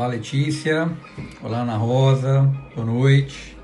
Olá, 0.00 0.06
Letícia. 0.06 0.90
Olá, 1.42 1.62
Ana 1.62 1.76
Rosa. 1.76 2.42
Boa 2.74 2.86
noite. 2.86 3.54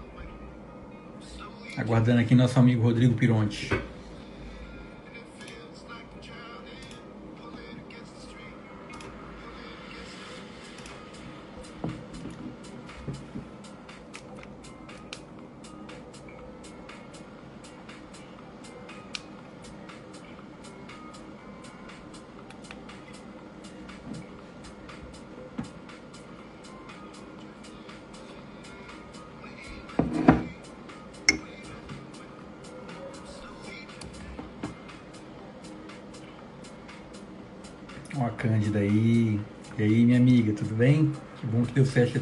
Aguardando 1.79 2.21
aqui 2.21 2.35
nosso 2.35 2.59
amigo 2.59 2.83
Rodrigo 2.83 3.15
Pironte. 3.15 3.71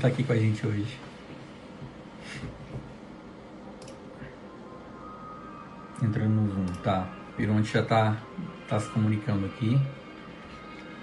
Estar 0.04 0.08
aqui 0.08 0.22
com 0.22 0.32
a 0.32 0.36
gente 0.36 0.66
hoje. 0.66 0.98
Entrando 6.02 6.30
no 6.30 6.52
Zoom, 6.52 6.66
tá. 6.82 7.08
Pironte 7.36 7.72
já 7.72 7.82
tá, 7.82 8.22
tá 8.68 8.78
se 8.78 8.90
comunicando 8.90 9.46
aqui. 9.46 9.80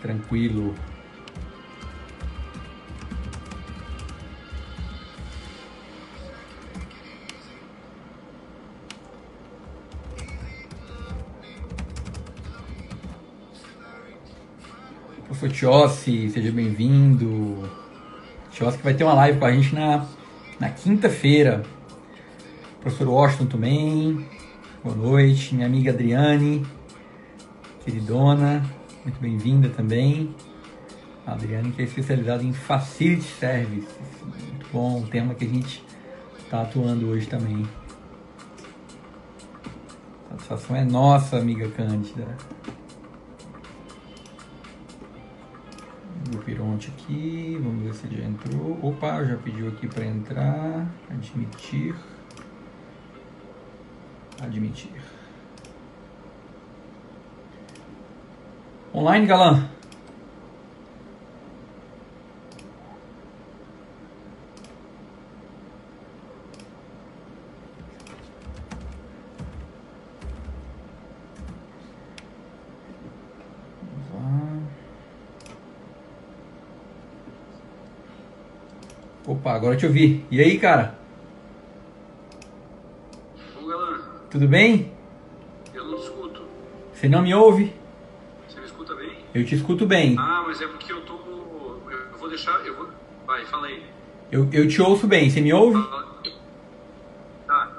Tranquilo. 0.01 0.75
Professor 15.25 15.49
Tiossi, 15.49 16.29
seja 16.29 16.51
bem-vindo. 16.51 17.80
Que 18.61 18.83
vai 18.83 18.93
ter 18.93 19.03
uma 19.03 19.15
live 19.15 19.39
com 19.39 19.45
a 19.45 19.51
gente 19.51 19.73
na, 19.73 20.05
na 20.59 20.69
quinta-feira. 20.69 21.63
Professor 22.79 23.07
Washington 23.07 23.47
também. 23.47 24.29
Boa 24.83 24.95
noite. 24.95 25.55
Minha 25.55 25.65
amiga 25.65 25.89
Adriane, 25.89 26.63
queridona, 27.83 28.63
muito 29.03 29.19
bem-vinda 29.19 29.67
também. 29.69 30.35
A 31.25 31.31
Adriane 31.31 31.71
que 31.71 31.81
é 31.81 31.85
especializada 31.85 32.43
em 32.43 32.53
Facility 32.53 33.23
Service. 33.23 33.87
Muito 34.23 34.67
bom, 34.71 34.99
um 34.99 35.07
tema 35.07 35.33
que 35.33 35.43
a 35.43 35.47
gente 35.47 35.83
está 36.37 36.61
atuando 36.61 37.07
hoje 37.07 37.25
também. 37.25 37.67
A 40.29 40.33
satisfação 40.33 40.75
é 40.75 40.85
nossa, 40.85 41.37
amiga 41.37 41.67
Cândida. 41.69 42.37
Aqui, 46.75 47.59
vamos 47.61 47.83
ver 47.83 47.93
se 47.93 48.07
ele 48.07 48.21
já 48.21 48.27
entrou. 48.27 48.79
Opa, 48.81 49.23
já 49.23 49.37
pediu 49.37 49.67
aqui 49.67 49.87
para 49.87 50.05
entrar. 50.05 50.87
Admitir. 51.09 51.95
Admitir. 54.41 54.91
Online, 58.93 59.25
galã. 59.25 59.69
Opa, 79.51 79.55
agora 79.55 79.75
te 79.75 79.85
ouvi. 79.85 80.25
E 80.31 80.39
aí, 80.39 80.57
cara? 80.57 80.95
Ô 83.61 83.65
galã, 83.67 83.99
Tudo 84.29 84.47
bem? 84.47 84.93
eu 85.73 85.83
não 85.83 85.97
te 85.97 86.03
escuto. 86.03 86.41
Você 86.93 87.09
não 87.09 87.21
me 87.21 87.33
ouve? 87.33 87.73
Você 88.47 88.59
me 88.61 88.65
escuta 88.65 88.95
bem? 88.95 89.11
Eu 89.33 89.45
te 89.45 89.55
escuto 89.55 89.85
bem. 89.85 90.15
Ah, 90.17 90.43
mas 90.47 90.61
é 90.61 90.67
porque 90.67 90.93
eu 90.93 91.01
tô. 91.01 91.15
Eu 91.89 92.17
vou 92.17 92.29
deixar. 92.29 92.65
Eu 92.65 92.75
vou. 92.77 92.89
Vai, 93.27 93.45
fala 93.45 93.67
aí. 93.67 93.83
Eu, 94.31 94.47
eu 94.53 94.67
te 94.69 94.81
ouço 94.81 95.05
bem. 95.05 95.29
Você 95.29 95.41
me 95.41 95.51
ouve? 95.51 95.83
Tá. 97.45 97.71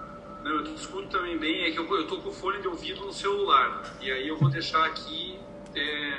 Não, 0.45 0.51
eu 0.51 0.65
te 0.65 0.75
escuto 0.75 1.09
também 1.09 1.39
bem. 1.39 1.65
É 1.65 1.71
que 1.71 1.79
eu, 1.79 1.97
eu 1.97 2.07
tô 2.07 2.19
com 2.19 2.29
o 2.29 2.33
fone 2.33 2.61
de 2.61 2.69
ouvido 2.69 3.07
no 3.07 3.13
celular. 3.13 3.83
E 4.03 4.13
aí 4.13 4.29
eu 4.29 4.37
vou 4.37 4.51
deixar 4.51 4.85
aqui 4.85 5.39
é, 5.75 6.19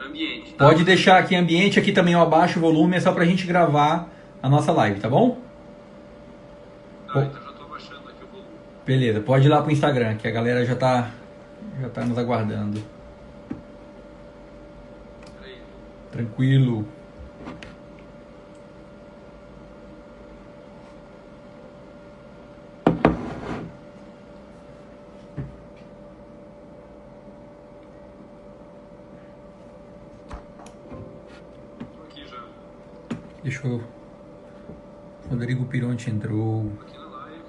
ambiente. 0.00 0.54
tá? 0.54 0.64
Pode 0.64 0.82
deixar 0.82 1.18
aqui 1.18 1.36
ambiente, 1.36 1.78
aqui 1.78 1.92
também 1.92 2.14
eu 2.14 2.22
abaixo 2.22 2.58
o 2.58 2.62
volume, 2.62 2.96
é 2.96 3.00
só 3.00 3.12
pra 3.12 3.26
gente 3.26 3.46
gravar 3.46 4.16
a 4.42 4.48
nossa 4.48 4.72
live, 4.72 5.00
tá 5.00 5.08
bom? 5.08 5.38
Tá, 7.12 7.24
então 7.24 7.42
já 7.42 7.52
tô 7.52 7.64
abaixando 7.64 8.08
aqui 8.08 8.24
o 8.24 8.26
volume. 8.28 8.48
Beleza, 8.86 9.20
pode 9.20 9.46
ir 9.46 9.48
lá 9.48 9.62
pro 9.62 9.72
Instagram, 9.72 10.16
que 10.16 10.28
a 10.28 10.30
galera 10.30 10.64
já 10.64 10.76
tá, 10.76 11.10
já 11.80 11.88
tá 11.88 12.04
nos 12.04 12.18
aguardando. 12.18 12.80
Peraí. 15.40 15.58
Tranquilo. 16.12 16.86
Tô 31.96 32.02
aqui 32.04 32.26
já. 32.26 32.38
Deixa 33.42 33.66
eu... 33.66 33.97
Rodrigo 35.30 35.66
Pironte 35.66 36.08
entrou. 36.08 36.72
Tô 36.74 36.82
aqui 36.86 36.98
na 36.98 37.06
live. 37.06 37.42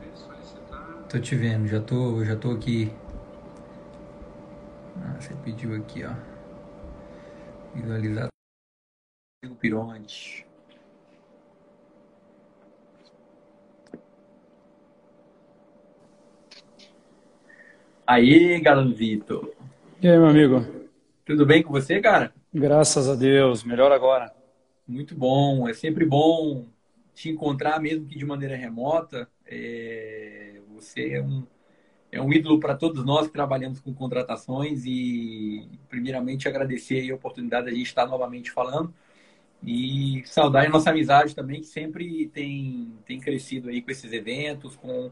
Ver, 0.00 0.16
solicitar. 0.16 1.06
Tô 1.06 1.20
te 1.20 1.36
vendo, 1.36 1.68
já 1.68 1.78
tô, 1.78 2.24
já 2.24 2.34
tô 2.34 2.50
aqui. 2.50 2.90
Ah, 5.02 5.20
você 5.20 5.34
pediu 5.44 5.76
aqui, 5.76 6.02
ó. 6.02 6.14
Visualizar. 7.74 8.28
Rodrigo 9.44 9.60
Pironte. 9.60 10.46
Aí, 18.06 18.60
Galanzito. 18.60 19.52
E 20.00 20.08
aí, 20.08 20.16
meu 20.16 20.28
amigo? 20.28 20.64
Tudo 21.26 21.44
bem 21.44 21.62
com 21.62 21.70
você, 21.70 22.00
cara? 22.00 22.32
Graças 22.52 23.10
a 23.10 23.14
Deus, 23.14 23.62
melhor 23.62 23.92
agora. 23.92 24.32
Muito 24.88 25.14
bom, 25.14 25.68
é 25.68 25.74
sempre 25.74 26.06
bom 26.06 26.64
te 27.14 27.30
encontrar, 27.30 27.80
mesmo 27.80 28.06
que 28.06 28.18
de 28.18 28.24
maneira 28.24 28.56
remota. 28.56 29.28
É, 29.46 30.60
Você 30.74 31.12
é 31.14 31.22
um, 31.22 31.46
é 32.12 32.20
um 32.20 32.32
ídolo 32.32 32.60
para 32.60 32.76
todos 32.76 33.04
nós 33.04 33.26
que 33.26 33.32
trabalhamos 33.32 33.80
com 33.80 33.94
contratações 33.94 34.84
e, 34.86 35.68
primeiramente, 35.88 36.48
agradecer 36.48 37.10
a 37.10 37.14
oportunidade 37.14 37.66
de 37.66 37.72
a 37.72 37.76
gente 37.76 37.86
estar 37.86 38.06
novamente 38.06 38.50
falando 38.50 38.92
e 39.62 40.22
saudar 40.26 40.66
a 40.66 40.68
nossa 40.68 40.90
amizade 40.90 41.34
também, 41.34 41.60
que 41.60 41.66
sempre 41.66 42.28
tem, 42.28 42.92
tem 43.06 43.18
crescido 43.20 43.68
aí 43.70 43.80
com 43.82 43.90
esses 43.90 44.12
eventos, 44.12 44.76
com, 44.76 45.10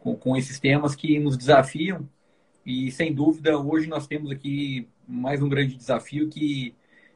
com, 0.00 0.16
com 0.16 0.36
esses 0.36 0.60
temas 0.60 0.94
que 0.94 1.18
nos 1.18 1.36
desafiam. 1.36 2.08
E, 2.66 2.90
sem 2.92 3.14
dúvida, 3.14 3.58
hoje 3.58 3.88
nós 3.88 4.06
temos 4.06 4.30
aqui 4.30 4.88
mais 5.06 5.42
um 5.42 5.48
grande 5.48 5.76
desafio 5.76 6.28
que 6.28 6.74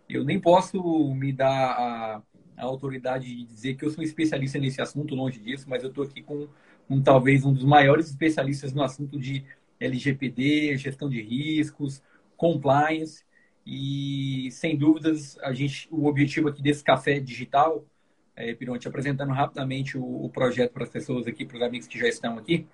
eu 0.09 0.25
nem 0.25 0.41
posso 0.41 0.81
me 1.15 1.33
dar 1.33 1.73
a, 1.73 2.23
a 2.59 2.65
autoridade 2.65 3.27
de 3.27 3.45
dizer 3.45 3.75
que 3.75 3.85
eu 3.85 3.91
sou 3.91 4.03
especialista 4.03 4.59
nesse 4.59 4.81
assunto, 4.81 5.15
longe 5.15 5.39
disso, 5.39 5.67
mas 5.69 5.83
eu 5.83 5.89
estou 5.89 6.05
aqui 6.05 6.23
com, 6.23 6.49
com 6.87 7.01
talvez 7.01 7.45
um 7.45 7.53
dos 7.53 7.65
maiores 7.65 8.09
especialistas 8.11 8.73
no 8.73 8.83
assunto 8.83 9.19
de 9.19 9.45
LGPD, 9.81 10.77
gestão 10.77 11.09
de 11.09 11.23
riscos, 11.23 12.03
compliance. 12.37 13.25
E, 13.65 14.49
sem 14.51 14.77
dúvidas, 14.77 15.39
a 15.41 15.53
gente, 15.53 15.87
o 15.91 16.07
objetivo 16.07 16.49
aqui 16.49 16.63
desse 16.63 16.83
café 16.83 17.21
digital, 17.21 17.85
é, 18.35 18.55
Pironte, 18.55 18.89
apresentando 18.89 19.33
rapidamente 19.33 19.97
o, 19.97 20.25
o 20.25 20.31
projeto 20.31 20.73
para 20.73 20.85
as 20.85 20.91
pessoas 20.91 21.27
aqui, 21.27 21.45
para 21.45 21.59
os 21.59 21.63
amigos 21.63 21.87
que 21.87 21.99
já 21.99 22.09
estão 22.09 22.39
aqui. 22.39 22.67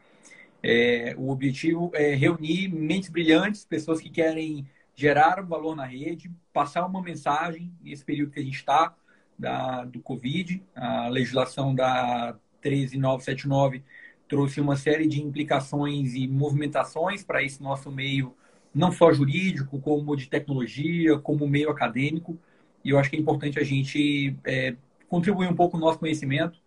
É, 0.62 1.14
o 1.18 1.30
objetivo 1.30 1.90
é 1.94 2.14
reunir 2.14 2.68
mentes 2.68 3.10
brilhantes, 3.10 3.64
pessoas 3.64 4.00
que 4.00 4.08
querem 4.08 4.66
gerar 4.94 5.42
valor 5.42 5.74
na 5.74 5.84
rede, 5.84 6.30
passar 6.52 6.86
uma 6.86 7.02
mensagem 7.02 7.72
nesse 7.82 8.04
período 8.04 8.30
que 8.30 8.40
a 8.40 8.42
gente 8.42 8.56
está, 8.56 8.94
da, 9.38 9.84
do 9.84 10.00
Covid. 10.00 10.62
A 10.74 11.08
legislação 11.08 11.74
da 11.74 12.36
13979 12.60 13.82
trouxe 14.28 14.60
uma 14.60 14.76
série 14.76 15.06
de 15.06 15.22
implicações 15.22 16.14
e 16.14 16.26
movimentações 16.26 17.22
para 17.22 17.42
esse 17.42 17.62
nosso 17.62 17.90
meio, 17.90 18.34
não 18.74 18.90
só 18.90 19.12
jurídico, 19.12 19.78
como 19.80 20.16
de 20.16 20.28
tecnologia, 20.28 21.18
como 21.18 21.46
meio 21.46 21.70
acadêmico. 21.70 22.38
E 22.84 22.90
eu 22.90 22.98
acho 22.98 23.10
que 23.10 23.16
é 23.16 23.18
importante 23.20 23.58
a 23.58 23.64
gente 23.64 24.36
é, 24.44 24.76
contribuir 25.08 25.48
um 25.48 25.54
pouco 25.54 25.76
o 25.76 25.80
nosso 25.80 25.98
conhecimento 25.98 26.58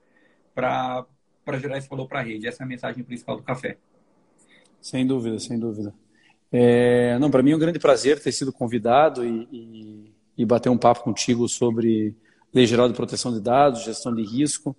para 0.54 1.06
gerar 1.60 1.78
esse 1.78 1.90
valor 1.90 2.08
para 2.08 2.19
a 2.19 2.24
rede. 2.24 2.48
Essa 2.48 2.64
é 2.64 2.66
a 2.66 2.68
mensagem 2.68 3.04
principal 3.04 3.38
do 3.38 3.44
café. 3.44 3.78
Sem 4.81 5.06
dúvida, 5.06 5.40
sem 5.40 5.60
dúvida. 5.60 5.94
É, 6.52 7.18
não, 7.19 7.30
para 7.30 7.44
mim 7.44 7.52
é 7.52 7.56
um 7.56 7.60
grande 7.60 7.80
prazer 7.80 8.22
ter 8.22 8.31
sido 8.31 8.54
convidado 8.54 9.25
e, 9.25 9.48
e, 9.52 10.14
e, 10.38 10.46
bater 10.46 10.69
um 10.69 10.78
papo 10.78 11.04
contigo 11.04 11.48
sobre 11.50 12.16
Lei 12.53 12.65
Geral 12.65 12.88
de 12.88 12.95
Proteção 12.95 13.33
de 13.33 13.41
Dados, 13.41 13.83
gestão 13.83 14.13
de 14.13 14.23
risco. 14.23 14.75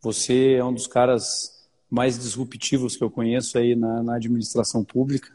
Você 0.00 0.54
é 0.54 0.64
um 0.64 0.72
dos 0.72 0.86
caras 0.86 1.60
mais 1.90 2.18
disruptivos 2.18 2.96
que 2.96 3.04
eu 3.04 3.10
conheço 3.10 3.58
aí 3.58 3.74
na, 3.74 4.02
na 4.02 4.16
administração 4.16 4.84
pública. 4.84 5.30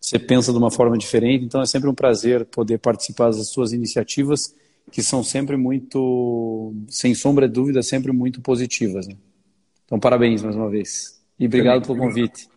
Você 0.00 0.18
pensa 0.18 0.50
de 0.50 0.58
uma 0.58 0.70
forma 0.70 0.98
diferente, 0.98 1.44
então 1.44 1.60
é 1.60 1.66
sempre 1.66 1.88
um 1.88 1.94
prazer 1.94 2.44
poder 2.46 2.78
participar 2.78 3.26
das 3.26 3.48
suas 3.48 3.72
iniciativas, 3.72 4.54
que 4.90 5.00
são 5.00 5.22
sempre 5.22 5.56
muito, 5.56 6.74
sem 6.88 7.14
sombra 7.14 7.46
de 7.46 7.54
dúvida, 7.54 7.82
sempre 7.82 8.10
muito 8.10 8.40
positivas. 8.40 9.06
Né? 9.06 9.16
Então, 9.84 10.00
parabéns 10.00 10.42
mais 10.42 10.56
uma 10.56 10.68
vez. 10.68 11.22
E 11.38 11.46
obrigado 11.46 11.86
pelo 11.86 11.98
convite. 11.98 12.48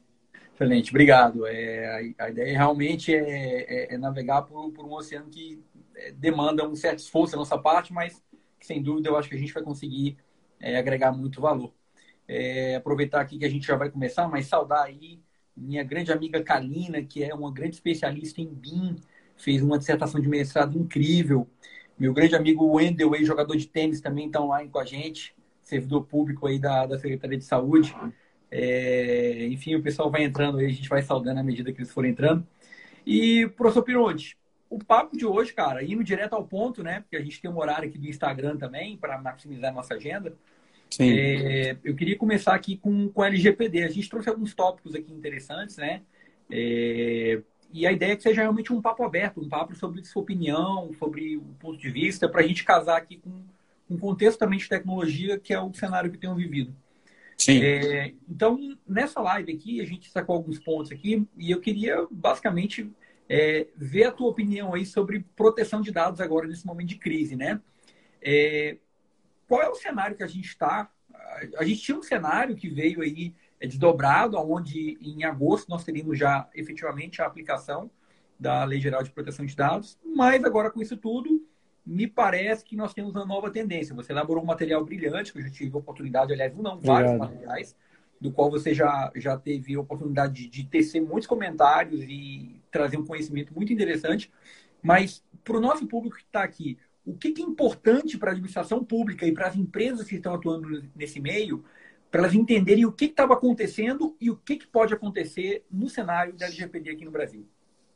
Excelente, 0.55 0.89
obrigado. 0.89 1.45
É, 1.45 2.13
a, 2.17 2.25
a, 2.25 2.29
ideia 2.29 2.57
realmente 2.57 3.13
é, 3.13 3.91
é, 3.91 3.93
é 3.93 3.97
navegar 3.97 4.43
por, 4.43 4.71
por, 4.71 4.85
um 4.85 4.93
oceano 4.93 5.27
que 5.29 5.61
é, 5.95 6.13
demanda 6.13 6.67
um 6.67 6.75
certo 6.75 6.99
esforço 6.99 7.33
da 7.33 7.39
nossa 7.39 7.57
parte, 7.57 7.93
mas 7.93 8.23
sem 8.65 8.81
dúvida 8.81 9.09
eu 9.09 9.17
acho 9.17 9.29
que 9.29 9.35
a 9.35 9.39
gente 9.39 9.53
vai 9.53 9.63
conseguir 9.63 10.17
é, 10.59 10.77
agregar 10.77 11.11
muito 11.11 11.41
valor. 11.41 11.73
É, 12.27 12.75
aproveitar 12.75 13.21
aqui 13.21 13.37
que 13.37 13.45
a 13.45 13.49
gente 13.49 13.67
já 13.67 13.75
vai 13.75 13.89
começar, 13.89 14.27
mas 14.27 14.47
saudar 14.47 14.83
aí 14.85 15.21
minha 15.55 15.83
grande 15.83 16.11
amiga 16.11 16.43
Kalina, 16.43 17.01
que 17.01 17.23
é 17.23 17.33
uma 17.33 17.51
grande 17.51 17.75
especialista 17.75 18.41
em 18.41 18.53
BIM, 18.53 18.97
fez 19.37 19.61
uma 19.61 19.77
dissertação 19.77 20.19
de 20.19 20.27
mestrado 20.27 20.77
incrível. 20.77 21.47
Meu 21.97 22.13
grande 22.13 22.35
amigo 22.35 22.65
Wendel, 22.65 23.13
jogador 23.23 23.55
de 23.55 23.67
tênis, 23.67 24.01
também 24.01 24.27
está 24.27 24.41
online 24.41 24.69
com 24.69 24.79
a 24.79 24.85
gente, 24.85 25.33
servidor 25.61 26.05
público 26.05 26.45
aí 26.47 26.59
da, 26.59 26.85
da 26.85 26.99
Secretaria 26.99 27.37
de 27.37 27.45
Saúde. 27.45 27.95
É, 28.51 29.47
enfim, 29.47 29.75
o 29.75 29.81
pessoal 29.81 30.11
vai 30.11 30.23
entrando 30.23 30.57
aí, 30.57 30.65
a 30.65 30.69
gente 30.69 30.89
vai 30.89 31.01
saudando 31.01 31.39
à 31.39 31.43
medida 31.43 31.71
que 31.71 31.79
eles 31.79 31.91
forem 31.91 32.11
entrando. 32.11 32.45
E, 33.05 33.47
professor 33.55 33.83
Pironte, 33.83 34.37
o 34.75 34.83
papo 34.83 35.15
de 35.15 35.25
hoje, 35.25 35.53
cara, 35.53 35.81
indo 35.81 36.03
direto 36.03 36.33
ao 36.33 36.45
ponto, 36.45 36.83
né? 36.83 36.99
Porque 36.99 37.15
a 37.15 37.21
gente 37.21 37.41
tem 37.41 37.49
um 37.49 37.57
horário 37.57 37.87
aqui 37.87 37.97
do 37.97 38.09
Instagram 38.09 38.57
também 38.57 38.97
para 38.97 39.17
maximizar 39.17 39.71
a 39.71 39.73
nossa 39.73 39.93
agenda. 39.93 40.33
Sim. 40.89 41.13
É, 41.13 41.77
eu 41.81 41.95
queria 41.95 42.17
começar 42.17 42.53
aqui 42.53 42.75
com, 42.75 43.07
com 43.07 43.23
LGPD. 43.23 43.83
A 43.83 43.89
gente 43.89 44.09
trouxe 44.09 44.27
alguns 44.27 44.53
tópicos 44.53 44.93
aqui 44.93 45.13
interessantes, 45.13 45.77
né? 45.77 46.01
É, 46.51 47.41
e 47.71 47.87
a 47.87 47.91
ideia 47.93 48.11
é 48.11 48.15
que 48.17 48.23
seja 48.23 48.41
realmente 48.41 48.73
um 48.73 48.81
papo 48.81 49.03
aberto, 49.05 49.39
um 49.39 49.47
papo 49.47 49.73
sobre 49.75 50.03
sua 50.03 50.21
opinião, 50.21 50.91
sobre 50.99 51.37
o 51.37 51.55
ponto 51.57 51.77
de 51.77 51.89
vista, 51.89 52.27
para 52.27 52.41
a 52.41 52.47
gente 52.47 52.65
casar 52.65 52.97
aqui 52.97 53.15
com 53.17 53.31
um 53.89 53.97
contexto 53.97 54.39
também 54.39 54.59
de 54.59 54.67
tecnologia, 54.67 55.39
que 55.39 55.53
é 55.53 55.61
o 55.61 55.73
cenário 55.73 56.11
que 56.11 56.17
temos 56.17 56.35
vivido. 56.35 56.75
Sim. 57.37 57.61
É, 57.63 58.13
então, 58.27 58.77
nessa 58.85 59.21
live 59.21 59.53
aqui, 59.53 59.79
a 59.79 59.85
gente 59.85 60.11
sacou 60.11 60.35
alguns 60.35 60.59
pontos 60.59 60.91
aqui 60.91 61.25
e 61.37 61.51
eu 61.51 61.61
queria 61.61 62.05
basicamente 62.11 62.91
é, 63.29 63.67
ver 63.75 64.05
a 64.05 64.11
tua 64.11 64.29
opinião 64.29 64.73
aí 64.73 64.85
sobre 64.85 65.25
proteção 65.35 65.81
de 65.81 65.91
dados 65.91 66.21
agora 66.21 66.47
nesse 66.47 66.65
momento 66.65 66.89
de 66.89 66.97
crise, 66.97 67.35
né? 67.35 67.61
É, 68.21 68.77
qual 69.47 69.61
é 69.61 69.69
o 69.69 69.75
cenário 69.75 70.15
que 70.15 70.23
a 70.23 70.27
gente 70.27 70.47
está? 70.47 70.89
A 71.57 71.63
gente 71.63 71.81
tinha 71.81 71.97
um 71.97 72.03
cenário 72.03 72.55
que 72.55 72.69
veio 72.69 73.01
aí 73.01 73.33
é, 73.59 73.67
desdobrado, 73.67 74.37
onde 74.37 74.97
em 75.01 75.23
agosto 75.23 75.69
nós 75.69 75.83
teríamos 75.83 76.17
já 76.17 76.47
efetivamente 76.53 77.21
a 77.21 77.25
aplicação 77.25 77.89
da 78.39 78.63
Lei 78.63 78.79
Geral 78.79 79.01
de 79.01 79.11
Proteção 79.11 79.45
de 79.45 79.55
Dados, 79.55 79.97
mas 80.03 80.43
agora 80.43 80.69
com 80.69 80.81
isso 80.81 80.97
tudo, 80.97 81.45
me 81.85 82.07
parece 82.07 82.65
que 82.65 82.75
nós 82.75 82.93
temos 82.93 83.15
uma 83.15 83.25
nova 83.25 83.49
tendência. 83.49 83.95
Você 83.95 84.11
elaborou 84.11 84.43
um 84.43 84.45
material 84.45 84.83
brilhante, 84.83 85.31
que 85.31 85.37
eu 85.37 85.43
já 85.43 85.49
tive 85.49 85.75
a 85.75 85.79
oportunidade, 85.79 86.33
aliás, 86.33 86.53
não, 86.55 86.79
vários 86.79 87.11
Obrigado. 87.11 87.31
materiais, 87.31 87.75
do 88.19 88.31
qual 88.31 88.49
você 88.49 88.73
já, 88.73 89.11
já 89.15 89.37
teve 89.37 89.75
a 89.75 89.79
oportunidade 89.79 90.33
de, 90.33 90.49
de 90.49 90.63
tecer 90.65 91.01
muitos 91.01 91.27
comentários 91.27 92.01
e 92.03 92.61
trazer 92.75 92.97
um 92.97 93.05
conhecimento 93.05 93.53
muito 93.53 93.71
interessante. 93.71 94.29
Mas, 94.83 95.23
para 95.43 95.57
o 95.57 95.61
nosso 95.61 95.87
público 95.87 96.17
que 96.17 96.23
está 96.23 96.43
aqui, 96.43 96.77
o 97.05 97.13
que, 97.13 97.31
que 97.31 97.41
é 97.41 97.45
importante 97.45 98.17
para 98.17 98.31
a 98.31 98.33
administração 98.33 98.83
pública 98.83 99.25
e 99.25 99.31
para 99.31 99.47
as 99.47 99.55
empresas 99.55 100.07
que 100.07 100.15
estão 100.15 100.33
atuando 100.33 100.83
nesse 100.93 101.21
meio, 101.21 101.63
para 102.11 102.21
elas 102.21 102.33
entenderem 102.33 102.85
o 102.85 102.91
que 102.91 103.05
estava 103.05 103.33
acontecendo 103.33 104.15
e 104.19 104.29
o 104.29 104.35
que, 104.35 104.57
que 104.57 104.67
pode 104.67 104.93
acontecer 104.93 105.63
no 105.71 105.87
cenário 105.87 106.33
da 106.33 106.47
LGPD 106.47 106.91
aqui 106.91 107.05
no 107.05 107.11
Brasil? 107.11 107.45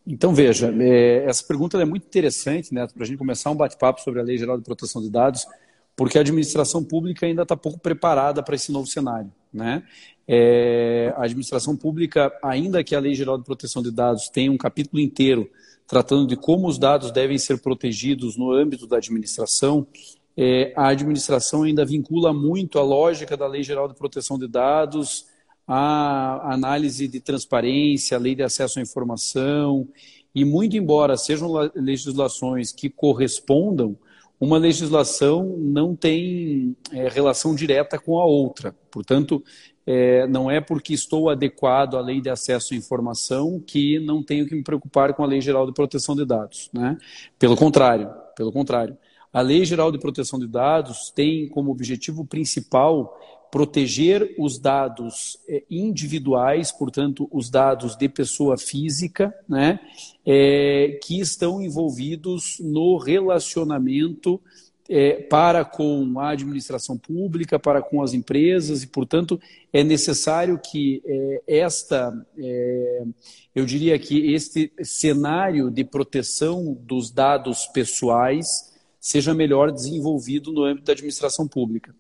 Então, 0.08 0.34
veja, 0.34 0.74
é, 0.80 1.26
essa 1.26 1.44
pergunta 1.46 1.80
é 1.80 1.86
muito 1.86 2.06
interessante, 2.08 2.74
né, 2.74 2.88
para 2.88 3.04
a 3.04 3.06
gente 3.06 3.18
começar 3.18 3.52
um 3.52 3.56
bate-papo 3.56 4.02
sobre 4.02 4.20
a 4.22 4.24
Lei 4.24 4.38
Geral 4.38 4.58
de 4.58 4.64
Proteção 4.64 5.02
de 5.02 5.10
Dados, 5.10 5.46
porque 6.00 6.18
a 6.18 6.22
administração 6.22 6.81
pública 6.81 7.25
ainda 7.25 7.42
está 7.42 7.57
pouco 7.57 7.78
preparada 7.78 8.42
para 8.42 8.56
esse 8.56 8.72
novo 8.72 8.88
cenário. 8.88 9.30
Né? 9.51 9.84
É, 10.25 11.13
a 11.18 11.25
administração 11.25 11.75
pública, 11.75 12.31
ainda 12.42 12.81
que 12.86 12.96
a 12.96 13.01
Lei 13.01 13.13
Geral 13.13 13.38
de 13.38 13.44
Proteção 13.44 13.84
de 13.84 13.92
Dados 13.92 14.30
tenha 14.30 14.50
um 14.50 14.57
capítulo 14.57 15.01
inteiro 15.01 15.51
tratando 15.86 16.25
de 16.25 16.38
como 16.38 16.69
os 16.69 16.78
dados 16.78 17.12
devem 17.12 17.38
ser 17.38 17.60
protegidos 17.60 18.38
no 18.38 18.50
âmbito 18.50 18.88
da 18.88 18.96
administração, 18.96 19.86
é, 20.38 20.72
a 20.74 20.88
administração 20.88 21.63
ainda 21.63 21.84
vincula 21.84 22.31
muito 22.31 22.80
a 22.80 22.81
lógica 22.81 23.36
da 23.36 23.45
Lei 23.45 23.62
Geral 23.62 23.90
de 23.90 23.94
Proteção 23.94 24.40
de 24.40 24.48
Dados 24.48 25.25
a 25.68 26.54
análise 26.54 27.10
de 27.10 27.19
transparência, 27.19 28.16
a 28.16 28.19
lei 28.19 28.36
de 28.36 28.42
acesso 28.42 28.80
à 28.80 28.81
informação, 28.81 29.86
e 30.34 30.45
muito 30.45 30.78
embora 30.78 31.18
sejam 31.18 31.52
legislações 31.75 32.72
que 32.72 32.90
correspondam, 32.90 33.98
uma 34.40 34.58
legislação 34.58 35.58
não 35.58 35.96
tem 35.96 36.76
é, 36.94 37.10
relação 37.10 37.54
direta 37.54 38.00
com 38.00 38.20
a 38.20 38.26
outra. 38.26 38.74
Portanto, 38.90 39.44
é, 39.86 40.28
não 40.28 40.50
é 40.50 40.62
porque 40.62 40.94
estou 40.94 41.30
adequado 41.30 41.98
à 41.98 42.02
lei 42.02 42.22
de 42.22 42.30
acesso 42.30 42.74
à 42.74 42.78
informação 42.78 43.60
que 43.60 44.00
não 44.00 44.24
tenho 44.24 44.46
que 44.48 44.56
me 44.56 44.64
preocupar 44.64 45.14
com 45.14 45.24
a 45.24 45.28
lei 45.28 45.42
geral 45.42 45.66
de 45.66 45.74
proteção 45.74 46.16
de 46.16 46.26
dados. 46.26 46.69
Né? 46.72 46.98
Pelo 47.38 47.58
contrário, 47.58 48.10
pelo 48.36 48.52
contrário. 48.52 48.98
A 49.31 49.42
lei 49.42 49.66
geral 49.66 49.92
de 49.92 50.00
proteção 50.00 50.40
de 50.40 50.48
dados 50.48 51.12
tem 51.12 51.48
como 51.50 51.72
objetivo 51.72 52.26
principal 52.26 53.19
proteger 53.52 54.36
os 54.38 54.60
dados 54.60 55.38
é, 55.48 55.64
individuais, 55.70 56.72
portanto, 56.72 57.28
os 57.32 57.50
dados 57.50 57.96
de 57.96 58.08
pessoa 58.08 58.58
física, 58.58 59.34
né, 59.48 59.80
é, 60.26 61.00
que 61.04 61.20
estão 61.20 61.62
envolvidos 61.62 62.58
no 62.60 62.98
relacionamento 62.98 64.40
é, 64.88 65.22
para 65.22 65.64
com 65.64 66.20
a 66.20 66.30
administração 66.30 66.98
pública, 66.98 67.60
para 67.60 67.82
com 67.82 68.02
as 68.02 68.14
empresas, 68.14 68.82
e, 68.82 68.88
portanto, 68.88 69.40
é 69.72 69.84
necessário 69.84 70.60
que 70.60 71.02
é, 71.06 71.44
esta, 71.60 72.12
eu 73.56 73.66
diria 73.66 73.98
que 74.00 74.34
este 74.34 74.72
cenário 74.84 75.70
de 75.70 75.84
proteção 75.84 76.76
dos 76.82 77.12
dados 77.12 77.68
pessoais 77.68 78.70
seja 79.00 79.34
melhor 79.34 79.72
desenvolvido 79.72 80.52
no 80.52 80.64
âmbito 80.64 80.88
da 80.88 80.94
administração 80.94 81.48
pública. 81.48 81.96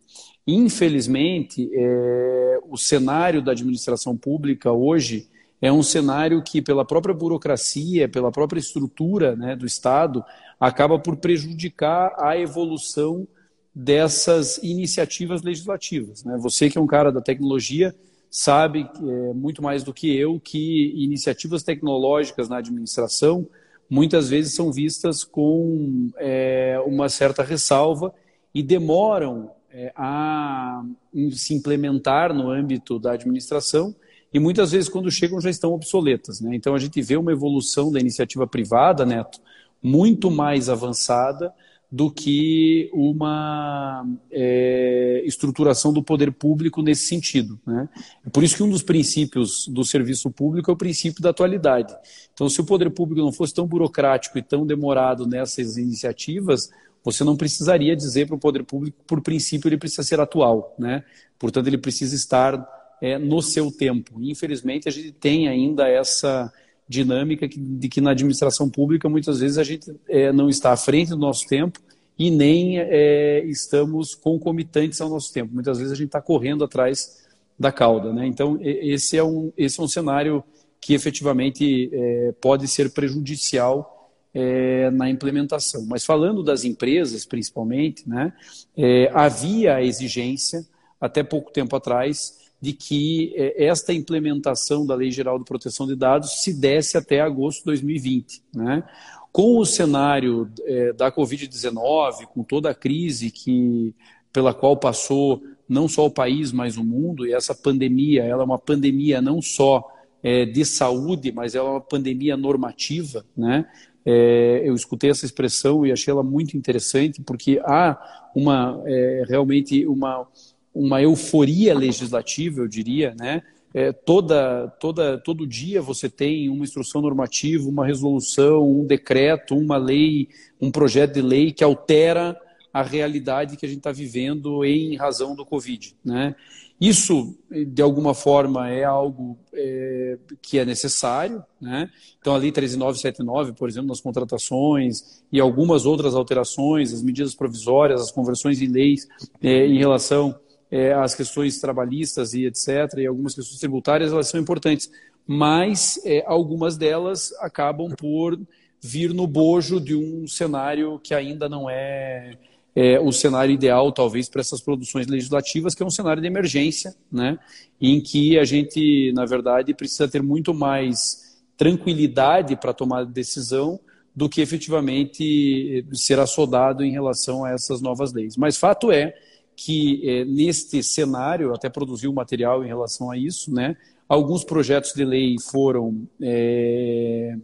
Infelizmente, 0.51 1.69
é, 1.71 2.59
o 2.67 2.75
cenário 2.75 3.39
da 3.39 3.51
administração 3.51 4.17
pública 4.17 4.71
hoje 4.71 5.27
é 5.61 5.71
um 5.71 5.83
cenário 5.83 6.41
que, 6.41 6.59
pela 6.59 6.83
própria 6.83 7.13
burocracia, 7.13 8.09
pela 8.09 8.31
própria 8.31 8.59
estrutura 8.59 9.35
né, 9.35 9.55
do 9.55 9.67
Estado, 9.67 10.23
acaba 10.59 10.97
por 10.97 11.17
prejudicar 11.17 12.15
a 12.17 12.35
evolução 12.35 13.27
dessas 13.75 14.57
iniciativas 14.63 15.43
legislativas. 15.43 16.23
Né? 16.23 16.35
Você, 16.41 16.67
que 16.67 16.79
é 16.79 16.81
um 16.81 16.87
cara 16.87 17.11
da 17.11 17.21
tecnologia, 17.21 17.95
sabe 18.31 18.89
é, 19.03 19.33
muito 19.33 19.61
mais 19.61 19.83
do 19.83 19.93
que 19.93 20.15
eu 20.15 20.39
que 20.39 20.93
iniciativas 20.95 21.61
tecnológicas 21.61 22.49
na 22.49 22.57
administração 22.57 23.47
muitas 23.87 24.29
vezes 24.29 24.55
são 24.55 24.71
vistas 24.71 25.23
com 25.23 26.09
é, 26.17 26.81
uma 26.87 27.07
certa 27.07 27.43
ressalva 27.43 28.11
e 28.53 28.63
demoram 28.63 29.51
a 29.95 30.83
se 31.31 31.53
implementar 31.53 32.33
no 32.33 32.49
âmbito 32.49 32.99
da 32.99 33.13
administração 33.13 33.95
e 34.33 34.39
muitas 34.39 34.71
vezes 34.71 34.89
quando 34.89 35.09
chegam 35.11 35.41
já 35.41 35.49
estão 35.49 35.73
obsoletas. 35.73 36.39
Né? 36.41 36.55
Então 36.55 36.75
a 36.75 36.79
gente 36.79 37.01
vê 37.01 37.17
uma 37.17 37.31
evolução 37.31 37.91
da 37.91 37.99
iniciativa 37.99 38.45
privada, 38.45 39.05
Neto, 39.05 39.39
muito 39.81 40.29
mais 40.29 40.69
avançada 40.69 41.53
do 41.91 42.11
que 42.11 42.89
uma 42.93 44.05
é, 44.31 45.23
estruturação 45.25 45.91
do 45.91 46.03
poder 46.03 46.31
público 46.31 46.83
nesse 46.83 47.07
sentido. 47.07 47.59
Né? 47.65 47.89
É 48.25 48.29
por 48.29 48.43
isso 48.43 48.55
que 48.55 48.61
um 48.61 48.69
dos 48.69 48.83
princípios 48.83 49.67
do 49.67 49.83
serviço 49.83 50.29
público 50.29 50.69
é 50.69 50.73
o 50.73 50.77
princípio 50.77 51.23
da 51.23 51.31
atualidade. 51.31 51.95
Então, 52.31 52.47
se 52.47 52.61
o 52.61 52.65
poder 52.65 52.91
público 52.91 53.21
não 53.21 53.31
fosse 53.31 53.55
tão 53.55 53.65
burocrático 53.65 54.37
e 54.37 54.43
tão 54.43 54.67
demorado 54.67 55.25
nessas 55.25 55.77
iniciativas, 55.77 56.69
você 57.03 57.23
não 57.23 57.35
precisaria 57.35 57.95
dizer 57.95 58.27
para 58.27 58.35
o 58.35 58.39
poder 58.39 58.63
público, 58.63 58.97
por 59.07 59.21
princípio, 59.21 59.67
ele 59.67 59.77
precisa 59.77 60.03
ser 60.03 60.19
atual, 60.19 60.75
né? 60.77 61.03
Portanto, 61.37 61.67
ele 61.67 61.77
precisa 61.77 62.15
estar 62.15 62.67
é, 63.01 63.17
no 63.17 63.41
seu 63.41 63.71
tempo. 63.71 64.21
Infelizmente, 64.21 64.87
a 64.87 64.91
gente 64.91 65.11
tem 65.11 65.47
ainda 65.47 65.87
essa 65.87 66.51
dinâmica 66.87 67.47
de 67.47 67.87
que 67.87 68.01
na 68.01 68.11
administração 68.11 68.67
pública 68.69 69.07
muitas 69.07 69.39
vezes 69.39 69.57
a 69.57 69.63
gente 69.63 69.93
é, 70.07 70.33
não 70.33 70.49
está 70.49 70.71
à 70.71 70.77
frente 70.77 71.09
do 71.09 71.17
nosso 71.17 71.47
tempo 71.47 71.79
e 72.17 72.31
nem 72.31 72.79
é, 72.79 73.45
estamos 73.45 74.15
concomitantes 74.15 74.99
ao 74.99 75.07
nosso 75.07 75.31
tempo. 75.31 75.53
Muitas 75.53 75.77
vezes 75.77 75.93
a 75.93 75.95
gente 75.95 76.07
está 76.07 76.21
correndo 76.21 76.63
atrás 76.63 77.25
da 77.57 77.71
cauda. 77.71 78.11
Né? 78.11 78.25
Então, 78.25 78.57
esse 78.61 79.17
é 79.17 79.23
um, 79.23 79.53
esse 79.55 79.79
é 79.79 79.83
um 79.83 79.87
cenário 79.87 80.43
que 80.81 80.93
efetivamente 80.93 81.89
é, 81.93 82.33
pode 82.41 82.67
ser 82.67 82.91
prejudicial 82.91 83.98
é, 84.33 84.89
na 84.91 85.09
implementação. 85.09 85.85
Mas 85.85 86.05
falando 86.05 86.43
das 86.43 86.63
empresas, 86.63 87.25
principalmente, 87.25 88.07
né, 88.07 88.33
é, 88.77 89.09
havia 89.13 89.75
a 89.75 89.83
exigência, 89.83 90.65
até 90.99 91.23
pouco 91.23 91.51
tempo 91.51 91.75
atrás, 91.75 92.37
de 92.61 92.73
que 92.73 93.33
é, 93.35 93.65
esta 93.65 93.93
implementação 93.93 94.85
da 94.85 94.95
Lei 94.95 95.11
Geral 95.11 95.39
de 95.39 95.45
Proteção 95.45 95.87
de 95.87 95.95
Dados 95.95 96.41
se 96.41 96.53
desse 96.53 96.97
até 96.97 97.21
agosto 97.21 97.59
de 97.59 97.65
2020. 97.65 98.43
Né? 98.53 98.83
Com 99.31 99.57
o 99.57 99.65
cenário 99.65 100.51
é, 100.65 100.93
da 100.93 101.11
Covid-19, 101.11 102.25
com 102.25 102.43
toda 102.43 102.69
a 102.69 102.75
crise 102.75 103.31
que, 103.31 103.93
pela 104.33 104.53
qual 104.53 104.75
passou 104.75 105.41
não 105.67 105.87
só 105.87 106.07
o 106.07 106.11
país, 106.11 106.51
mas 106.51 106.77
o 106.77 106.83
mundo, 106.83 107.27
e 107.27 107.33
essa 107.33 107.53
pandemia, 107.53 108.23
ela 108.23 108.41
é 108.41 108.45
uma 108.45 108.57
pandemia 108.57 109.21
não 109.21 109.39
só 109.39 109.87
é, 110.23 110.43
de 110.45 110.65
saúde, 110.65 111.31
mas 111.31 111.53
ela 111.53 111.69
é 111.69 111.71
uma 111.73 111.81
pandemia 111.81 112.35
normativa, 112.35 113.23
né? 113.37 113.69
É, 114.05 114.61
eu 114.65 114.73
escutei 114.73 115.09
essa 115.09 115.25
expressão 115.25 115.85
e 115.85 115.91
achei 115.91 116.11
ela 116.11 116.23
muito 116.23 116.55
interessante, 116.55 117.21
porque 117.21 117.59
há 117.63 118.29
uma, 118.35 118.81
é, 118.85 119.23
realmente 119.27 119.85
uma, 119.85 120.27
uma 120.73 121.01
euforia 121.01 121.73
legislativa, 121.73 122.61
eu 122.61 122.67
diria, 122.67 123.15
né? 123.19 123.41
É, 123.71 123.91
toda, 123.91 124.67
toda, 124.79 125.19
todo 125.19 125.45
dia 125.45 125.79
você 125.79 126.09
tem 126.09 126.49
uma 126.49 126.63
instrução 126.63 127.01
normativa, 127.01 127.69
uma 127.69 127.85
resolução, 127.85 128.67
um 128.67 128.83
decreto, 128.83 129.55
uma 129.55 129.77
lei, 129.77 130.27
um 130.59 130.71
projeto 130.71 131.13
de 131.13 131.21
lei 131.21 131.51
que 131.51 131.63
altera 131.63 132.35
a 132.73 132.81
realidade 132.81 133.57
que 133.57 133.65
a 133.65 133.69
gente 133.69 133.79
está 133.79 133.91
vivendo 133.91 134.65
em 134.65 134.95
razão 134.95 135.35
do 135.35 135.45
Covid. 135.45 135.95
Né? 136.03 136.35
Isso, 136.79 137.35
de 137.67 137.81
alguma 137.81 138.13
forma, 138.13 138.69
é 138.69 138.85
algo 138.85 139.37
é, 139.53 140.17
que 140.41 140.57
é 140.57 140.65
necessário. 140.65 141.43
Né? 141.59 141.89
Então, 142.21 142.33
a 142.33 142.37
Lei 142.37 142.51
13979, 142.51 143.53
por 143.53 143.67
exemplo, 143.67 143.89
nas 143.89 143.99
contratações 143.99 145.21
e 145.31 145.39
algumas 145.39 145.85
outras 145.85 146.15
alterações, 146.15 146.93
as 146.93 147.01
medidas 147.01 147.35
provisórias, 147.35 148.01
as 148.01 148.11
conversões 148.11 148.61
em 148.61 148.67
leis 148.67 149.07
é, 149.41 149.65
em 149.67 149.77
relação 149.77 150.39
é, 150.71 150.93
as 150.93 151.15
questões 151.15 151.59
trabalhistas 151.59 152.33
e 152.33 152.45
etc., 152.45 152.99
e 152.99 153.07
algumas 153.07 153.33
questões 153.33 153.59
tributárias, 153.59 154.11
elas 154.11 154.27
são 154.27 154.39
importantes, 154.39 154.89
mas 155.25 155.99
é, 156.05 156.23
algumas 156.25 156.77
delas 156.77 157.33
acabam 157.39 157.93
por 157.95 158.39
vir 158.81 159.13
no 159.13 159.27
bojo 159.27 159.79
de 159.79 159.95
um 159.95 160.27
cenário 160.27 160.99
que 160.99 161.13
ainda 161.13 161.49
não 161.49 161.69
é, 161.69 162.37
é 162.75 162.99
o 162.99 163.11
cenário 163.11 163.53
ideal, 163.53 163.91
talvez, 163.91 164.29
para 164.29 164.41
essas 164.41 164.61
produções 164.61 165.07
legislativas, 165.07 165.75
que 165.75 165.83
é 165.83 165.85
um 165.85 165.89
cenário 165.89 166.21
de 166.21 166.27
emergência, 166.27 166.95
né, 167.11 167.37
em 167.81 167.99
que 167.99 168.37
a 168.37 168.43
gente, 168.43 169.11
na 169.13 169.25
verdade, 169.25 169.73
precisa 169.73 170.07
ter 170.07 170.21
muito 170.21 170.53
mais 170.53 171.39
tranquilidade 171.57 172.55
para 172.55 172.73
tomar 172.73 173.03
decisão 173.05 173.79
do 174.15 174.29
que 174.29 174.41
efetivamente 174.41 175.85
ser 175.93 176.19
assodado 176.19 176.83
em 176.83 176.91
relação 176.91 177.43
a 177.43 177.51
essas 177.51 177.81
novas 177.81 178.13
leis. 178.13 178.37
Mas 178.37 178.57
fato 178.57 178.91
é 178.91 179.13
que 179.55 180.01
é, 180.07 180.23
neste 180.23 180.81
cenário, 180.81 181.53
até 181.53 181.69
produziu 181.69 182.13
material 182.13 182.63
em 182.63 182.67
relação 182.67 183.11
a 183.11 183.17
isso, 183.17 183.53
né? 183.53 183.75
Alguns 184.07 184.43
projetos 184.43 184.93
de 184.93 185.03
lei 185.03 185.35
foram, 185.51 186.07
é, 186.21 187.35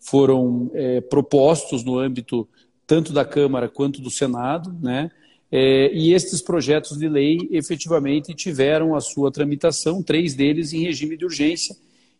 foram 0.00 0.70
é, 0.72 1.00
propostos 1.00 1.84
no 1.84 1.98
âmbito 1.98 2.48
tanto 2.86 3.12
da 3.12 3.24
Câmara 3.24 3.68
quanto 3.68 4.00
do 4.00 4.10
Senado, 4.10 4.74
né? 4.80 5.10
É, 5.56 5.92
e 5.94 6.12
estes 6.12 6.42
projetos 6.42 6.98
de 6.98 7.08
lei 7.08 7.48
efetivamente 7.52 8.34
tiveram 8.34 8.94
a 8.96 9.00
sua 9.00 9.30
tramitação, 9.30 10.02
três 10.02 10.34
deles 10.34 10.72
em 10.72 10.82
regime 10.82 11.16
de 11.16 11.24
urgência, 11.24 11.76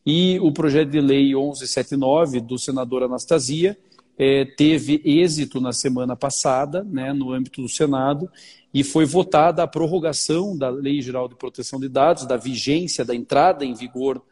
e 0.07 0.39
o 0.41 0.53
projeto 0.53 0.91
de 0.91 1.01
lei 1.01 1.35
1179 1.35 2.41
do 2.41 2.59
senador 2.59 3.03
Anastasia 3.03 3.77
é, 4.17 4.45
teve 4.45 5.01
êxito 5.05 5.61
na 5.61 5.73
semana 5.73 6.15
passada, 6.15 6.85
né, 6.85 7.13
no 7.13 7.33
âmbito 7.33 7.61
do 7.61 7.69
Senado, 7.69 8.31
e 8.73 8.85
foi 8.85 9.05
votada 9.05 9.63
a 9.63 9.67
prorrogação 9.67 10.57
da 10.57 10.69
Lei 10.69 11.01
Geral 11.01 11.29
de 11.29 11.35
Proteção 11.35 11.81
de 11.81 11.89
Dados, 11.89 12.27
da 12.27 12.37
vigência, 12.37 13.05
da 13.05 13.15
entrada 13.15 13.65
em 13.65 13.75
vigor 13.75 14.23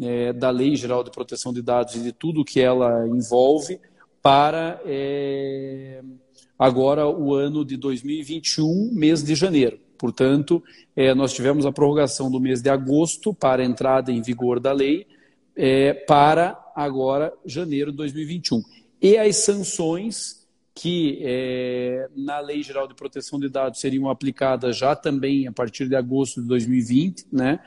é, 0.00 0.32
da 0.32 0.50
Lei 0.50 0.76
Geral 0.76 1.04
de 1.04 1.10
Proteção 1.10 1.52
de 1.52 1.62
Dados 1.62 1.94
e 1.94 2.00
de 2.00 2.12
tudo 2.12 2.44
que 2.44 2.60
ela 2.60 3.06
envolve 3.08 3.78
para 4.22 4.80
é, 4.84 6.02
agora 6.58 7.08
o 7.08 7.34
ano 7.34 7.64
de 7.64 7.76
2021, 7.76 8.90
mês 8.92 9.22
de 9.22 9.34
janeiro. 9.34 9.78
Portanto, 9.96 10.62
é, 10.96 11.14
nós 11.14 11.32
tivemos 11.32 11.66
a 11.66 11.72
prorrogação 11.72 12.30
do 12.30 12.40
mês 12.40 12.62
de 12.62 12.70
agosto 12.70 13.34
para 13.34 13.62
a 13.62 13.64
entrada 13.64 14.10
em 14.10 14.22
vigor 14.22 14.58
da 14.58 14.72
lei 14.72 15.06
é, 15.54 15.92
para 15.92 16.58
agora 16.74 17.32
janeiro 17.44 17.90
de 17.90 17.98
2021. 17.98 18.62
E 19.02 19.16
as 19.16 19.36
sanções 19.36 20.40
que 20.74 21.18
é, 21.22 22.08
na 22.16 22.40
Lei 22.40 22.62
Geral 22.62 22.88
de 22.88 22.94
Proteção 22.94 23.38
de 23.38 23.48
Dados 23.48 23.80
seriam 23.80 24.08
aplicadas 24.08 24.76
já 24.76 24.96
também 24.96 25.46
a 25.46 25.52
partir 25.52 25.86
de 25.86 25.94
agosto 25.94 26.40
de 26.40 26.48
2020, 26.48 27.26
né? 27.30 27.60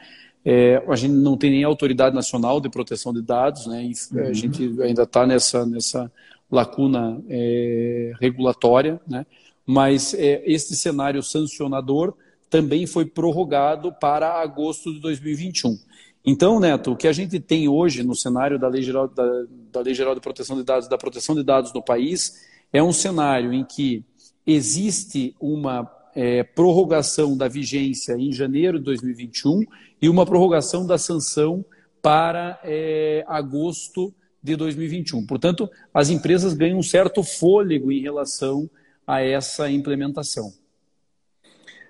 É, 0.45 0.83
a 0.87 0.95
gente 0.95 1.13
não 1.13 1.37
tem 1.37 1.51
nem 1.51 1.63
autoridade 1.63 2.15
nacional 2.15 2.59
de 2.59 2.69
proteção 2.69 3.13
de 3.13 3.21
dados, 3.21 3.67
né? 3.67 3.83
E 3.83 3.93
uhum. 4.11 4.27
a 4.27 4.33
gente 4.33 4.81
ainda 4.81 5.03
está 5.03 5.25
nessa, 5.25 5.65
nessa 5.65 6.11
lacuna 6.53 7.19
é, 7.27 8.13
regulatória, 8.21 9.01
né? 9.07 9.25
Mas 9.65 10.13
é, 10.13 10.43
este 10.45 10.75
cenário 10.75 11.23
sancionador 11.23 12.13
também 12.49 12.85
foi 12.85 13.05
prorrogado 13.05 13.91
para 13.91 14.39
agosto 14.39 14.93
de 14.93 14.99
2021. 14.99 15.75
Então, 16.23 16.59
Neto, 16.59 16.91
o 16.91 16.95
que 16.95 17.07
a 17.07 17.11
gente 17.11 17.39
tem 17.39 17.67
hoje 17.67 18.03
no 18.03 18.15
cenário 18.15 18.59
da 18.59 18.67
Lei 18.67 18.83
Geral, 18.83 19.07
da, 19.07 19.25
da 19.71 19.81
Lei 19.81 19.95
Geral 19.95 20.13
de 20.13 20.21
Proteção 20.21 20.55
de 20.55 20.63
Dados, 20.63 20.87
da 20.87 20.97
proteção 20.97 21.33
de 21.33 21.43
dados 21.43 21.73
no 21.73 21.81
país, 21.81 22.45
é 22.71 22.83
um 22.83 22.93
cenário 22.93 23.51
em 23.51 23.63
que 23.63 24.05
existe 24.45 25.35
uma 25.39 25.89
é, 26.15 26.43
prorrogação 26.43 27.35
da 27.35 27.47
vigência 27.47 28.13
em 28.13 28.31
janeiro 28.31 28.77
de 28.77 28.85
2021 28.85 29.63
e 30.01 30.07
uma 30.07 30.25
prorrogação 30.25 30.85
da 30.85 30.97
sanção 30.97 31.65
para 32.01 32.59
é, 32.63 33.25
agosto 33.27 34.13
de 34.43 34.55
2021. 34.55 35.25
Portanto, 35.25 35.69
as 35.93 36.09
empresas 36.09 36.53
ganham 36.53 36.77
um 36.77 36.83
certo 36.83 37.23
fôlego 37.23 37.91
em 37.91 38.01
relação 38.01 38.69
a 39.07 39.21
essa 39.21 39.69
implementação. 39.69 40.53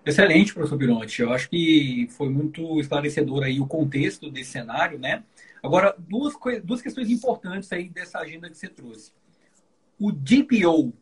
Excelente, 0.05 0.53
professor 0.53 0.77
Bironte. 0.77 1.21
Eu 1.21 1.31
acho 1.31 1.49
que 1.49 2.07
foi 2.11 2.29
muito 2.29 2.79
esclarecedor 2.79 3.43
aí 3.43 3.59
o 3.59 3.65
contexto 3.65 4.29
desse 4.29 4.51
cenário, 4.51 4.99
né? 4.99 5.23
Agora, 5.63 5.95
duas, 5.97 6.33
duas 6.63 6.81
questões 6.81 7.09
importantes 7.09 7.71
aí 7.71 7.89
dessa 7.89 8.19
agenda 8.19 8.49
que 8.49 8.57
você 8.57 8.67
trouxe 8.67 9.11
o 9.99 10.11
DPO 10.11 10.93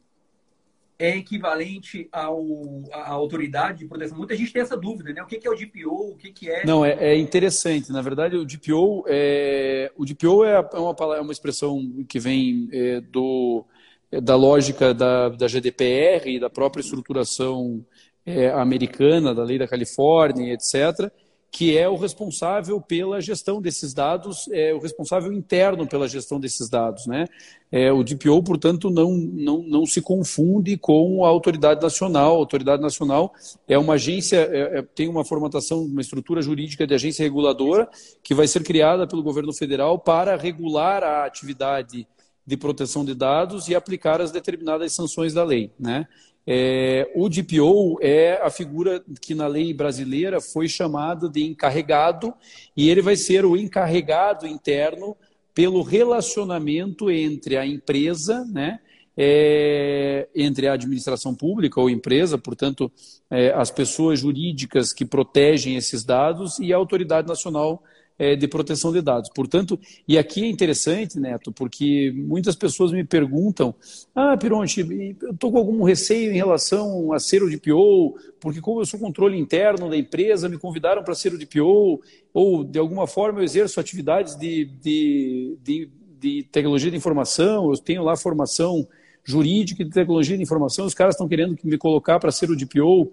é 1.01 1.17
equivalente 1.17 2.07
ao, 2.11 2.45
à 2.93 3.09
autoridade 3.09 3.79
de 3.79 3.85
proteção? 3.85 4.17
Muita 4.17 4.35
gente 4.35 4.53
tem 4.53 4.61
essa 4.61 4.77
dúvida, 4.77 5.11
né? 5.11 5.23
O 5.23 5.25
que 5.25 5.45
é 5.45 5.49
o 5.49 5.55
DPO? 5.55 6.11
O 6.11 6.15
que 6.15 6.49
é... 6.49 6.63
Não, 6.63 6.85
é, 6.85 6.91
é 6.99 7.17
interessante. 7.17 7.91
Na 7.91 8.01
verdade, 8.01 8.37
o 8.37 8.45
DPO 8.45 9.03
é, 9.07 9.91
o 9.97 10.05
DPO 10.05 10.45
é, 10.45 10.53
é 10.73 10.77
uma, 10.77 10.95
é 11.15 11.21
uma 11.21 11.31
expressão 11.31 11.79
que 12.07 12.19
vem 12.19 12.69
é, 12.71 13.01
do, 13.01 13.65
é, 14.11 14.21
da 14.21 14.35
lógica 14.35 14.93
da, 14.93 15.29
da 15.29 15.47
GDPR 15.47 16.39
da 16.39 16.49
própria 16.49 16.81
estruturação 16.81 17.83
é, 18.23 18.49
americana, 18.49 19.33
da 19.33 19.43
lei 19.43 19.57
da 19.57 19.67
Califórnia, 19.67 20.53
etc., 20.53 21.11
que 21.51 21.77
é 21.77 21.87
o 21.89 21.97
responsável 21.97 22.79
pela 22.79 23.19
gestão 23.19 23.61
desses 23.61 23.93
dados, 23.93 24.47
é 24.53 24.73
o 24.73 24.79
responsável 24.79 25.33
interno 25.33 25.85
pela 25.85 26.07
gestão 26.07 26.39
desses 26.39 26.69
dados. 26.69 27.05
Né? 27.05 27.27
É, 27.69 27.91
o 27.91 28.03
DPO, 28.03 28.41
portanto, 28.41 28.89
não, 28.89 29.11
não, 29.11 29.61
não 29.61 29.85
se 29.85 30.01
confunde 30.01 30.77
com 30.77 31.25
a 31.25 31.27
autoridade 31.27 31.81
nacional. 31.81 32.35
A 32.35 32.37
autoridade 32.37 32.81
nacional 32.81 33.33
é 33.67 33.77
uma 33.77 33.95
agência, 33.95 34.37
é, 34.37 34.79
é, 34.79 34.81
tem 34.81 35.09
uma 35.09 35.25
formatação, 35.25 35.83
uma 35.83 35.99
estrutura 35.99 36.41
jurídica 36.41 36.87
de 36.87 36.93
agência 36.93 37.21
reguladora 37.21 37.89
que 38.23 38.33
vai 38.33 38.47
ser 38.47 38.63
criada 38.63 39.05
pelo 39.05 39.21
governo 39.21 39.51
federal 39.51 39.99
para 39.99 40.37
regular 40.37 41.03
a 41.03 41.25
atividade 41.25 42.07
de 42.47 42.57
proteção 42.57 43.03
de 43.03 43.13
dados 43.13 43.67
e 43.67 43.75
aplicar 43.75 44.21
as 44.21 44.31
determinadas 44.31 44.93
sanções 44.93 45.33
da 45.33 45.43
lei. 45.43 45.71
Né? 45.77 46.07
É, 46.45 47.11
o 47.15 47.29
DPO 47.29 47.99
é 48.01 48.39
a 48.41 48.49
figura 48.49 49.03
que 49.21 49.35
na 49.35 49.45
lei 49.47 49.73
brasileira 49.73 50.41
foi 50.41 50.67
chamada 50.67 51.29
de 51.29 51.43
encarregado 51.43 52.33
e 52.75 52.89
ele 52.89 53.01
vai 53.01 53.15
ser 53.15 53.45
o 53.45 53.55
encarregado 53.55 54.47
interno 54.47 55.15
pelo 55.53 55.81
relacionamento 55.83 57.11
entre 57.11 57.57
a 57.57 57.65
empresa, 57.65 58.43
né, 58.45 58.79
é, 59.15 60.27
entre 60.33 60.67
a 60.67 60.73
administração 60.73 61.35
pública 61.35 61.79
ou 61.79 61.89
empresa, 61.89 62.37
portanto, 62.37 62.91
é, 63.29 63.51
as 63.51 63.69
pessoas 63.69 64.19
jurídicas 64.19 64.93
que 64.93 65.05
protegem 65.05 65.75
esses 65.75 66.03
dados 66.03 66.57
e 66.59 66.73
a 66.73 66.77
autoridade 66.77 67.27
nacional 67.27 67.83
é, 68.17 68.35
de 68.35 68.47
proteção 68.47 68.91
de 68.91 69.01
dados. 69.01 69.29
Portanto, 69.33 69.79
e 70.07 70.17
aqui 70.17 70.43
é 70.43 70.47
interessante, 70.47 71.19
Neto, 71.19 71.51
porque 71.51 72.13
muitas 72.15 72.55
pessoas 72.55 72.91
me 72.91 73.03
perguntam: 73.03 73.73
ah, 74.13 74.37
Pironte, 74.37 74.81
eu 75.21 75.31
estou 75.31 75.51
com 75.51 75.57
algum 75.57 75.83
receio 75.83 76.31
em 76.31 76.35
relação 76.35 77.11
a 77.13 77.19
ser 77.19 77.43
o 77.43 77.49
DPO, 77.49 78.15
porque 78.39 78.61
como 78.61 78.81
eu 78.81 78.85
sou 78.85 78.99
controle 78.99 79.37
interno 79.37 79.89
da 79.89 79.97
empresa, 79.97 80.47
me 80.47 80.57
convidaram 80.57 81.03
para 81.03 81.15
ser 81.15 81.33
o 81.33 81.37
DPO, 81.37 82.01
ou 82.33 82.63
de 82.63 82.79
alguma 82.79 83.07
forma 83.07 83.39
eu 83.39 83.43
exerço 83.43 83.79
atividades 83.79 84.35
de, 84.35 84.65
de, 84.65 85.57
de, 85.63 85.89
de 86.19 86.43
tecnologia 86.51 86.91
de 86.91 86.97
informação, 86.97 87.71
eu 87.71 87.77
tenho 87.77 88.03
lá 88.03 88.15
formação 88.15 88.87
jurídica 89.23 89.83
de 89.83 89.91
tecnologia 89.91 90.35
de 90.35 90.43
informação, 90.43 90.85
os 90.85 90.93
caras 90.93 91.15
estão 91.15 91.27
querendo 91.27 91.57
me 91.63 91.77
colocar 91.77 92.19
para 92.19 92.31
ser 92.31 92.49
o 92.49 92.55
DPO. 92.55 93.11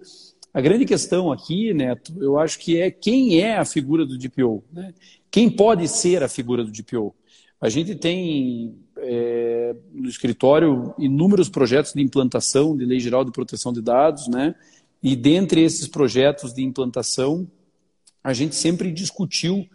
A 0.53 0.61
grande 0.61 0.85
questão 0.85 1.31
aqui, 1.31 1.73
Neto, 1.73 2.13
eu 2.19 2.39
acho 2.39 2.57
que 2.59 2.79
é 2.79 2.89
quem 2.89 3.39
é 3.39 3.57
a 3.57 3.65
figura 3.65 4.05
do 4.05 4.17
DPO. 4.17 4.63
Né? 4.73 4.93
Quem 5.29 5.49
pode 5.49 5.87
ser 5.87 6.23
a 6.23 6.27
figura 6.27 6.63
do 6.63 6.71
DPO? 6.71 7.15
A 7.61 7.69
gente 7.69 7.93
tem 7.95 8.75
é, 8.97 9.75
no 9.93 10.09
escritório 10.09 10.93
inúmeros 10.97 11.49
projetos 11.49 11.93
de 11.93 12.01
implantação 12.01 12.75
de 12.75 12.85
Lei 12.85 12.99
Geral 12.99 13.23
de 13.23 13.31
Proteção 13.31 13.71
de 13.71 13.81
Dados, 13.81 14.27
né? 14.27 14.55
e 15.03 15.15
dentre 15.15 15.61
esses 15.61 15.87
projetos 15.87 16.53
de 16.53 16.63
implantação, 16.63 17.47
a 18.23 18.33
gente 18.33 18.55
sempre 18.55 18.91
discutiu 18.91 19.67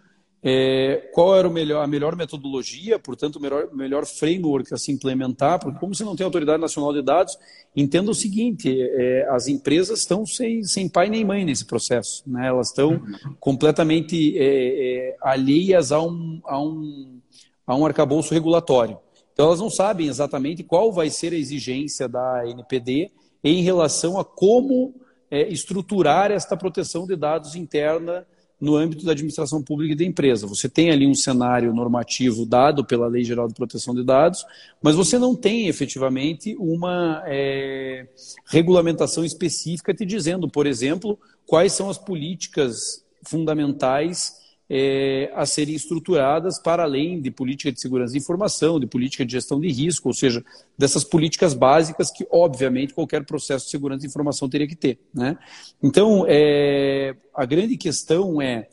é, 0.47 1.09
qual 1.11 1.35
era 1.35 1.49
melhor, 1.49 1.83
a 1.83 1.87
melhor 1.87 2.15
metodologia, 2.15 2.99
portanto, 2.99 3.37
o 3.37 3.41
melhor, 3.41 3.71
melhor 3.73 4.05
framework 4.05 4.75
a 4.75 4.77
se 4.77 4.93
implementar, 4.93 5.59
porque 5.59 5.79
como 5.79 5.95
você 5.95 6.05
não 6.05 6.15
tem 6.15 6.23
autoridade 6.23 6.61
nacional 6.61 6.93
de 6.93 7.01
dados, 7.01 7.39
entenda 7.75 8.11
o 8.11 8.15
seguinte, 8.15 8.79
é, 8.79 9.27
as 9.31 9.49
empresas 9.49 10.01
estão 10.01 10.27
sem, 10.27 10.63
sem 10.63 10.87
pai 10.87 11.09
nem 11.09 11.25
mãe 11.25 11.47
nesse 11.47 11.65
processo, 11.65 12.23
né? 12.27 12.49
elas 12.49 12.69
estão 12.69 13.01
completamente 13.41 14.39
é, 14.39 14.43
é, 14.45 15.17
alheias 15.23 15.91
a 15.91 16.03
um, 16.03 16.43
a, 16.45 16.61
um, 16.61 17.21
a 17.67 17.75
um 17.75 17.87
arcabouço 17.87 18.35
regulatório. 18.35 18.99
Então, 19.33 19.47
elas 19.47 19.61
não 19.61 19.71
sabem 19.71 20.09
exatamente 20.09 20.63
qual 20.63 20.93
vai 20.93 21.09
ser 21.09 21.33
a 21.33 21.37
exigência 21.37 22.07
da 22.07 22.47
NPD 22.47 23.11
em 23.43 23.63
relação 23.63 24.21
a 24.21 24.25
como 24.25 24.95
é, 25.31 25.49
estruturar 25.49 26.31
esta 26.31 26.55
proteção 26.55 27.07
de 27.07 27.17
dados 27.17 27.57
interna 27.57 28.27
no 28.65 28.77
âmbito 28.77 29.05
da 29.05 29.13
administração 29.13 29.63
pública 29.63 29.93
e 29.93 29.97
da 29.97 30.05
empresa. 30.05 30.47
Você 30.47 30.69
tem 30.69 30.91
ali 30.91 31.07
um 31.07 31.15
cenário 31.15 31.73
normativo 31.75 32.47
dado 32.47 32.85
pela 32.85 33.07
Lei 33.07 33.23
Geral 33.23 33.47
de 33.47 33.55
Proteção 33.55 33.95
de 33.95 34.03
Dados, 34.03 34.45
mas 34.83 34.95
você 34.95 35.19
não 35.19 35.37
tem 35.37 35.69
efetivamente 35.69 36.57
uma 36.59 37.23
é, 37.27 38.09
regulamentação 38.47 39.25
específica 39.25 39.93
te 39.93 40.07
dizendo, 40.07 40.49
por 40.49 40.67
exemplo, 40.67 41.19
quais 41.47 41.73
são 41.73 41.91
as 41.91 41.99
políticas 41.99 43.05
fundamentais 43.23 44.44
é, 44.77 45.31
a 45.37 45.47
serem 45.47 45.73
estruturadas 45.73 46.59
para 46.59 46.83
além 46.83 47.21
de 47.21 47.31
política 47.31 47.71
de 47.71 47.81
segurança 47.81 48.15
de 48.15 48.19
informação, 48.19 48.81
de 48.81 48.89
política 48.89 49.25
de 49.25 49.31
gestão 49.31 49.61
de 49.61 49.71
risco, 49.71 50.09
ou 50.09 50.13
seja, 50.13 50.45
dessas 50.77 51.05
políticas 51.05 51.55
básicas 51.55 52.11
que, 52.11 52.27
obviamente, 52.29 52.93
qualquer 52.93 53.25
processo 53.25 53.67
de 53.67 53.71
segurança 53.71 54.01
de 54.01 54.09
informação 54.09 54.49
teria 54.49 54.67
que 54.67 54.75
ter. 54.75 54.99
Né? 55.15 55.39
Então, 55.81 56.25
é, 56.27 57.15
a 57.33 57.47
grande 57.47 57.77
questão 57.77 58.43
é, 58.43 58.67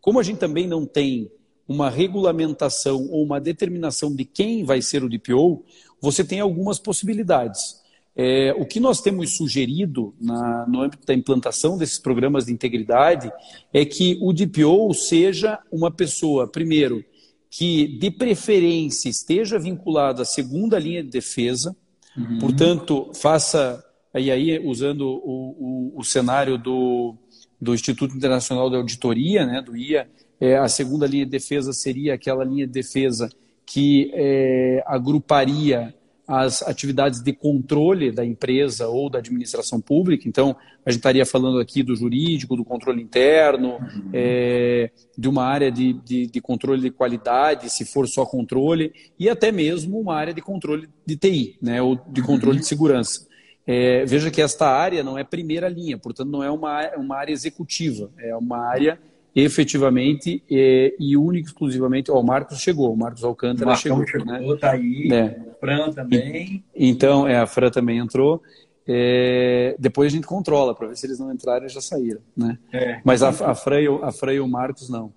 como 0.00 0.20
a 0.20 0.22
gente 0.22 0.38
também 0.38 0.68
não 0.68 0.86
tem 0.86 1.28
uma 1.66 1.90
regulamentação 1.90 3.08
ou 3.10 3.24
uma 3.24 3.40
determinação 3.40 4.14
de 4.14 4.24
quem 4.24 4.62
vai 4.62 4.80
ser 4.80 5.02
o 5.02 5.08
DPO, 5.08 5.64
você 6.00 6.22
tem 6.22 6.38
algumas 6.38 6.78
possibilidades. 6.78 7.82
É, 8.20 8.52
o 8.58 8.66
que 8.66 8.80
nós 8.80 9.00
temos 9.00 9.36
sugerido 9.36 10.12
na, 10.20 10.66
no 10.66 10.82
âmbito 10.82 11.06
da 11.06 11.14
implantação 11.14 11.78
desses 11.78 12.00
programas 12.00 12.46
de 12.46 12.52
integridade 12.52 13.30
é 13.72 13.84
que 13.84 14.18
o 14.20 14.32
DPO 14.32 14.92
seja 14.92 15.56
uma 15.70 15.88
pessoa, 15.88 16.48
primeiro, 16.48 17.04
que 17.48 17.86
de 17.86 18.10
preferência 18.10 19.08
esteja 19.08 19.56
vinculado 19.56 20.20
à 20.20 20.24
segunda 20.24 20.80
linha 20.80 21.00
de 21.00 21.10
defesa, 21.10 21.76
uhum. 22.16 22.38
portanto, 22.40 23.08
faça, 23.14 23.84
e 24.12 24.32
aí 24.32 24.58
usando 24.66 25.02
o, 25.02 25.92
o, 25.94 26.00
o, 26.00 26.04
cenário 26.04 26.58
do, 26.58 27.14
do 27.60 27.72
Instituto 27.72 28.16
Internacional 28.16 28.68
de 28.68 28.74
Auditoria, 28.74 29.46
né, 29.46 29.62
do 29.62 29.76
IA, 29.76 30.08
é, 30.40 30.58
a 30.58 30.66
segunda 30.66 31.06
linha 31.06 31.24
de 31.24 31.30
defesa 31.30 31.72
seria 31.72 32.14
aquela 32.14 32.44
linha 32.44 32.66
de 32.66 32.72
defesa 32.72 33.30
que 33.64 34.10
é, 34.12 34.82
agruparia 34.86 35.94
as 36.28 36.62
atividades 36.62 37.22
de 37.22 37.32
controle 37.32 38.12
da 38.12 38.22
empresa 38.22 38.86
ou 38.86 39.08
da 39.08 39.18
administração 39.18 39.80
pública. 39.80 40.28
Então, 40.28 40.54
a 40.84 40.90
gente 40.90 40.98
estaria 40.98 41.24
falando 41.24 41.58
aqui 41.58 41.82
do 41.82 41.96
jurídico, 41.96 42.54
do 42.54 42.66
controle 42.66 43.02
interno, 43.02 43.76
uhum. 43.76 44.10
é, 44.12 44.90
de 45.16 45.26
uma 45.26 45.44
área 45.44 45.72
de, 45.72 45.94
de, 45.94 46.26
de, 46.26 46.40
controle 46.42 46.82
de 46.82 46.90
qualidade, 46.90 47.70
se 47.70 47.86
for 47.86 48.06
só 48.06 48.26
controle, 48.26 48.92
e 49.18 49.26
até 49.26 49.50
mesmo 49.50 49.98
uma 49.98 50.14
área 50.14 50.34
de 50.34 50.42
controle 50.42 50.86
de 51.06 51.16
TI, 51.16 51.56
né, 51.62 51.80
ou 51.80 51.96
de 51.96 52.20
controle 52.20 52.56
uhum. 52.56 52.60
de 52.60 52.66
segurança. 52.66 53.26
É, 53.66 54.04
veja 54.04 54.30
que 54.30 54.42
esta 54.42 54.68
área 54.68 55.02
não 55.02 55.16
é 55.16 55.24
primeira 55.24 55.68
linha, 55.68 55.96
portanto, 55.96 56.28
não 56.28 56.42
é 56.42 56.50
uma, 56.50 56.90
uma 56.96 57.16
área 57.16 57.32
executiva, 57.32 58.10
é 58.18 58.36
uma 58.36 58.66
área 58.66 59.00
efetivamente 59.34 60.42
é, 60.50 60.94
e 60.98 61.16
único 61.16 61.48
exclusivamente. 61.48 62.10
Ó, 62.10 62.20
o 62.20 62.22
Marcos 62.24 62.58
chegou, 62.60 62.92
o 62.92 62.96
Marcos 62.96 63.24
Alcântara 63.24 63.74
chegou. 63.76 64.06
chegou 64.06 64.26
né? 64.26 64.56
tá 64.60 64.72
aí, 64.72 65.08
é. 65.12 65.38
Fran 65.60 65.90
também. 65.90 66.64
E, 66.74 66.88
então, 66.88 67.26
é, 67.26 67.38
a 67.38 67.46
Fran 67.46 67.70
também 67.70 67.98
entrou. 67.98 68.42
É, 68.86 69.76
depois 69.78 70.10
a 70.10 70.16
gente 70.16 70.26
controla 70.26 70.74
para 70.74 70.88
ver 70.88 70.96
se 70.96 71.06
eles 71.06 71.18
não 71.18 71.32
entraram 71.32 71.66
e 71.66 71.68
já 71.68 71.80
saíram. 71.80 72.20
Né? 72.36 72.58
É. 72.72 73.00
Mas 73.04 73.22
a, 73.22 73.28
a, 73.28 73.54
Fran 73.54 73.80
e 73.80 73.88
o, 73.88 74.02
a 74.02 74.10
Fran 74.10 74.32
e 74.32 74.40
o 74.40 74.48
Marcos 74.48 74.88
não. 74.88 75.12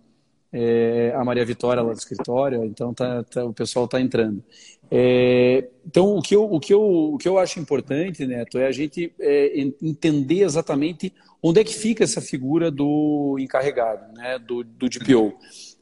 É, 0.51 1.13
a 1.15 1.23
Maria 1.23 1.45
Vitória 1.45 1.81
lá 1.81 1.93
do 1.93 1.97
escritório, 1.97 2.65
então 2.65 2.93
tá, 2.93 3.23
tá 3.23 3.45
o 3.45 3.53
pessoal 3.53 3.85
está 3.85 4.01
entrando. 4.01 4.43
É, 4.93 5.69
então, 5.87 6.17
o 6.17 6.21
que, 6.21 6.35
eu, 6.35 6.43
o, 6.43 6.59
que 6.59 6.73
eu, 6.73 6.83
o 6.83 7.17
que 7.17 7.27
eu 7.27 7.37
acho 7.37 7.61
importante, 7.61 8.25
Neto, 8.25 8.57
é 8.57 8.67
a 8.67 8.71
gente 8.73 9.13
é, 9.17 9.57
entender 9.81 10.43
exatamente 10.43 11.13
onde 11.41 11.61
é 11.61 11.63
que 11.63 11.73
fica 11.73 12.03
essa 12.03 12.19
figura 12.19 12.69
do 12.69 13.37
encarregado, 13.39 14.13
né, 14.13 14.37
do, 14.37 14.65
do 14.65 14.89
DPO. 14.89 15.33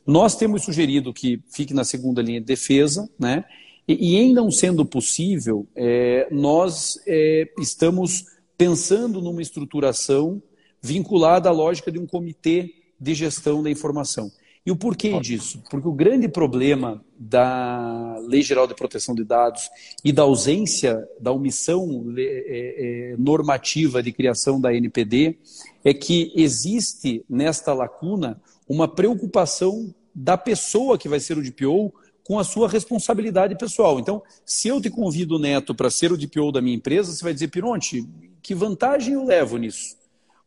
Nós 0.06 0.36
temos 0.36 0.63
sugerido 0.63 1.12
que 1.12 1.41
fique 1.52 1.74
na 1.74 1.84
segunda 1.84 2.22
linha 2.22 2.39
de 2.39 2.45
defesa, 2.45 3.10
né, 3.19 3.43
e, 3.88 4.13
e 4.13 4.17
em 4.17 4.32
não 4.32 4.52
sendo 4.52 4.86
possível, 4.86 5.67
é, 5.76 6.28
nós 6.32 7.02
é, 7.08 7.50
estamos 7.58 8.26
pensando 8.56 9.19
numa 9.22 9.41
estruturação 9.41 10.41
vinculada 10.82 11.50
à 11.50 11.52
lógica 11.52 11.91
de 11.91 11.98
um 11.98 12.06
comitê 12.06 12.76
de 13.00 13.15
gestão 13.15 13.63
da 13.63 13.72
informação. 13.72 14.32
E 14.65 14.72
o 14.72 14.76
porquê 14.76 15.19
disso? 15.19 15.63
Porque 15.69 15.88
o 15.88 15.93
grande 15.93 16.28
problema 16.28 17.04
da 17.17 18.17
Lei 18.28 18.41
Geral 18.41 18.67
de 18.67 18.76
Proteção 18.76 19.15
de 19.15 19.24
Dados 19.24 19.69
e 20.04 20.12
da 20.12 20.24
ausência, 20.24 21.08
da 21.19 21.32
omissão 21.32 22.06
é, 22.17 23.13
é, 23.13 23.15
normativa 23.17 24.04
de 24.04 24.12
criação 24.12 24.60
da 24.60 24.74
NPD 24.74 25.38
é 25.84 25.93
que 25.93 26.32
existe 26.36 27.24
nesta 27.30 27.74
lacuna 27.74 28.39
uma 28.67 28.88
preocupação 28.88 29.93
da 30.13 30.38
pessoa 30.38 30.98
que 30.98 31.08
vai 31.08 31.19
ser 31.19 31.38
o 31.38 31.43
DPO 31.43 31.93
com 32.24 32.38
a 32.38 32.43
sua 32.43 32.69
responsabilidade 32.69 33.58
pessoal. 33.58 34.00
Então, 34.00 34.22
se 34.45 34.67
eu 34.67 34.80
te 34.80 34.89
convido, 34.89 35.39
Neto, 35.39 35.74
para 35.74 35.89
ser 35.89 36.12
o 36.12 36.17
DPO 36.17 36.52
da 36.52 36.62
minha 36.62 36.76
empresa, 36.76 37.12
você 37.12 37.24
vai 37.24 37.34
dizer, 37.34 37.48
Pironte, 37.48 38.08
que 38.41 38.54
vantagem 38.54 39.15
eu 39.15 39.26
levo 39.26 39.58
nisso? 39.58 39.98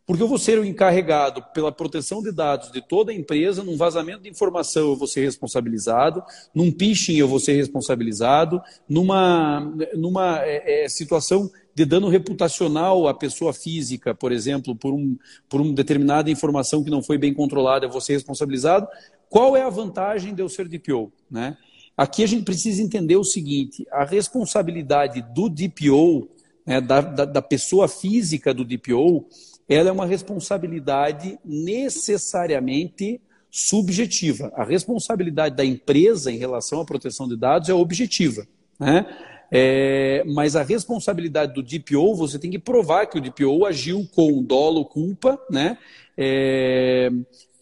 Porque 0.05 0.23
eu 0.23 0.29
vou 0.29 0.39
ser 0.39 0.59
o 0.59 0.65
encarregado 0.65 1.43
pela 1.55 1.71
proteção 1.71 2.23
de 2.23 2.33
dados 2.33 2.73
de 2.73 2.81
toda 2.81 3.13
a 3.13 3.15
empresa, 3.15 3.63
num 3.63 3.77
vazamento 3.77 4.23
de 4.23 4.29
informação 4.29 4.91
eu 4.91 4.97
vou 4.97 5.07
ser 5.07 5.21
responsabilizado, 5.21 6.23
num 6.53 6.73
phishing 6.77 7.17
eu 7.17 7.29
vou 7.29 7.39
ser 7.39 7.53
responsabilizado, 7.55 8.61
numa, 8.89 9.61
numa 9.95 10.41
é, 10.43 10.85
é, 10.85 10.89
situação 10.89 11.49
de 11.75 11.85
dano 11.85 12.09
reputacional 12.09 13.07
à 13.07 13.15
pessoa 13.15 13.53
física, 13.53 14.15
por 14.15 14.33
exemplo, 14.33 14.75
por, 14.75 14.93
um, 14.93 15.17
por 15.49 15.61
uma 15.61 15.73
determinada 15.73 16.31
informação 16.31 16.83
que 16.83 16.91
não 16.91 17.03
foi 17.03 17.17
bem 17.17 17.33
controlada, 17.33 17.87
eu 17.87 17.91
vou 17.91 18.01
ser 18.01 18.15
responsabilizado. 18.15 18.89
Qual 19.29 19.57
é 19.57 19.63
a 19.63 19.71
vantagem 19.71 20.35
de 20.35 20.43
eu 20.43 20.49
ser 20.49 20.69
DPO? 20.69 21.13
Né? 21.31 21.57
Aqui 21.97 22.25
a 22.25 22.27
gente 22.27 22.45
precisa 22.45 22.83
entender 22.83 23.17
o 23.17 23.25
seguinte: 23.25 23.87
a 23.91 24.05
responsabilidade 24.05 25.23
do 25.35 25.49
DPO, 25.49 26.29
né, 26.67 26.81
da, 26.81 27.01
da, 27.01 27.25
da 27.25 27.43
pessoa 27.43 27.89
física 27.89 28.53
do 28.53 28.65
DPO, 28.65 29.27
ela 29.69 29.89
é 29.89 29.93
uma 29.93 30.07
responsabilidade 30.07 31.39
necessariamente 31.45 33.21
subjetiva. 33.51 34.51
A 34.57 34.65
responsabilidade 34.65 35.55
da 35.55 35.65
empresa 35.65 36.33
em 36.33 36.39
relação 36.39 36.81
à 36.81 36.85
proteção 36.85 37.29
de 37.29 37.37
dados 37.37 37.69
é 37.69 37.75
objetiva. 37.75 38.47
Né? 38.79 39.07
É, 39.51 40.25
mas 40.27 40.57
a 40.57 40.63
responsabilidade 40.63 41.53
do 41.53 41.63
DPO, 41.63 42.15
você 42.15 42.39
tem 42.39 42.51
que 42.51 42.59
provar 42.59 43.07
que 43.07 43.19
o 43.19 43.21
DPO 43.21 43.67
agiu 43.67 44.09
com 44.15 44.43
dolo, 44.43 44.87
culpa, 44.87 45.39
né? 45.51 45.77
É, 46.17 47.11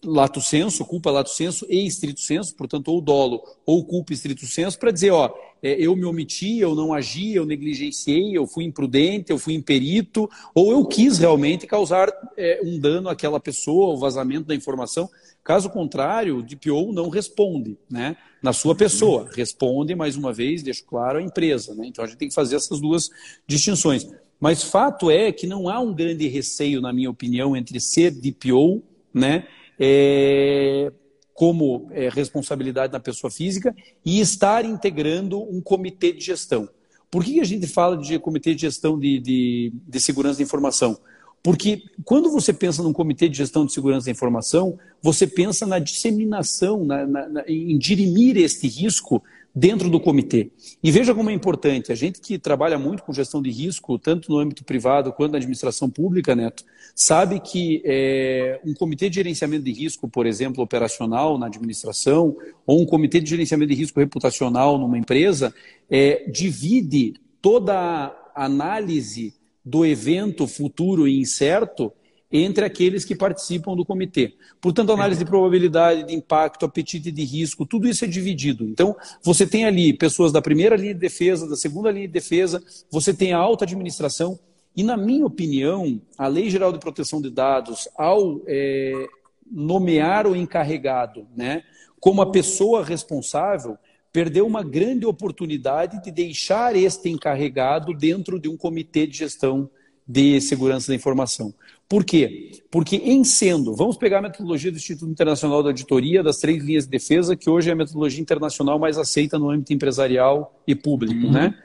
lato 0.04 0.40
senso, 0.40 0.84
culpa 0.84 1.10
lato 1.10 1.30
senso 1.30 1.66
e 1.68 1.84
estrito 1.84 2.20
senso, 2.20 2.54
portanto, 2.54 2.88
ou 2.88 3.00
dolo 3.00 3.42
ou 3.66 3.84
culpa 3.84 4.12
estrito 4.12 4.46
senso, 4.46 4.78
para 4.78 4.92
dizer, 4.92 5.10
ó, 5.10 5.32
eu 5.62 5.94
me 5.94 6.04
omiti, 6.04 6.58
eu 6.58 6.74
não 6.74 6.94
agi, 6.94 7.34
eu 7.34 7.44
negligenciei, 7.44 8.36
eu 8.36 8.46
fui 8.46 8.64
imprudente, 8.64 9.30
eu 9.30 9.38
fui 9.38 9.54
imperito, 9.54 10.28
ou 10.54 10.72
eu 10.72 10.84
quis 10.86 11.18
realmente 11.18 11.66
causar 11.66 12.10
é, 12.36 12.60
um 12.64 12.78
dano 12.78 13.08
àquela 13.08 13.38
pessoa, 13.38 13.94
o 13.94 13.98
vazamento 13.98 14.46
da 14.46 14.54
informação. 14.54 15.08
Caso 15.42 15.70
contrário, 15.70 16.38
o 16.38 16.42
DPO 16.42 16.92
não 16.92 17.08
responde 17.08 17.78
né, 17.90 18.16
na 18.42 18.52
sua 18.52 18.74
pessoa. 18.74 19.28
Responde, 19.34 19.94
mais 19.94 20.16
uma 20.16 20.32
vez, 20.32 20.62
deixo 20.62 20.84
claro, 20.84 21.18
a 21.18 21.22
empresa. 21.22 21.74
Né? 21.74 21.86
Então 21.86 22.04
a 22.04 22.08
gente 22.08 22.18
tem 22.18 22.28
que 22.28 22.34
fazer 22.34 22.56
essas 22.56 22.80
duas 22.80 23.10
distinções. 23.46 24.06
Mas 24.38 24.62
fato 24.62 25.10
é 25.10 25.30
que 25.30 25.46
não 25.46 25.68
há 25.68 25.78
um 25.80 25.94
grande 25.94 26.26
receio, 26.26 26.80
na 26.80 26.92
minha 26.92 27.10
opinião, 27.10 27.54
entre 27.54 27.78
ser 27.78 28.10
DPO, 28.10 28.82
né, 29.12 29.46
é, 29.78 30.90
como 31.34 31.88
é, 31.90 32.08
responsabilidade 32.08 32.92
da 32.92 33.00
pessoa 33.00 33.30
física, 33.30 33.74
e 34.04 34.20
estar 34.20 34.64
integrando 34.64 35.40
um 35.42 35.60
comitê 35.60 36.12
de 36.12 36.24
gestão. 36.24 36.68
Por 37.10 37.24
que 37.24 37.40
a 37.40 37.44
gente 37.44 37.66
fala 37.66 37.96
de 37.96 38.18
comitê 38.18 38.54
de 38.54 38.62
gestão 38.62 38.98
de, 38.98 39.18
de, 39.18 39.72
de 39.74 40.00
segurança 40.00 40.38
da 40.38 40.44
informação? 40.44 40.98
Porque 41.42 41.82
quando 42.04 42.30
você 42.30 42.52
pensa 42.52 42.82
num 42.82 42.92
comitê 42.92 43.28
de 43.28 43.38
gestão 43.38 43.64
de 43.64 43.72
segurança 43.72 44.06
da 44.06 44.12
informação, 44.12 44.78
você 45.02 45.26
pensa 45.26 45.66
na 45.66 45.78
disseminação, 45.78 46.84
na, 46.84 47.06
na, 47.06 47.28
na, 47.28 47.44
em 47.48 47.78
dirimir 47.78 48.36
este 48.36 48.68
risco 48.68 49.22
dentro 49.54 49.90
do 49.90 49.98
comitê. 49.98 50.50
E 50.82 50.90
veja 50.90 51.14
como 51.14 51.30
é 51.30 51.32
importante, 51.32 51.90
a 51.90 51.94
gente 51.94 52.20
que 52.20 52.38
trabalha 52.38 52.78
muito 52.78 53.02
com 53.02 53.12
gestão 53.12 53.42
de 53.42 53.50
risco, 53.50 53.98
tanto 53.98 54.30
no 54.30 54.38
âmbito 54.38 54.64
privado 54.64 55.12
quanto 55.12 55.32
na 55.32 55.38
administração 55.38 55.90
pública, 55.90 56.34
Neto, 56.34 56.64
sabe 56.94 57.40
que 57.40 57.82
é, 57.84 58.60
um 58.64 58.72
comitê 58.74 59.08
de 59.08 59.16
gerenciamento 59.16 59.64
de 59.64 59.72
risco, 59.72 60.08
por 60.08 60.26
exemplo, 60.26 60.62
operacional 60.62 61.36
na 61.38 61.46
administração, 61.46 62.36
ou 62.66 62.82
um 62.82 62.86
comitê 62.86 63.20
de 63.20 63.28
gerenciamento 63.28 63.72
de 63.72 63.78
risco 63.78 63.98
reputacional 63.98 64.78
numa 64.78 64.98
empresa, 64.98 65.52
é, 65.90 66.24
divide 66.30 67.14
toda 67.42 67.74
a 67.74 68.44
análise 68.44 69.34
do 69.64 69.84
evento 69.84 70.46
futuro 70.46 71.06
e 71.06 71.20
incerto 71.20 71.92
entre 72.32 72.64
aqueles 72.64 73.04
que 73.04 73.14
participam 73.14 73.74
do 73.74 73.84
comitê. 73.84 74.34
Portanto, 74.60 74.92
análise 74.92 75.18
de 75.18 75.28
probabilidade, 75.28 76.04
de 76.04 76.14
impacto, 76.14 76.64
apetite 76.64 77.10
de 77.10 77.24
risco, 77.24 77.66
tudo 77.66 77.88
isso 77.88 78.04
é 78.04 78.08
dividido. 78.08 78.64
Então, 78.64 78.96
você 79.22 79.46
tem 79.46 79.64
ali 79.64 79.92
pessoas 79.92 80.30
da 80.30 80.40
primeira 80.40 80.76
linha 80.76 80.94
de 80.94 81.00
defesa, 81.00 81.48
da 81.48 81.56
segunda 81.56 81.90
linha 81.90 82.06
de 82.06 82.12
defesa, 82.12 82.62
você 82.90 83.12
tem 83.12 83.32
a 83.32 83.38
alta 83.38 83.64
administração, 83.64 84.38
e, 84.76 84.84
na 84.84 84.96
minha 84.96 85.26
opinião, 85.26 86.00
a 86.16 86.28
Lei 86.28 86.48
Geral 86.48 86.72
de 86.72 86.78
Proteção 86.78 87.20
de 87.20 87.28
Dados, 87.28 87.88
ao 87.96 88.40
é, 88.46 89.08
nomear 89.50 90.26
o 90.26 90.36
encarregado 90.36 91.26
né, 91.36 91.64
como 91.98 92.22
a 92.22 92.30
pessoa 92.30 92.84
responsável, 92.84 93.76
perdeu 94.12 94.46
uma 94.46 94.62
grande 94.62 95.04
oportunidade 95.06 96.02
de 96.02 96.10
deixar 96.10 96.76
este 96.76 97.08
encarregado 97.08 97.92
dentro 97.92 98.38
de 98.38 98.48
um 98.48 98.56
comitê 98.56 99.06
de 99.06 99.18
gestão 99.18 99.68
de 100.06 100.40
segurança 100.40 100.88
da 100.88 100.94
informação. 100.94 101.54
Por 101.90 102.04
quê? 102.04 102.52
Porque 102.70 102.94
em 102.94 103.24
sendo, 103.24 103.74
vamos 103.74 103.96
pegar 103.96 104.20
a 104.20 104.22
metodologia 104.22 104.70
do 104.70 104.76
Instituto 104.76 105.10
Internacional 105.10 105.60
da 105.60 105.70
Auditoria, 105.70 106.22
das 106.22 106.36
três 106.36 106.62
linhas 106.62 106.84
de 106.84 106.90
defesa, 106.90 107.34
que 107.34 107.50
hoje 107.50 107.68
é 107.68 107.72
a 107.72 107.76
metodologia 107.76 108.20
internacional 108.20 108.78
mais 108.78 108.96
aceita 108.96 109.36
no 109.40 109.50
âmbito 109.50 109.72
empresarial 109.72 110.54
e 110.64 110.72
público, 110.76 111.26
uhum. 111.26 111.32
né? 111.32 111.58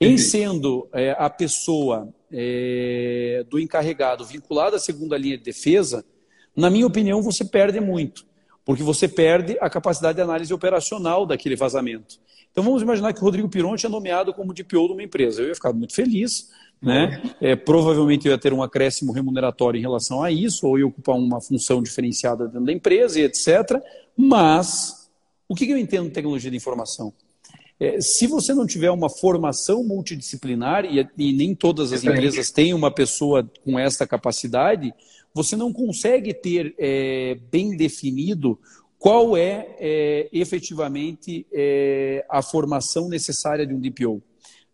Em 0.00 0.16
sendo 0.16 0.86
é, 0.92 1.16
a 1.18 1.28
pessoa 1.28 2.08
é, 2.30 3.44
do 3.50 3.58
encarregado 3.58 4.24
vinculada 4.24 4.76
à 4.76 4.78
segunda 4.78 5.18
linha 5.18 5.36
de 5.36 5.42
defesa, 5.42 6.04
na 6.54 6.70
minha 6.70 6.86
opinião, 6.86 7.20
você 7.20 7.44
perde 7.44 7.80
muito, 7.80 8.24
porque 8.64 8.84
você 8.84 9.08
perde 9.08 9.58
a 9.60 9.68
capacidade 9.68 10.14
de 10.14 10.22
análise 10.22 10.54
operacional 10.54 11.26
daquele 11.26 11.56
vazamento. 11.56 12.20
Então 12.52 12.62
vamos 12.62 12.82
imaginar 12.82 13.12
que 13.12 13.20
o 13.20 13.24
Rodrigo 13.24 13.48
Pironte 13.48 13.84
é 13.84 13.88
nomeado 13.88 14.32
como 14.32 14.54
DPO 14.54 14.86
de 14.86 14.92
uma 14.92 15.02
empresa. 15.02 15.42
Eu 15.42 15.48
ia 15.48 15.54
ficar 15.56 15.72
muito 15.72 15.92
feliz, 15.92 16.50
né? 16.82 17.22
É, 17.40 17.54
provavelmente 17.54 18.26
eu 18.26 18.32
ia 18.32 18.38
ter 18.38 18.52
um 18.52 18.62
acréscimo 18.62 19.12
remuneratório 19.12 19.78
em 19.78 19.82
relação 19.82 20.22
a 20.22 20.32
isso, 20.32 20.66
ou 20.66 20.78
ia 20.78 20.86
ocupar 20.86 21.16
uma 21.16 21.40
função 21.40 21.80
diferenciada 21.80 22.46
dentro 22.46 22.64
da 22.64 22.72
empresa 22.72 23.20
e 23.20 23.22
etc. 23.22 23.80
Mas 24.16 25.08
o 25.48 25.54
que 25.54 25.70
eu 25.70 25.78
entendo 25.78 26.08
de 26.08 26.14
tecnologia 26.14 26.50
de 26.50 26.56
informação? 26.56 27.12
É, 27.78 28.00
se 28.00 28.26
você 28.26 28.52
não 28.54 28.66
tiver 28.66 28.90
uma 28.90 29.08
formação 29.08 29.84
multidisciplinar, 29.84 30.84
e, 30.84 31.06
e 31.18 31.32
nem 31.32 31.54
todas 31.54 31.92
as 31.92 32.04
empresas 32.04 32.50
têm 32.50 32.74
uma 32.74 32.90
pessoa 32.90 33.48
com 33.64 33.78
essa 33.78 34.06
capacidade, 34.06 34.92
você 35.34 35.56
não 35.56 35.72
consegue 35.72 36.34
ter 36.34 36.74
é, 36.78 37.36
bem 37.50 37.76
definido 37.76 38.58
qual 38.98 39.36
é, 39.36 39.74
é 39.80 40.28
efetivamente 40.32 41.44
é, 41.52 42.24
a 42.30 42.40
formação 42.40 43.08
necessária 43.08 43.66
de 43.66 43.74
um 43.74 43.80
DPO, 43.80 44.22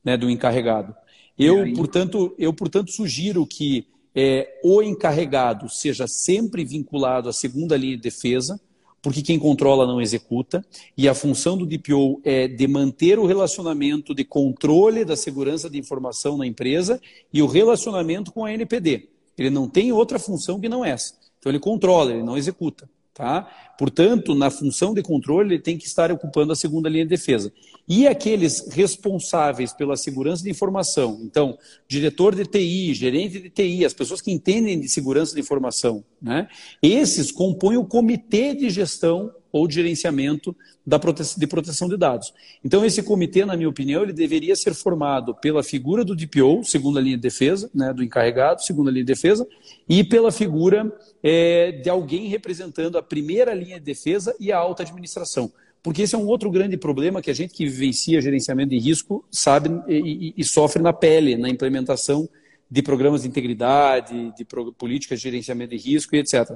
né, 0.04 0.16
do 0.16 0.28
encarregado. 0.28 0.94
Eu, 1.38 1.72
portanto, 1.74 2.34
eu, 2.38 2.52
portanto, 2.52 2.90
sugiro 2.90 3.46
que 3.46 3.86
é, 4.14 4.58
o 4.64 4.82
encarregado 4.82 5.68
seja 5.68 6.08
sempre 6.08 6.64
vinculado 6.64 7.28
à 7.28 7.32
segunda 7.32 7.76
linha 7.76 7.96
de 7.96 8.02
defesa, 8.02 8.60
porque 9.00 9.22
quem 9.22 9.38
controla 9.38 9.86
não 9.86 10.00
executa, 10.00 10.64
e 10.96 11.08
a 11.08 11.14
função 11.14 11.56
do 11.56 11.64
DPO 11.64 12.20
é 12.24 12.48
de 12.48 12.66
manter 12.66 13.18
o 13.18 13.26
relacionamento 13.26 14.12
de 14.12 14.24
controle 14.24 15.04
da 15.04 15.16
segurança 15.16 15.70
de 15.70 15.78
informação 15.78 16.36
na 16.36 16.46
empresa 16.46 17.00
e 17.32 17.40
o 17.40 17.46
relacionamento 17.46 18.32
com 18.32 18.44
a 18.44 18.52
NPD. 18.52 19.08
Ele 19.36 19.50
não 19.50 19.68
tem 19.68 19.92
outra 19.92 20.18
função 20.18 20.58
que 20.58 20.68
não 20.68 20.84
essa. 20.84 21.14
Então 21.38 21.52
ele 21.52 21.60
controla, 21.60 22.12
ele 22.12 22.24
não 22.24 22.36
executa. 22.36 22.90
Tá? 23.18 23.50
Portanto, 23.76 24.32
na 24.32 24.48
função 24.48 24.94
de 24.94 25.02
controle, 25.02 25.56
ele 25.56 25.60
tem 25.60 25.76
que 25.76 25.86
estar 25.86 26.12
ocupando 26.12 26.52
a 26.52 26.56
segunda 26.56 26.88
linha 26.88 27.02
de 27.02 27.10
defesa. 27.10 27.52
E 27.88 28.06
aqueles 28.06 28.68
responsáveis 28.70 29.72
pela 29.72 29.96
segurança 29.96 30.44
de 30.44 30.50
informação, 30.50 31.18
então, 31.24 31.58
diretor 31.88 32.32
de 32.32 32.44
TI, 32.44 32.94
gerente 32.94 33.40
de 33.40 33.50
TI, 33.50 33.84
as 33.84 33.92
pessoas 33.92 34.20
que 34.20 34.30
entendem 34.30 34.78
de 34.78 34.88
segurança 34.88 35.34
de 35.34 35.40
informação, 35.40 36.04
né? 36.22 36.46
esses 36.80 37.32
compõem 37.32 37.76
o 37.76 37.84
comitê 37.84 38.54
de 38.54 38.70
gestão 38.70 39.32
ou 39.52 39.66
de 39.66 39.74
gerenciamento 39.74 40.54
da 40.86 40.98
prote 40.98 41.22
de 41.38 41.46
proteção 41.46 41.88
de 41.88 41.96
dados. 41.96 42.32
Então, 42.64 42.84
esse 42.84 43.02
comitê, 43.02 43.44
na 43.44 43.56
minha 43.56 43.68
opinião, 43.68 44.02
ele 44.02 44.12
deveria 44.12 44.54
ser 44.56 44.74
formado 44.74 45.34
pela 45.34 45.62
figura 45.62 46.04
do 46.04 46.14
DPO, 46.14 46.64
segunda 46.64 47.00
linha 47.00 47.16
de 47.16 47.22
defesa, 47.22 47.70
né, 47.74 47.92
do 47.92 48.02
encarregado, 48.02 48.62
segunda 48.62 48.90
linha 48.90 49.04
de 49.04 49.12
defesa, 49.12 49.46
e 49.88 50.04
pela 50.04 50.30
figura 50.30 50.92
é, 51.22 51.72
de 51.72 51.90
alguém 51.90 52.28
representando 52.28 52.98
a 52.98 53.02
primeira 53.02 53.54
linha 53.54 53.78
de 53.78 53.84
defesa 53.84 54.34
e 54.38 54.52
a 54.52 54.58
alta 54.58 54.82
administração. 54.82 55.52
Porque 55.82 56.02
esse 56.02 56.14
é 56.14 56.18
um 56.18 56.26
outro 56.26 56.50
grande 56.50 56.76
problema 56.76 57.22
que 57.22 57.30
a 57.30 57.34
gente 57.34 57.54
que 57.54 57.64
vivencia 57.64 58.20
gerenciamento 58.20 58.70
de 58.70 58.78
risco 58.78 59.24
sabe 59.30 59.70
e, 59.88 60.28
e, 60.28 60.34
e 60.36 60.44
sofre 60.44 60.82
na 60.82 60.92
pele, 60.92 61.36
na 61.36 61.48
implementação 61.48 62.28
de 62.70 62.82
programas 62.82 63.22
de 63.22 63.28
integridade, 63.28 64.32
de 64.36 64.44
políticas 64.76 65.18
de 65.18 65.22
gerenciamento 65.22 65.76
de 65.76 65.82
risco 65.82 66.14
e 66.14 66.18
etc. 66.18 66.50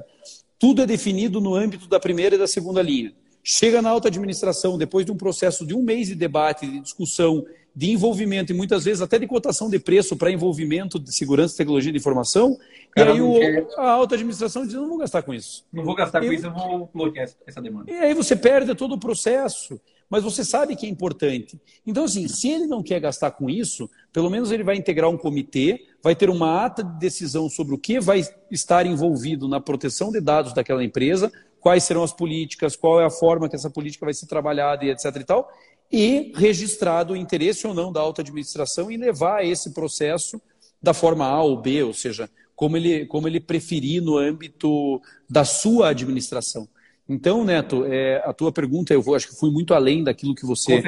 Tudo 0.63 0.81
é 0.81 0.85
definido 0.85 1.41
no 1.41 1.55
âmbito 1.55 1.89
da 1.89 1.99
primeira 1.99 2.35
e 2.35 2.37
da 2.37 2.47
segunda 2.47 2.81
linha. 2.81 3.11
Chega 3.43 3.81
na 3.81 3.89
alta 3.89 4.07
administração, 4.07 4.77
depois 4.77 5.05
de 5.05 5.11
um 5.11 5.17
processo 5.17 5.67
de 5.67 5.73
um 5.73 5.83
mês 5.83 6.07
de 6.07 6.15
debate, 6.15 6.65
de 6.65 6.79
discussão, 6.79 7.45
de 7.75 7.91
envolvimento 7.91 8.53
e 8.53 8.55
muitas 8.55 8.85
vezes 8.85 9.01
até 9.01 9.19
de 9.19 9.27
cotação 9.27 9.69
de 9.69 9.77
preço 9.77 10.15
para 10.15 10.31
envolvimento 10.31 10.97
de 10.97 11.13
segurança 11.13 11.53
e 11.53 11.57
tecnologia 11.57 11.91
de 11.91 11.97
informação, 11.97 12.57
Cara, 12.91 13.09
e 13.09 13.13
aí 13.15 13.21
o, 13.21 13.77
a 13.77 13.91
alta 13.91 14.15
administração 14.15 14.65
diz, 14.65 14.75
não 14.75 14.87
vou 14.87 14.99
gastar 14.99 15.21
com 15.23 15.33
isso. 15.33 15.65
Não 15.69 15.83
vou 15.83 15.95
gastar 15.95 16.21
com 16.21 16.31
isso, 16.31 16.45
eu 16.45 16.53
vou 16.53 16.89
bloquear 16.93 17.29
essa 17.45 17.61
demanda. 17.61 17.91
E 17.91 17.95
aí 17.95 18.13
você 18.13 18.33
perde 18.33 18.73
todo 18.73 18.93
o 18.95 18.97
processo, 18.97 19.77
mas 20.09 20.23
você 20.23 20.45
sabe 20.45 20.77
que 20.77 20.85
é 20.85 20.89
importante. 20.89 21.59
Então, 21.85 22.05
assim, 22.05 22.25
se 22.29 22.47
ele 22.47 22.67
não 22.67 22.81
quer 22.81 23.01
gastar 23.01 23.31
com 23.31 23.49
isso, 23.49 23.89
pelo 24.13 24.29
menos 24.29 24.49
ele 24.49 24.63
vai 24.63 24.77
integrar 24.77 25.09
um 25.09 25.17
comitê, 25.17 25.87
vai 26.03 26.15
ter 26.15 26.29
uma 26.29 26.65
ata 26.65 26.83
de 26.83 26.99
decisão 26.99 27.49
sobre 27.49 27.73
o 27.73 27.77
que 27.77 27.99
vai 27.99 28.21
estar 28.51 28.85
envolvido 28.85 29.47
na 29.47 29.61
proteção 29.61 30.11
de 30.11 30.19
dados 30.19 30.53
daquela 30.53 30.83
empresa, 30.83 31.31
quais 31.61 31.85
serão 31.85 32.03
as 32.03 32.11
políticas, 32.11 32.75
qual 32.75 32.99
é 32.99 33.05
a 33.05 33.09
forma 33.09 33.47
que 33.47 33.55
essa 33.55 33.69
política 33.69 34.05
vai 34.05 34.13
ser 34.13 34.27
trabalhada 34.27 34.83
e 34.83 34.89
etc 34.89 35.15
e 35.15 35.23
tal, 35.23 35.49
e 35.89 36.33
registrado 36.35 37.13
o 37.13 37.15
interesse 37.15 37.65
ou 37.65 37.73
não 37.73 37.91
da 37.91 38.01
alta 38.01 38.21
administração 38.21 38.91
em 38.91 38.97
levar 38.97 39.45
esse 39.45 39.73
processo 39.73 40.41
da 40.81 40.93
forma 40.93 41.25
A 41.25 41.41
ou 41.41 41.61
B, 41.61 41.83
ou 41.83 41.93
seja, 41.93 42.29
como 42.53 42.75
ele, 42.75 43.05
como 43.05 43.27
ele 43.27 43.39
preferir 43.39 44.01
no 44.01 44.17
âmbito 44.17 45.01
da 45.29 45.45
sua 45.45 45.89
administração. 45.89 46.67
Então, 47.07 47.43
Neto, 47.43 47.85
é, 47.85 48.21
a 48.25 48.33
tua 48.33 48.51
pergunta, 48.51 48.93
eu 48.93 49.01
vou, 49.01 49.15
acho 49.15 49.29
que 49.29 49.39
fui 49.39 49.51
muito 49.51 49.73
além 49.73 50.03
daquilo 50.03 50.35
que 50.35 50.45
você 50.45 50.81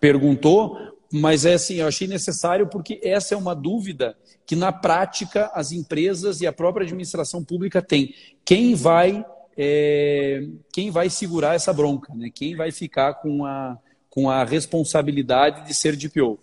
perguntou, 0.00 0.76
mas 1.12 1.44
é 1.44 1.54
assim, 1.54 1.76
eu 1.76 1.88
achei 1.88 2.06
necessário 2.06 2.68
porque 2.68 3.00
essa 3.02 3.34
é 3.34 3.36
uma 3.36 3.54
dúvida 3.54 4.16
que 4.46 4.54
na 4.54 4.72
prática 4.72 5.50
as 5.54 5.72
empresas 5.72 6.40
e 6.40 6.46
a 6.46 6.52
própria 6.52 6.84
administração 6.84 7.44
pública 7.44 7.82
têm. 7.82 8.14
Quem 8.44 8.74
vai, 8.74 9.24
é, 9.56 10.46
quem 10.72 10.90
vai 10.90 11.10
segurar 11.10 11.54
essa 11.54 11.72
bronca? 11.72 12.14
Né? 12.14 12.30
Quem 12.32 12.54
vai 12.54 12.70
ficar 12.70 13.14
com 13.14 13.44
a, 13.44 13.76
com 14.08 14.30
a 14.30 14.44
responsabilidade 14.44 15.66
de 15.66 15.74
ser 15.74 15.96
DPO? 15.96 16.38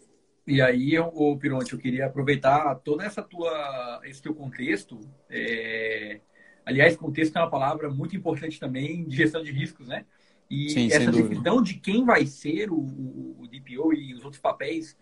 E 0.45 0.62
aí, 0.62 0.97
o 0.97 1.38
Pironte, 1.38 1.73
eu 1.73 1.80
queria 1.80 2.06
aproveitar 2.06 2.75
todo 2.75 3.01
essa 3.01 3.21
tua, 3.21 3.99
esse 4.06 4.21
teu 4.21 4.34
contexto. 4.34 4.99
É... 5.30 6.21
Aliás, 6.65 6.95
contexto 6.95 7.36
é 7.36 7.39
uma 7.39 7.49
palavra 7.49 7.89
muito 7.89 8.15
importante 8.15 8.60
também 8.60 9.03
de 9.03 9.15
gestão 9.15 9.43
de 9.43 9.51
riscos, 9.51 9.88
né? 9.88 10.06
E 10.50 10.70
Sim, 10.70 10.88
essa 10.92 11.12
decisão 11.12 11.62
de 11.62 11.76
quem 11.76 12.06
vai 12.06 12.26
ser 12.26 12.72
o, 12.72 12.78
o, 12.78 13.48
DPO 13.48 13.94
e 13.94 14.14
os 14.14 14.24
outros 14.24 14.42
papéis, 14.42 14.98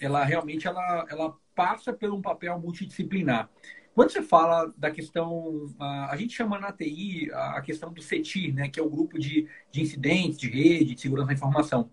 ela 0.00 0.22
realmente 0.24 0.66
ela, 0.66 1.06
ela 1.08 1.36
passa 1.54 1.92
por 1.92 2.10
um 2.12 2.20
papel 2.20 2.58
multidisciplinar. 2.60 3.48
Quando 3.94 4.10
você 4.10 4.22
fala 4.22 4.72
da 4.76 4.90
questão, 4.90 5.74
a, 5.78 6.16
gente 6.16 6.34
chama 6.34 6.58
na 6.58 6.72
TI 6.72 7.30
a 7.32 7.60
questão 7.60 7.92
do 7.92 8.00
CETI, 8.00 8.52
né, 8.52 8.68
que 8.68 8.80
é 8.80 8.82
o 8.82 8.88
grupo 8.88 9.18
de, 9.18 9.46
de 9.70 9.82
incidentes, 9.82 10.38
de 10.38 10.48
rede, 10.48 10.94
de 10.94 11.00
segurança 11.00 11.28
da 11.28 11.34
informação. 11.34 11.90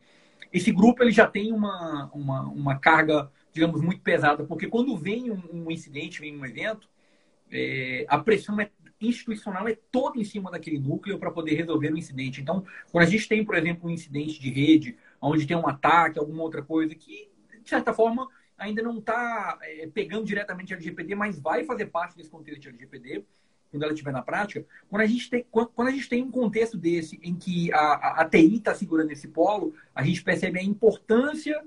Esse 0.52 0.72
grupo 0.72 1.04
ele 1.04 1.12
já 1.12 1.28
tem 1.28 1.52
uma, 1.52 2.10
uma, 2.14 2.42
uma 2.44 2.80
carga, 2.80 3.30
digamos, 3.52 3.82
muito 3.82 4.02
pesada, 4.02 4.46
porque 4.46 4.68
quando 4.68 4.96
vem 4.98 5.30
um, 5.30 5.42
um 5.52 5.72
incidente, 5.72 6.22
vem 6.22 6.38
um 6.38 6.46
evento, 6.46 6.90
é, 7.52 8.06
a 8.08 8.18
pressão 8.18 8.60
é, 8.62 8.72
institucional 9.02 9.68
é 9.68 9.78
toda 9.92 10.20
em 10.20 10.24
cima 10.24 10.52
daquele 10.52 10.80
núcleo 10.80 11.18
para 11.18 11.32
poder 11.32 11.56
resolver 11.56 11.92
o 11.92 11.98
incidente. 11.98 12.42
Então, 12.42 12.66
quando 12.92 13.06
a 13.06 13.10
gente 13.10 13.28
tem, 13.28 13.46
por 13.46 13.56
exemplo, 13.56 13.88
um 13.88 13.92
incidente 13.92 14.40
de 14.40 14.50
rede, 14.50 14.98
onde 15.22 15.48
tem 15.48 15.56
um 15.56 15.68
ataque, 15.68 16.20
alguma 16.20 16.44
outra 16.44 16.62
coisa 16.62 16.94
que, 16.96 17.30
de 17.62 17.70
certa 17.70 17.94
forma, 17.94 18.28
ainda 18.58 18.82
não 18.82 19.00
está 19.00 19.58
é, 19.62 19.88
pegando 19.88 20.26
diretamente 20.26 20.74
a 20.74 20.76
LGPD, 20.76 21.16
mas 21.16 21.40
vai 21.40 21.64
fazer 21.64 21.86
parte 21.88 22.18
desse 22.18 22.30
contexto 22.30 22.62
de 22.62 22.70
LGPD 22.70 23.26
quando 23.72 23.84
ela 23.84 23.94
estiver 23.94 24.12
na 24.12 24.22
prática. 24.22 24.66
Quando 24.90 25.02
a 25.02 25.06
gente 25.06 25.30
tem, 25.30 25.46
quando 25.50 25.88
a 25.88 25.92
gente 25.92 26.10
tem 26.10 26.24
um 26.24 26.32
contexto 26.32 26.78
desse 26.78 27.20
em 27.24 27.36
que 27.36 27.72
a, 27.72 27.78
a, 27.78 28.22
a 28.22 28.26
TI 28.26 28.56
está 28.56 28.74
segurando 28.74 29.12
esse 29.12 29.28
polo, 29.28 29.74
a 29.94 30.04
gente 30.04 30.24
percebe 30.24 30.60
a 30.60 30.64
importância 30.64 31.64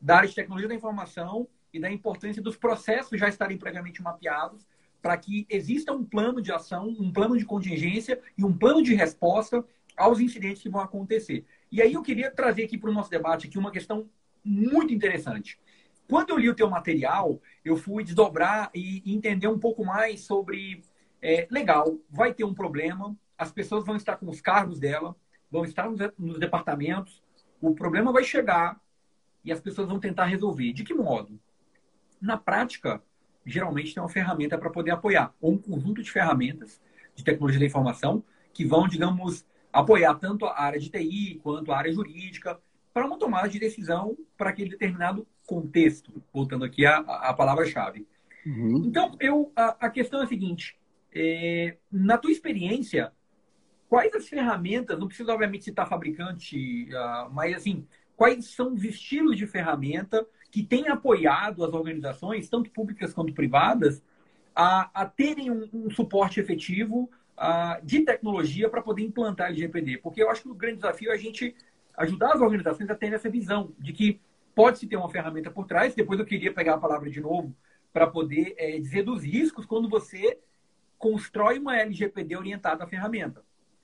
da 0.00 0.18
área 0.18 0.28
de 0.28 0.34
tecnologia 0.34 0.68
da 0.68 0.74
informação 0.74 1.48
e 1.72 1.80
da 1.80 1.90
importância 1.90 2.42
dos 2.42 2.56
processos 2.56 3.18
já 3.18 3.28
estarem 3.28 3.58
previamente 3.58 4.02
mapeados 4.02 4.66
para 5.06 5.16
que 5.16 5.46
exista 5.48 5.92
um 5.92 6.04
plano 6.04 6.42
de 6.42 6.50
ação, 6.50 6.88
um 6.98 7.12
plano 7.12 7.38
de 7.38 7.44
contingência 7.44 8.20
e 8.36 8.44
um 8.44 8.52
plano 8.52 8.82
de 8.82 8.92
resposta 8.92 9.64
aos 9.96 10.18
incidentes 10.18 10.60
que 10.60 10.68
vão 10.68 10.80
acontecer. 10.80 11.46
E 11.70 11.80
aí 11.80 11.92
eu 11.92 12.02
queria 12.02 12.28
trazer 12.28 12.64
aqui 12.64 12.76
para 12.76 12.90
o 12.90 12.92
nosso 12.92 13.08
debate 13.08 13.46
aqui 13.46 13.56
uma 13.56 13.70
questão 13.70 14.10
muito 14.44 14.92
interessante. 14.92 15.60
Quando 16.08 16.30
eu 16.30 16.38
li 16.38 16.50
o 16.50 16.56
teu 16.56 16.68
material, 16.68 17.40
eu 17.64 17.76
fui 17.76 18.02
desdobrar 18.02 18.68
e 18.74 19.00
entender 19.06 19.46
um 19.46 19.60
pouco 19.60 19.84
mais 19.84 20.22
sobre. 20.22 20.82
É, 21.22 21.46
legal, 21.52 22.00
vai 22.10 22.34
ter 22.34 22.42
um 22.42 22.52
problema, 22.52 23.16
as 23.38 23.52
pessoas 23.52 23.84
vão 23.84 23.94
estar 23.94 24.16
com 24.16 24.28
os 24.28 24.40
cargos 24.40 24.80
dela, 24.80 25.14
vão 25.48 25.64
estar 25.64 25.88
nos, 25.88 26.00
nos 26.18 26.40
departamentos, 26.40 27.22
o 27.60 27.76
problema 27.76 28.10
vai 28.10 28.24
chegar 28.24 28.80
e 29.44 29.52
as 29.52 29.60
pessoas 29.60 29.86
vão 29.86 30.00
tentar 30.00 30.24
resolver. 30.24 30.72
De 30.72 30.82
que 30.82 30.92
modo? 30.92 31.38
Na 32.20 32.36
prática, 32.36 33.00
geralmente 33.46 33.94
tem 33.94 34.02
uma 34.02 34.08
ferramenta 34.08 34.58
para 34.58 34.70
poder 34.70 34.90
apoiar, 34.90 35.32
ou 35.40 35.52
um 35.52 35.58
conjunto 35.58 36.02
de 36.02 36.10
ferramentas 36.10 36.80
de 37.14 37.24
tecnologia 37.24 37.60
da 37.60 37.66
informação 37.66 38.22
que 38.52 38.64
vão, 38.64 38.88
digamos, 38.88 39.46
apoiar 39.72 40.14
tanto 40.14 40.46
a 40.46 40.60
área 40.60 40.80
de 40.80 40.90
TI 40.90 41.40
quanto 41.42 41.70
a 41.70 41.78
área 41.78 41.92
jurídica 41.92 42.58
para 42.92 43.06
uma 43.06 43.18
tomada 43.18 43.48
de 43.48 43.58
decisão 43.58 44.16
para 44.36 44.50
aquele 44.50 44.70
determinado 44.70 45.26
contexto, 45.46 46.22
voltando 46.32 46.64
aqui 46.64 46.84
à, 46.84 46.96
à 46.98 47.32
palavra-chave. 47.32 48.06
Uhum. 48.44 48.84
Então, 48.86 49.16
eu, 49.20 49.52
a, 49.54 49.86
a, 49.86 49.90
questão 49.90 50.20
é 50.20 50.24
a 50.24 50.26
seguinte: 50.26 50.78
é, 51.14 51.76
na 51.90 52.16
tua 52.16 52.30
experiência, 52.30 53.12
quais 53.88 54.14
as 54.14 54.28
ferramentas, 54.28 54.98
não 54.98 55.08
precisa 55.08 55.32
obviamente 55.32 55.64
citar 55.64 55.88
fabricante, 55.88 56.88
uh, 56.90 57.30
mas 57.32 57.54
assim, 57.54 57.86
quais 58.16 58.46
são 58.46 58.72
os 58.72 58.84
estilos 58.84 59.36
de 59.36 59.46
ferramenta 59.46 60.26
que 60.50 60.62
têm 60.62 60.88
apoiado 60.88 61.64
as 61.64 61.72
organizações, 61.72 62.48
tanto 62.48 62.70
públicas 62.70 63.12
quanto 63.12 63.32
privadas, 63.32 64.02
a, 64.54 64.90
a 64.94 65.06
terem 65.06 65.50
um, 65.50 65.68
um, 65.72 65.90
suporte 65.90 66.40
efetivo 66.40 67.10
uh, 67.36 67.84
de 67.84 68.00
tecnologia 68.00 68.68
para 68.68 68.82
poder 68.82 69.02
implantar 69.02 69.48
LGPD? 69.48 69.98
Porque 69.98 70.22
eu 70.22 70.30
acho 70.30 70.42
que 70.42 70.48
o 70.48 70.54
grande 70.54 70.76
desafio 70.76 71.10
é 71.10 71.14
a 71.14 71.18
gente 71.18 71.54
ajudar 71.96 72.32
as 72.32 72.40
organizações 72.40 72.88
a 72.90 72.94
terem 72.94 73.14
essa 73.14 73.28
visão 73.28 73.72
de 73.78 73.92
que 73.92 74.20
pode-se 74.54 74.86
ter 74.86 74.96
uma 74.96 75.10
ferramenta 75.10 75.50
por 75.50 75.66
trás. 75.66 75.94
Depois 75.94 76.18
eu 76.18 76.26
queria 76.26 76.52
pegar 76.52 76.74
a 76.74 76.78
palavra 76.78 77.10
de 77.10 77.20
novo 77.20 77.54
para 77.92 78.06
poder 78.06 78.54
é, 78.56 78.78
dizer 78.78 79.02
dos 79.02 79.22
riscos 79.22 79.66
quando 79.66 79.88
você 79.88 80.38
constrói 80.98 81.58
uma 81.58 81.78
LGPD 81.78 82.36
orientada 82.36 82.84
à 82.84 82.86
ferramenta. 82.86 83.42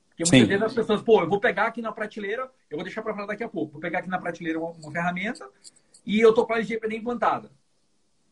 Porque 0.09 0.23
muitas 0.23 0.39
Sim. 0.41 0.45
vezes 0.45 0.63
as 0.63 0.73
pessoas, 0.73 1.01
pô, 1.01 1.21
eu 1.21 1.29
vou 1.29 1.39
pegar 1.39 1.65
aqui 1.65 1.81
na 1.81 1.91
prateleira, 1.91 2.43
eu 2.69 2.77
vou 2.77 2.83
deixar 2.83 3.01
para 3.01 3.13
falar 3.13 3.27
daqui 3.27 3.43
a 3.43 3.49
pouco, 3.49 3.73
vou 3.73 3.81
pegar 3.81 3.99
aqui 3.99 4.09
na 4.09 4.19
prateleira 4.19 4.59
uma, 4.59 4.69
uma 4.71 4.91
ferramenta 4.91 5.49
e 6.05 6.19
eu 6.19 6.29
estou 6.29 6.45
com 6.45 6.53
a 6.53 6.57
LGPD 6.57 6.97
implantada. 6.97 7.49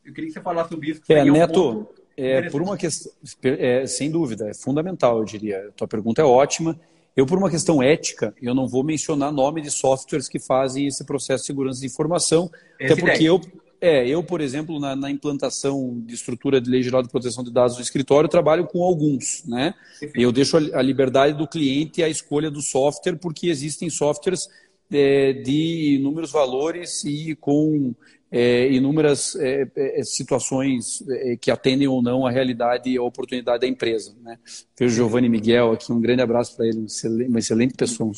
Eu 0.04 0.14
queria 0.14 0.30
que 0.30 0.34
você 0.34 0.42
falasse 0.42 0.70
sobre 0.70 0.92
isso. 0.92 1.02
É, 1.08 1.24
Neto, 1.24 1.88
é, 2.18 2.50
por 2.50 2.62
uma 2.62 2.76
questão, 2.78 3.12
é, 3.44 3.86
sem 3.86 4.10
dúvida, 4.10 4.50
é 4.50 4.54
fundamental, 4.54 5.20
eu 5.20 5.26
diria. 5.26 5.68
A 5.70 5.72
tua 5.72 5.88
pergunta 5.88 6.22
é 6.22 6.26
ótima. 6.26 6.80
Eu, 7.16 7.26
por 7.26 7.38
uma 7.38 7.50
questão 7.50 7.84
ética, 7.84 8.34
eu 8.42 8.56
não 8.56 8.68
vou 8.68 8.84
mencionar 8.84 9.32
nome 9.32 9.62
de 9.62 9.70
softwares 9.70 10.30
que 10.30 10.40
fazem 10.40 10.88
esse 10.88 11.04
processo 11.04 11.44
de 11.44 11.48
segurança 11.48 11.82
de 11.82 11.86
informação, 11.86 12.50
esse 12.80 12.94
até 12.94 13.02
porque 13.02 13.24
eu, 13.24 13.42
é, 13.82 14.08
eu, 14.08 14.24
por 14.24 14.40
exemplo, 14.40 14.80
na, 14.80 14.96
na, 14.96 15.12
implantação 15.12 16.02
de 16.06 16.14
estrutura 16.14 16.62
de 16.62 16.70
lei 16.70 16.82
geral 16.82 17.04
de 17.04 17.10
proteção 17.10 17.44
de 17.44 17.52
dados 17.52 17.76
no 17.76 17.82
escritório, 17.82 18.30
trabalho 18.30 18.66
com 18.66 18.82
alguns, 18.82 19.44
né? 19.46 19.74
Eu 20.16 20.32
deixo 20.32 20.56
a, 20.56 20.80
a 20.80 20.82
liberdade 20.82 21.38
do 21.38 21.48
cliente 21.48 22.02
a 22.02 22.08
escolha 22.08 22.50
do 22.50 22.62
software, 22.62 23.18
porque 23.18 23.48
existem 23.48 23.90
softwares 23.90 24.48
é, 24.92 25.34
de 25.34 25.96
inúmeros 25.96 26.32
valores 26.32 27.04
e 27.04 27.36
com 27.36 27.94
é, 28.32 28.72
inúmeras 28.72 29.36
é, 29.36 29.68
é, 29.76 30.04
situações 30.04 31.04
é, 31.10 31.36
que 31.36 31.52
atendem 31.52 31.88
ou 31.88 32.02
não 32.02 32.26
a 32.26 32.32
realidade 32.32 32.90
e 32.90 32.98
a 32.98 33.04
oportunidade 33.04 33.60
da 33.60 33.68
empresa. 33.68 34.16
Né? 34.24 34.40
Vejo 34.80 34.94
o 34.94 34.96
Giovanni 34.96 35.28
Miguel 35.28 35.74
aqui, 35.74 35.92
um 35.92 36.00
grande 36.00 36.22
abraço 36.22 36.56
para 36.56 36.66
ele, 36.66 36.86
uma 37.28 37.40
excelente 37.40 37.74
pessoa, 37.74 38.10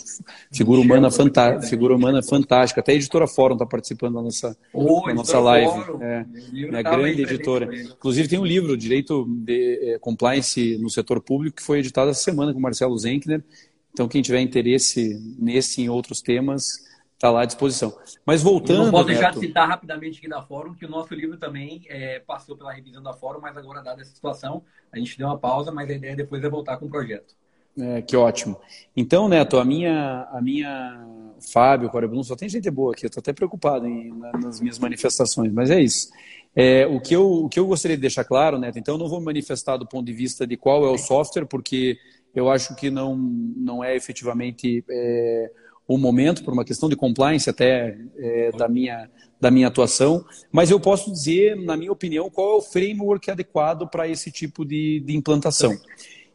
figura 0.51 0.79
humana, 0.79 1.09
fantástica, 1.09 1.67
figura 1.67 1.95
humana 1.95 2.21
fantástica. 2.21 2.79
Até 2.79 2.91
a 2.91 2.95
editora 2.95 3.25
Fórum 3.25 3.55
está 3.55 3.65
participando 3.65 4.13
da 4.13 4.21
nossa, 4.21 4.55
oh, 4.71 5.07
da 5.07 5.15
nossa 5.15 5.39
live. 5.39 5.73
É, 5.99 6.25
é 6.73 6.83
grande 6.83 7.23
editora. 7.23 7.67
Inclusive 7.75 8.27
tem 8.27 8.37
um 8.37 8.45
livro, 8.45 8.77
Direito 8.77 9.25
de 9.27 9.97
Compliance 9.99 10.77
no 10.77 10.91
Setor 10.91 11.21
Público, 11.21 11.55
que 11.55 11.63
foi 11.63 11.79
editado 11.79 12.11
essa 12.11 12.21
semana 12.21 12.53
com 12.53 12.59
Marcelo 12.59 12.95
Zenkner. 12.99 13.43
Então, 13.93 14.07
quem 14.07 14.21
tiver 14.21 14.41
interesse 14.41 15.19
nesse 15.39 15.81
e 15.81 15.85
em 15.85 15.89
outros 15.89 16.21
temas, 16.21 16.83
está 17.23 17.31
lá 17.31 17.43
à 17.43 17.45
disposição. 17.45 17.95
Mas 18.25 18.41
voltando. 18.41 18.79
Eu 18.79 18.85
não 18.85 18.91
posso 18.91 19.05
deixar 19.05 19.27
Neto... 19.27 19.39
de 19.39 19.47
citar 19.47 19.67
rapidamente 19.67 20.17
aqui 20.17 20.27
da 20.27 20.41
Fórum 20.41 20.73
que 20.73 20.85
o 20.85 20.89
nosso 20.89 21.13
livro 21.13 21.37
também 21.37 21.81
é, 21.87 22.19
passou 22.19 22.57
pela 22.57 22.73
revisão 22.73 23.01
da 23.01 23.13
Fórum, 23.13 23.39
mas 23.39 23.55
agora, 23.55 23.81
dada 23.81 24.01
essa 24.01 24.13
situação, 24.13 24.63
a 24.91 24.97
gente 24.97 25.17
deu 25.17 25.27
uma 25.27 25.37
pausa, 25.37 25.71
mas 25.71 25.89
a 25.89 25.93
ideia 25.93 26.15
depois 26.15 26.43
é 26.43 26.49
voltar 26.49 26.77
com 26.77 26.87
o 26.87 26.89
projeto. 26.89 27.33
É, 27.77 28.01
que 28.01 28.15
ótimo. 28.15 28.59
Então, 28.95 29.27
Neto, 29.27 29.57
a 29.57 29.65
minha, 29.65 30.27
a 30.31 30.39
minha 30.41 31.07
Fábio, 31.51 31.89
Corebrun, 31.89 32.21
só 32.23 32.35
tem 32.35 32.47
gente 32.47 32.69
boa 32.69 32.91
aqui, 32.91 33.05
eu 33.05 33.07
estou 33.07 33.21
até 33.21 33.33
preocupado 33.33 33.87
em, 33.87 34.13
nas 34.41 34.59
minhas 34.59 34.77
manifestações, 34.77 35.51
mas 35.51 35.71
é 35.71 35.81
isso. 35.81 36.09
É, 36.55 36.85
o, 36.85 36.99
que 36.99 37.15
eu, 37.15 37.27
o 37.45 37.49
que 37.49 37.59
eu 37.59 37.65
gostaria 37.65 37.97
de 37.97 38.01
deixar 38.01 38.25
claro, 38.25 38.59
Neto, 38.59 38.77
então 38.77 38.95
eu 38.95 38.99
não 38.99 39.07
vou 39.07 39.19
me 39.19 39.25
manifestar 39.25 39.77
do 39.77 39.87
ponto 39.87 40.05
de 40.05 40.13
vista 40.13 40.45
de 40.45 40.55
qual 40.55 40.85
é 40.85 40.89
o 40.89 40.99
software, 40.99 41.45
porque 41.45 41.97
eu 42.33 42.49
acho 42.49 42.75
que 42.75 42.89
não, 42.89 43.15
não 43.15 43.83
é 43.83 43.95
efetivamente 43.95 44.83
é, 44.89 45.51
o 45.87 45.97
momento, 45.97 46.43
por 46.43 46.53
uma 46.53 46.65
questão 46.65 46.89
de 46.89 46.95
compliance 46.95 47.49
até 47.49 47.97
é, 48.17 48.51
da, 48.51 48.67
minha, 48.67 49.09
da 49.39 49.51
minha 49.51 49.67
atuação, 49.67 50.25
mas 50.51 50.71
eu 50.71 50.79
posso 50.79 51.11
dizer, 51.11 51.55
na 51.55 51.75
minha 51.77 51.91
opinião, 51.91 52.29
qual 52.29 52.53
é 52.53 52.55
o 52.55 52.61
framework 52.61 53.29
adequado 53.29 53.87
para 53.87 54.07
esse 54.07 54.31
tipo 54.31 54.65
de, 54.65 55.01
de 55.01 55.15
implantação. 55.15 55.77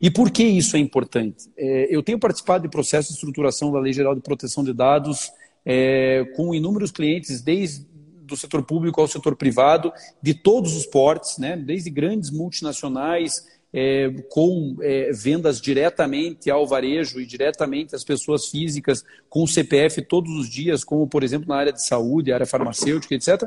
E 0.00 0.10
por 0.10 0.30
que 0.30 0.44
isso 0.44 0.76
é 0.76 0.78
importante? 0.78 1.50
É, 1.56 1.94
eu 1.94 2.02
tenho 2.02 2.18
participado 2.18 2.62
de 2.62 2.70
processo 2.70 3.08
de 3.08 3.14
estruturação 3.14 3.72
da 3.72 3.80
Lei 3.80 3.92
Geral 3.92 4.14
de 4.14 4.20
Proteção 4.20 4.62
de 4.62 4.72
Dados 4.72 5.32
é, 5.64 6.24
com 6.36 6.54
inúmeros 6.54 6.92
clientes, 6.92 7.42
desde 7.42 7.86
do 8.28 8.36
setor 8.36 8.62
público 8.62 9.00
ao 9.00 9.08
setor 9.08 9.34
privado, 9.34 9.90
de 10.22 10.34
todos 10.34 10.76
os 10.76 10.86
portes, 10.86 11.38
né, 11.38 11.56
desde 11.56 11.88
grandes 11.88 12.30
multinacionais, 12.30 13.46
é, 13.72 14.10
com 14.30 14.76
é, 14.80 15.12
vendas 15.12 15.60
diretamente 15.60 16.50
ao 16.50 16.66
varejo 16.66 17.20
e 17.20 17.26
diretamente 17.26 17.94
às 17.94 18.02
pessoas 18.02 18.46
físicas 18.46 19.04
com 19.28 19.46
CPF 19.46 20.02
todos 20.02 20.32
os 20.34 20.48
dias, 20.48 20.82
como 20.82 21.06
por 21.06 21.22
exemplo 21.22 21.48
na 21.48 21.56
área 21.56 21.72
de 21.72 21.84
saúde, 21.84 22.32
área 22.32 22.46
farmacêutica, 22.46 23.14
etc., 23.14 23.42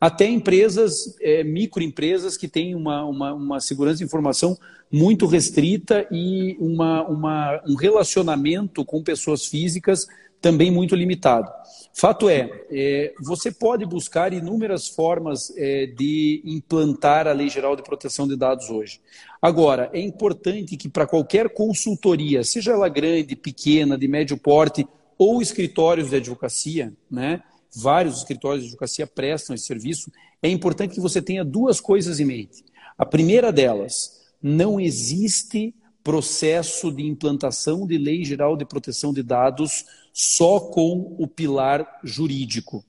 até 0.00 0.26
empresas, 0.26 1.16
é, 1.20 1.44
microempresas 1.44 2.36
que 2.36 2.48
têm 2.48 2.74
uma, 2.74 3.04
uma, 3.04 3.34
uma, 3.34 3.60
segurança 3.60 3.98
de 3.98 4.04
informação 4.04 4.56
muito 4.90 5.26
restrita 5.26 6.06
e 6.10 6.56
uma, 6.58 7.02
uma, 7.06 7.62
um 7.66 7.74
relacionamento 7.74 8.84
com 8.84 9.02
pessoas 9.02 9.46
físicas 9.46 10.06
também 10.46 10.70
muito 10.70 10.94
limitado. 10.94 11.50
Fato 11.92 12.28
é, 12.28 12.48
é, 12.70 13.12
você 13.20 13.50
pode 13.50 13.84
buscar 13.84 14.32
inúmeras 14.32 14.86
formas 14.86 15.52
é, 15.56 15.86
de 15.86 16.40
implantar 16.44 17.26
a 17.26 17.32
Lei 17.32 17.48
Geral 17.48 17.74
de 17.74 17.82
Proteção 17.82 18.28
de 18.28 18.36
Dados 18.36 18.70
hoje. 18.70 19.00
Agora, 19.42 19.90
é 19.92 19.98
importante 19.98 20.76
que 20.76 20.88
para 20.88 21.04
qualquer 21.04 21.52
consultoria, 21.52 22.44
seja 22.44 22.70
ela 22.70 22.88
grande, 22.88 23.34
pequena, 23.34 23.98
de 23.98 24.06
médio 24.06 24.36
porte, 24.36 24.86
ou 25.18 25.42
escritórios 25.42 26.10
de 26.10 26.16
advocacia, 26.16 26.92
né? 27.10 27.42
vários 27.74 28.18
escritórios 28.18 28.62
de 28.62 28.68
advocacia 28.68 29.04
prestam 29.04 29.56
esse 29.56 29.66
serviço, 29.66 30.12
é 30.40 30.48
importante 30.48 30.94
que 30.94 31.00
você 31.00 31.20
tenha 31.20 31.44
duas 31.44 31.80
coisas 31.80 32.20
em 32.20 32.24
mente. 32.24 32.64
A 32.96 33.04
primeira 33.04 33.52
delas, 33.52 34.22
não 34.40 34.78
existe 34.78 35.74
processo 36.04 36.92
de 36.92 37.04
implantação 37.04 37.84
de 37.84 37.98
lei 37.98 38.24
geral 38.24 38.56
de 38.56 38.64
proteção 38.64 39.12
de 39.12 39.24
dados 39.24 39.84
só 40.18 40.58
com 40.58 41.14
o 41.18 41.28
pilar 41.28 42.00
jurídico. 42.02 42.82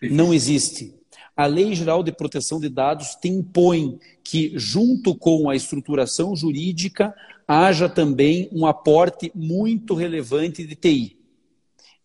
Não 0.00 0.32
existe. 0.32 0.94
A 1.36 1.44
Lei 1.44 1.74
Geral 1.74 2.00
de 2.00 2.12
Proteção 2.12 2.60
de 2.60 2.68
Dados 2.68 3.16
te 3.16 3.28
impõe 3.28 3.98
que, 4.22 4.52
junto 4.54 5.16
com 5.16 5.50
a 5.50 5.56
estruturação 5.56 6.36
jurídica, 6.36 7.12
haja 7.48 7.88
também 7.88 8.48
um 8.52 8.66
aporte 8.66 9.32
muito 9.34 9.94
relevante 9.94 10.64
de 10.64 10.76
TI. 10.76 11.18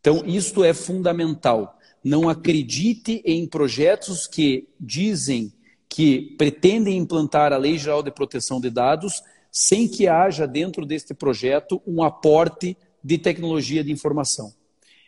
Então, 0.01 0.23
isto 0.25 0.63
é 0.63 0.73
fundamental. 0.73 1.77
Não 2.03 2.27
acredite 2.27 3.21
em 3.23 3.45
projetos 3.45 4.25
que 4.25 4.67
dizem 4.79 5.53
que 5.87 6.33
pretendem 6.39 6.97
implantar 6.97 7.53
a 7.53 7.57
Lei 7.57 7.77
Geral 7.77 8.01
de 8.01 8.09
Proteção 8.09 8.59
de 8.59 8.71
Dados 8.71 9.21
sem 9.51 9.87
que 9.87 10.07
haja 10.07 10.47
dentro 10.47 10.87
deste 10.87 11.13
projeto 11.13 11.79
um 11.85 12.01
aporte 12.01 12.75
de 13.05 13.19
tecnologia 13.19 13.83
de 13.83 13.91
informação. 13.91 14.51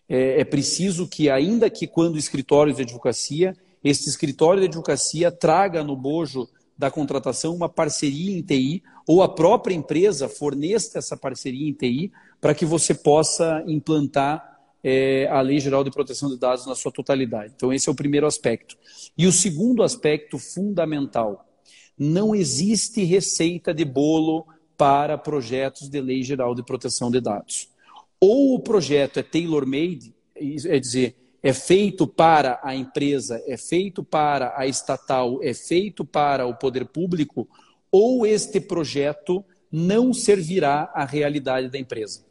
É, 0.07 0.41
é 0.41 0.45
preciso 0.45 1.07
que, 1.07 1.31
ainda 1.31 1.67
que 1.67 1.87
quando 1.87 2.15
escritórios 2.15 2.77
de 2.77 2.83
advocacia, 2.83 3.55
este 3.83 4.07
escritório 4.07 4.61
de 4.61 4.67
advocacia 4.67 5.31
traga 5.31 5.83
no 5.83 5.95
bojo 5.95 6.47
da 6.77 6.91
contratação 6.91 7.55
uma 7.55 7.67
parceria 7.67 8.37
em 8.37 8.43
TI 8.43 8.83
ou 9.07 9.23
a 9.23 9.27
própria 9.27 9.73
empresa 9.73 10.29
forneça 10.29 10.99
essa 10.99 11.17
parceria 11.17 11.67
em 11.67 11.73
TI 11.73 12.11
para 12.39 12.53
que 12.53 12.65
você 12.65 12.93
possa 12.93 13.63
implantar 13.65 14.59
é, 14.83 15.27
a 15.31 15.41
Lei 15.41 15.59
Geral 15.59 15.83
de 15.83 15.89
Proteção 15.89 16.29
de 16.29 16.37
Dados 16.37 16.67
na 16.67 16.75
sua 16.75 16.91
totalidade. 16.91 17.53
Então, 17.55 17.73
esse 17.73 17.89
é 17.89 17.91
o 17.91 17.95
primeiro 17.95 18.27
aspecto. 18.27 18.77
E 19.17 19.25
o 19.25 19.31
segundo 19.31 19.81
aspecto 19.81 20.37
fundamental: 20.37 21.47
não 21.97 22.35
existe 22.35 23.03
receita 23.03 23.73
de 23.73 23.83
bolo 23.83 24.45
para 24.77 25.17
projetos 25.17 25.89
de 25.89 25.99
Lei 25.99 26.21
Geral 26.21 26.53
de 26.53 26.63
Proteção 26.63 27.09
de 27.09 27.19
Dados. 27.19 27.75
Ou 28.19 28.55
o 28.55 28.59
projeto 28.59 29.17
é 29.17 29.23
tailor-made, 29.23 30.13
é 30.35 30.79
dizer, 30.79 31.15
é 31.41 31.53
feito 31.53 32.07
para 32.07 32.59
a 32.63 32.75
empresa, 32.75 33.41
é 33.47 33.57
feito 33.57 34.03
para 34.03 34.53
a 34.57 34.65
estatal, 34.67 35.39
é 35.43 35.53
feito 35.53 36.03
para 36.03 36.45
o 36.45 36.55
poder 36.55 36.85
público, 36.85 37.47
ou 37.91 38.25
este 38.25 38.59
projeto 38.59 39.43
não 39.71 40.13
servirá 40.13 40.91
à 40.93 41.05
realidade 41.05 41.69
da 41.69 41.77
empresa. 41.77 42.25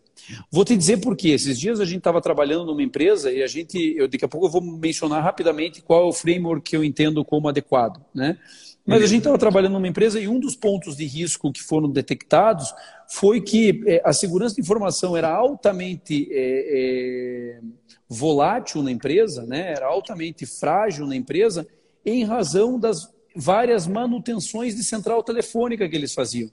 Vou 0.51 0.65
te 0.65 0.77
dizer 0.77 0.99
por 0.99 1.17
quê. 1.17 1.31
Esses 1.31 1.59
dias 1.59 1.81
a 1.81 1.85
gente 1.85 1.99
estava 1.99 2.21
trabalhando 2.21 2.67
numa 2.67 2.83
empresa 2.83 3.31
e 3.31 3.43
a 3.43 3.47
gente, 3.47 3.95
eu, 3.97 4.09
daqui 4.09 4.25
a 4.25 4.29
pouco 4.29 4.47
eu 4.47 4.51
vou 4.51 4.61
mencionar 4.61 5.23
rapidamente 5.23 5.83
qual 5.83 6.05
é 6.05 6.09
o 6.09 6.13
framework 6.13 6.69
que 6.69 6.77
eu 6.77 6.83
entendo 6.83 7.25
como 7.25 7.49
adequado, 7.49 8.03
né? 8.15 8.39
Mas 8.87 9.03
a 9.03 9.07
gente 9.07 9.19
estava 9.19 9.37
trabalhando 9.37 9.73
numa 9.73 9.89
empresa 9.89 10.21
e 10.21 10.29
um 10.29 10.39
dos 10.39 10.55
pontos 10.55 10.97
de 10.97 11.05
risco 11.05 11.53
que 11.53 11.61
foram 11.61 11.91
detectados 11.91 12.73
foi 13.09 13.41
que 13.41 13.83
é, 13.85 14.01
a 14.05 14.13
segurança 14.13 14.55
de 14.55 14.61
informação 14.61 15.17
era 15.17 15.29
altamente 15.29 16.29
é, 16.31 17.59
é, 17.59 17.61
volátil 18.09 18.83
na 18.83 18.93
empresa, 18.93 19.45
né? 19.45 19.73
era 19.73 19.87
altamente 19.87 20.47
frágil 20.47 21.05
na 21.07 21.17
empresa, 21.17 21.67
em 22.05 22.25
razão 22.25 22.79
das 22.79 23.13
várias 23.35 23.89
manutenções 23.89 24.77
de 24.77 24.85
central 24.85 25.23
telefônica 25.23 25.89
que 25.89 25.97
eles 25.97 26.15
faziam. 26.15 26.51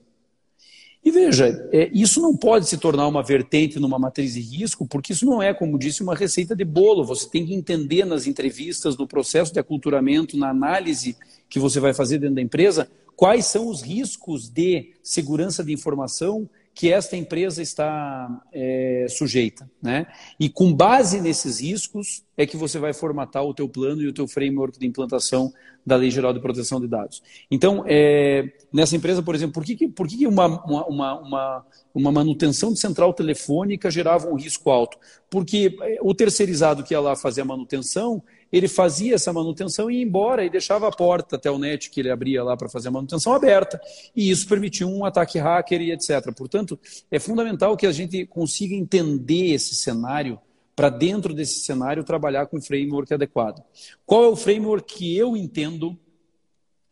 E 1.06 1.12
veja, 1.12 1.68
é, 1.74 1.90
isso 1.94 2.22
não 2.22 2.36
pode 2.36 2.68
se 2.68 2.78
tornar 2.78 3.08
uma 3.08 3.22
vertente 3.22 3.78
numa 3.78 4.00
matriz 4.00 4.36
de 4.36 4.40
risco, 4.40 4.88
porque 4.88 5.12
isso 5.12 5.26
não 5.26 5.44
é, 5.44 5.54
como 5.54 5.78
disse, 5.78 6.02
uma 6.02 6.16
receita 6.16 6.56
de 6.56 6.64
bolo. 6.64 7.04
Você 7.04 7.30
tem 7.30 7.46
que 7.46 7.54
entender 7.54 8.06
nas 8.06 8.26
entrevistas, 8.26 8.96
no 8.96 9.06
processo 9.06 9.52
de 9.52 9.60
aculturamento, 9.60 10.38
na 10.38 10.50
análise 10.50 11.18
que 11.50 11.60
você 11.60 11.80
vai 11.80 11.94
fazer 11.94 12.20
dentro 12.20 12.36
da 12.36 12.42
empresa, 12.42 12.90
quais 13.18 13.48
são 13.48 13.68
os 13.68 13.82
riscos 13.82 14.50
de 14.50 14.94
segurança 15.04 15.62
de 15.62 15.74
informação 15.74 16.50
que 16.74 16.92
esta 16.92 17.16
empresa 17.16 17.62
está 17.62 18.42
é, 18.52 19.06
sujeita. 19.10 19.70
Né? 19.82 20.08
E 20.40 20.50
com 20.50 20.74
base 20.74 21.22
nesses 21.22 21.60
riscos 21.60 22.24
é 22.36 22.48
que 22.48 22.58
você 22.58 22.80
vai 22.80 22.94
formatar 22.94 23.44
o 23.44 23.54
teu 23.54 23.70
plano 23.70 24.02
e 24.02 24.08
o 24.08 24.14
teu 24.14 24.28
framework 24.28 24.80
de 24.80 24.88
implantação 24.88 25.54
da 25.86 25.96
Lei 25.96 26.10
Geral 26.10 26.34
de 26.34 26.40
Proteção 26.40 26.80
de 26.82 26.88
Dados. 26.88 27.22
Então, 27.52 27.84
é, 27.88 28.54
nessa 28.72 28.96
empresa, 28.96 29.22
por 29.22 29.36
exemplo, 29.36 29.54
por 29.54 29.64
que, 29.64 29.88
por 29.88 30.08
que 30.08 30.26
uma, 30.26 30.48
uma, 30.66 31.20
uma, 31.20 31.66
uma 31.94 32.12
manutenção 32.12 32.74
de 32.74 32.80
central 32.80 33.14
telefônica 33.14 33.92
gerava 33.92 34.28
um 34.28 34.36
risco 34.36 34.72
alto? 34.72 34.98
Porque 35.30 35.78
é, 35.82 36.00
o 36.02 36.14
terceirizado 36.16 36.84
que 36.84 36.94
ia 36.94 37.00
lá 37.00 37.16
fazer 37.16 37.42
a 37.42 37.46
manutenção, 37.46 38.24
ele 38.54 38.68
fazia 38.68 39.16
essa 39.16 39.34
manutenção 39.34 39.90
e 39.90 39.98
ia 39.98 40.04
embora 40.04 40.46
e 40.46 40.50
deixava 40.50 40.88
a 40.88 40.92
porta 40.92 41.38
até 41.38 41.50
o 41.50 41.58
net 41.58 41.90
que 41.90 42.00
ele 42.00 42.12
abria 42.12 42.44
lá 42.44 42.56
para 42.56 42.70
fazer 42.70 42.90
a 42.90 42.92
manutenção 42.92 43.34
aberta. 43.34 43.82
E 44.16 44.30
isso 44.30 44.48
permitia 44.48 44.86
um 44.86 45.04
ataque 45.04 45.40
hacker 45.40 45.82
e 45.82 45.92
etc. 45.92 46.32
Portanto, 46.38 46.80
é 47.10 47.18
fundamental 47.18 47.76
que 47.76 47.88
a 47.88 47.92
gente 47.92 48.28
consiga 48.28 48.76
entender 48.76 49.56
esse 49.56 49.74
cenário 49.74 50.40
para 50.76 50.90
dentro 50.90 51.34
desse 51.34 51.62
cenário 51.62 52.04
trabalhar 52.04 52.46
com 52.46 52.58
o 52.58 52.62
framework 52.62 53.12
adequado. 53.12 53.64
Qual 54.06 54.24
é 54.24 54.28
o 54.28 54.36
framework 54.36 54.94
que 54.94 55.18
eu 55.18 55.36
entendo? 55.36 55.98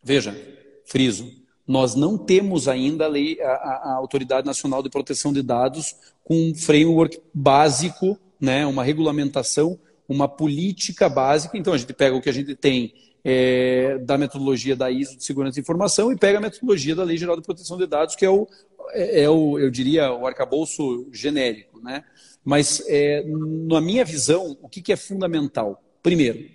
Veja, 0.02 0.36
friso, 0.84 1.30
nós 1.66 1.94
não 1.94 2.18
temos 2.18 2.66
ainda 2.66 3.04
a, 3.04 3.08
lei, 3.08 3.40
a, 3.40 3.52
a 3.52 3.94
Autoridade 3.94 4.46
Nacional 4.46 4.82
de 4.82 4.90
Proteção 4.90 5.32
de 5.32 5.42
Dados 5.42 5.94
com 6.24 6.34
um 6.34 6.54
framework 6.56 7.20
básico, 7.32 8.18
né, 8.40 8.66
uma 8.66 8.82
regulamentação 8.82 9.78
uma 10.12 10.28
política 10.28 11.08
básica. 11.08 11.56
Então, 11.56 11.72
a 11.72 11.78
gente 11.78 11.92
pega 11.92 12.14
o 12.14 12.20
que 12.20 12.28
a 12.28 12.32
gente 12.32 12.54
tem 12.54 12.94
é, 13.24 13.98
da 13.98 14.18
metodologia 14.18 14.76
da 14.76 14.90
ISO 14.90 15.16
de 15.16 15.24
segurança 15.24 15.54
de 15.54 15.60
informação 15.60 16.12
e 16.12 16.16
pega 16.16 16.38
a 16.38 16.40
metodologia 16.40 16.94
da 16.94 17.04
Lei 17.04 17.16
Geral 17.16 17.36
de 17.36 17.42
Proteção 17.42 17.78
de 17.78 17.86
Dados, 17.86 18.14
que 18.16 18.24
é 18.24 18.30
o, 18.30 18.46
é, 18.90 19.22
é 19.22 19.30
o 19.30 19.58
eu 19.58 19.70
diria, 19.70 20.12
o 20.12 20.26
arcabouço 20.26 21.08
genérico. 21.12 21.80
Né? 21.82 22.04
Mas, 22.44 22.82
é, 22.86 23.24
na 23.26 23.80
minha 23.80 24.04
visão, 24.04 24.56
o 24.60 24.68
que, 24.68 24.82
que 24.82 24.92
é 24.92 24.96
fundamental? 24.96 25.82
Primeiro, 26.02 26.48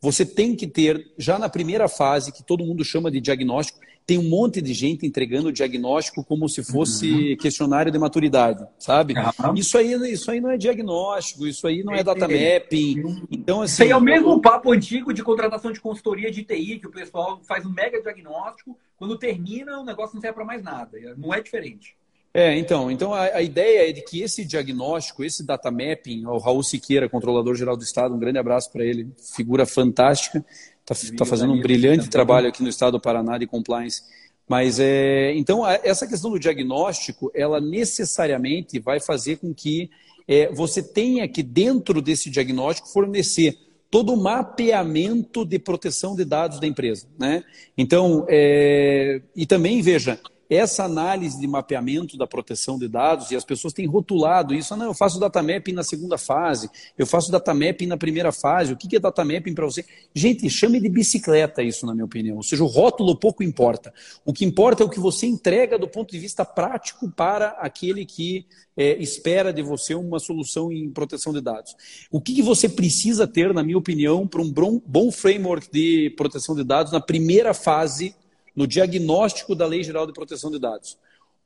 você 0.00 0.24
tem 0.24 0.56
que 0.56 0.66
ter, 0.66 1.12
já 1.16 1.38
na 1.38 1.48
primeira 1.48 1.88
fase, 1.88 2.32
que 2.32 2.42
todo 2.42 2.64
mundo 2.64 2.84
chama 2.84 3.10
de 3.10 3.20
diagnóstico, 3.20 3.80
tem 4.06 4.18
um 4.18 4.28
monte 4.28 4.60
de 4.60 4.72
gente 4.74 5.06
entregando 5.06 5.48
o 5.48 5.52
diagnóstico 5.52 6.24
como 6.24 6.48
se 6.48 6.62
fosse 6.62 7.10
uhum. 7.10 7.36
questionário 7.36 7.92
de 7.92 7.98
maturidade, 7.98 8.66
sabe? 8.78 9.14
Uhum. 9.14 9.54
Isso, 9.54 9.78
aí, 9.78 9.92
isso 10.12 10.30
aí 10.30 10.40
não 10.40 10.50
é 10.50 10.56
diagnóstico, 10.56 11.46
isso 11.46 11.66
aí 11.66 11.82
não 11.82 11.94
é, 11.94 12.00
é 12.00 12.04
data 12.04 12.26
mapping. 12.28 13.26
Então, 13.30 13.62
assim, 13.62 13.72
isso 13.72 13.82
aí 13.84 13.90
é 13.90 13.96
o 13.96 14.00
mesmo 14.00 14.40
papo 14.40 14.72
antigo 14.72 15.12
de 15.12 15.22
contratação 15.22 15.72
de 15.72 15.80
consultoria 15.80 16.30
de 16.30 16.42
TI, 16.42 16.78
que 16.78 16.86
o 16.86 16.90
pessoal 16.90 17.40
faz 17.46 17.64
um 17.64 17.70
mega 17.70 18.00
diagnóstico, 18.00 18.76
quando 18.96 19.18
termina 19.18 19.78
o 19.78 19.84
negócio 19.84 20.14
não 20.14 20.20
serve 20.20 20.34
para 20.34 20.44
mais 20.44 20.62
nada. 20.62 20.98
Não 21.16 21.32
é 21.32 21.40
diferente. 21.40 21.96
É, 22.34 22.56
então, 22.56 22.90
então 22.90 23.12
a, 23.12 23.24
a, 23.24 23.42
ideia 23.42 23.90
é 23.90 23.92
de 23.92 24.02
que 24.02 24.22
esse 24.22 24.42
diagnóstico, 24.42 25.22
esse 25.22 25.44
data 25.44 25.70
mapping, 25.70 26.24
o 26.24 26.38
Raul 26.38 26.62
Siqueira, 26.62 27.08
controlador 27.08 27.54
geral 27.54 27.76
do 27.76 27.82
Estado, 27.82 28.14
um 28.14 28.18
grande 28.18 28.38
abraço 28.38 28.72
para 28.72 28.82
ele, 28.82 29.12
figura 29.36 29.66
fantástica, 29.66 30.42
está 30.84 30.94
tá 31.16 31.24
fazendo 31.24 31.52
um 31.52 31.60
brilhante 31.60 32.08
trabalho 32.08 32.48
aqui 32.48 32.62
no 32.62 32.68
estado 32.68 32.92
do 32.92 33.00
Paraná 33.00 33.38
de 33.38 33.46
compliance. 33.46 34.02
Mas 34.48 34.78
é, 34.78 35.32
então 35.34 35.66
essa 35.66 36.06
questão 36.06 36.30
do 36.30 36.38
diagnóstico, 36.38 37.30
ela 37.34 37.60
necessariamente 37.60 38.78
vai 38.78 39.00
fazer 39.00 39.36
com 39.36 39.54
que 39.54 39.90
é, 40.26 40.52
você 40.52 40.82
tenha 40.82 41.26
que 41.28 41.42
dentro 41.42 42.02
desse 42.02 42.28
diagnóstico 42.28 42.88
fornecer 42.88 43.56
todo 43.90 44.12
o 44.12 44.16
mapeamento 44.16 45.44
de 45.44 45.58
proteção 45.58 46.16
de 46.16 46.24
dados 46.24 46.58
da 46.58 46.66
empresa, 46.66 47.06
né? 47.18 47.44
Então 47.76 48.26
é, 48.28 49.20
e 49.36 49.46
também 49.46 49.80
veja 49.80 50.18
essa 50.52 50.84
análise 50.84 51.40
de 51.40 51.46
mapeamento 51.46 52.16
da 52.18 52.26
proteção 52.26 52.78
de 52.78 52.86
dados, 52.86 53.30
e 53.30 53.36
as 53.36 53.44
pessoas 53.44 53.72
têm 53.72 53.86
rotulado 53.86 54.54
isso, 54.54 54.74
ah, 54.74 54.76
não, 54.76 54.86
eu 54.86 54.94
faço 54.94 55.18
data 55.18 55.42
mapping 55.42 55.72
na 55.72 55.82
segunda 55.82 56.18
fase, 56.18 56.68
eu 56.98 57.06
faço 57.06 57.32
data 57.32 57.54
mapping 57.54 57.86
na 57.86 57.96
primeira 57.96 58.30
fase, 58.30 58.72
o 58.72 58.76
que 58.76 58.94
é 58.94 59.00
data 59.00 59.24
mapping 59.24 59.54
para 59.54 59.64
você? 59.64 59.84
Gente, 60.14 60.48
chame 60.50 60.78
de 60.78 60.88
bicicleta 60.88 61.62
isso, 61.62 61.86
na 61.86 61.94
minha 61.94 62.04
opinião, 62.04 62.36
ou 62.36 62.42
seja, 62.42 62.62
o 62.62 62.66
rótulo 62.66 63.16
pouco 63.16 63.42
importa. 63.42 63.94
O 64.24 64.32
que 64.32 64.44
importa 64.44 64.82
é 64.82 64.86
o 64.86 64.90
que 64.90 65.00
você 65.00 65.26
entrega 65.26 65.78
do 65.78 65.88
ponto 65.88 66.12
de 66.12 66.18
vista 66.18 66.44
prático 66.44 67.10
para 67.10 67.48
aquele 67.58 68.04
que 68.04 68.46
é, 68.76 68.96
espera 69.02 69.52
de 69.52 69.62
você 69.62 69.94
uma 69.94 70.18
solução 70.18 70.72
em 70.72 70.90
proteção 70.90 71.32
de 71.32 71.40
dados. 71.40 71.74
O 72.10 72.20
que, 72.20 72.34
que 72.34 72.42
você 72.42 72.68
precisa 72.68 73.26
ter, 73.26 73.52
na 73.54 73.62
minha 73.62 73.78
opinião, 73.78 74.26
para 74.26 74.42
um 74.42 74.82
bom 74.86 75.10
framework 75.10 75.70
de 75.72 76.10
proteção 76.16 76.54
de 76.54 76.64
dados 76.64 76.92
na 76.92 77.00
primeira 77.00 77.54
fase 77.54 78.14
no 78.54 78.66
diagnóstico 78.66 79.54
da 79.54 79.66
Lei 79.66 79.82
Geral 79.82 80.06
de 80.06 80.12
Proteção 80.12 80.50
de 80.50 80.58
Dados. 80.58 80.98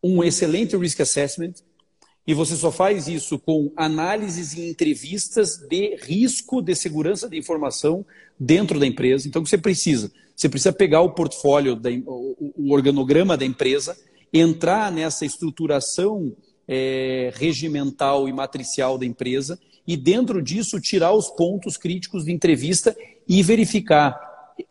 Um 0.02 0.22
excelente 0.22 0.76
risk 0.76 1.00
assessment, 1.00 1.54
e 2.26 2.34
você 2.34 2.56
só 2.56 2.72
faz 2.72 3.06
isso 3.06 3.38
com 3.38 3.72
análises 3.76 4.52
e 4.54 4.68
entrevistas 4.68 5.58
de 5.58 5.96
risco 5.96 6.60
de 6.60 6.74
segurança 6.74 7.28
de 7.28 7.38
informação 7.38 8.04
dentro 8.38 8.80
da 8.80 8.86
empresa. 8.86 9.28
Então, 9.28 9.40
o 9.40 9.44
que 9.44 9.50
você 9.50 9.58
precisa? 9.58 10.10
Você 10.34 10.48
precisa 10.48 10.72
pegar 10.72 11.02
o 11.02 11.12
portfólio, 11.12 11.76
da, 11.76 11.88
o 12.04 12.72
organograma 12.72 13.36
da 13.36 13.44
empresa, 13.44 13.96
entrar 14.32 14.90
nessa 14.90 15.24
estruturação 15.24 16.36
é, 16.66 17.32
regimental 17.36 18.28
e 18.28 18.32
matricial 18.32 18.98
da 18.98 19.06
empresa 19.06 19.58
e, 19.86 19.96
dentro 19.96 20.42
disso, 20.42 20.80
tirar 20.80 21.12
os 21.12 21.28
pontos 21.28 21.76
críticos 21.76 22.24
de 22.24 22.32
entrevista 22.32 22.96
e 23.28 23.40
verificar 23.40 24.18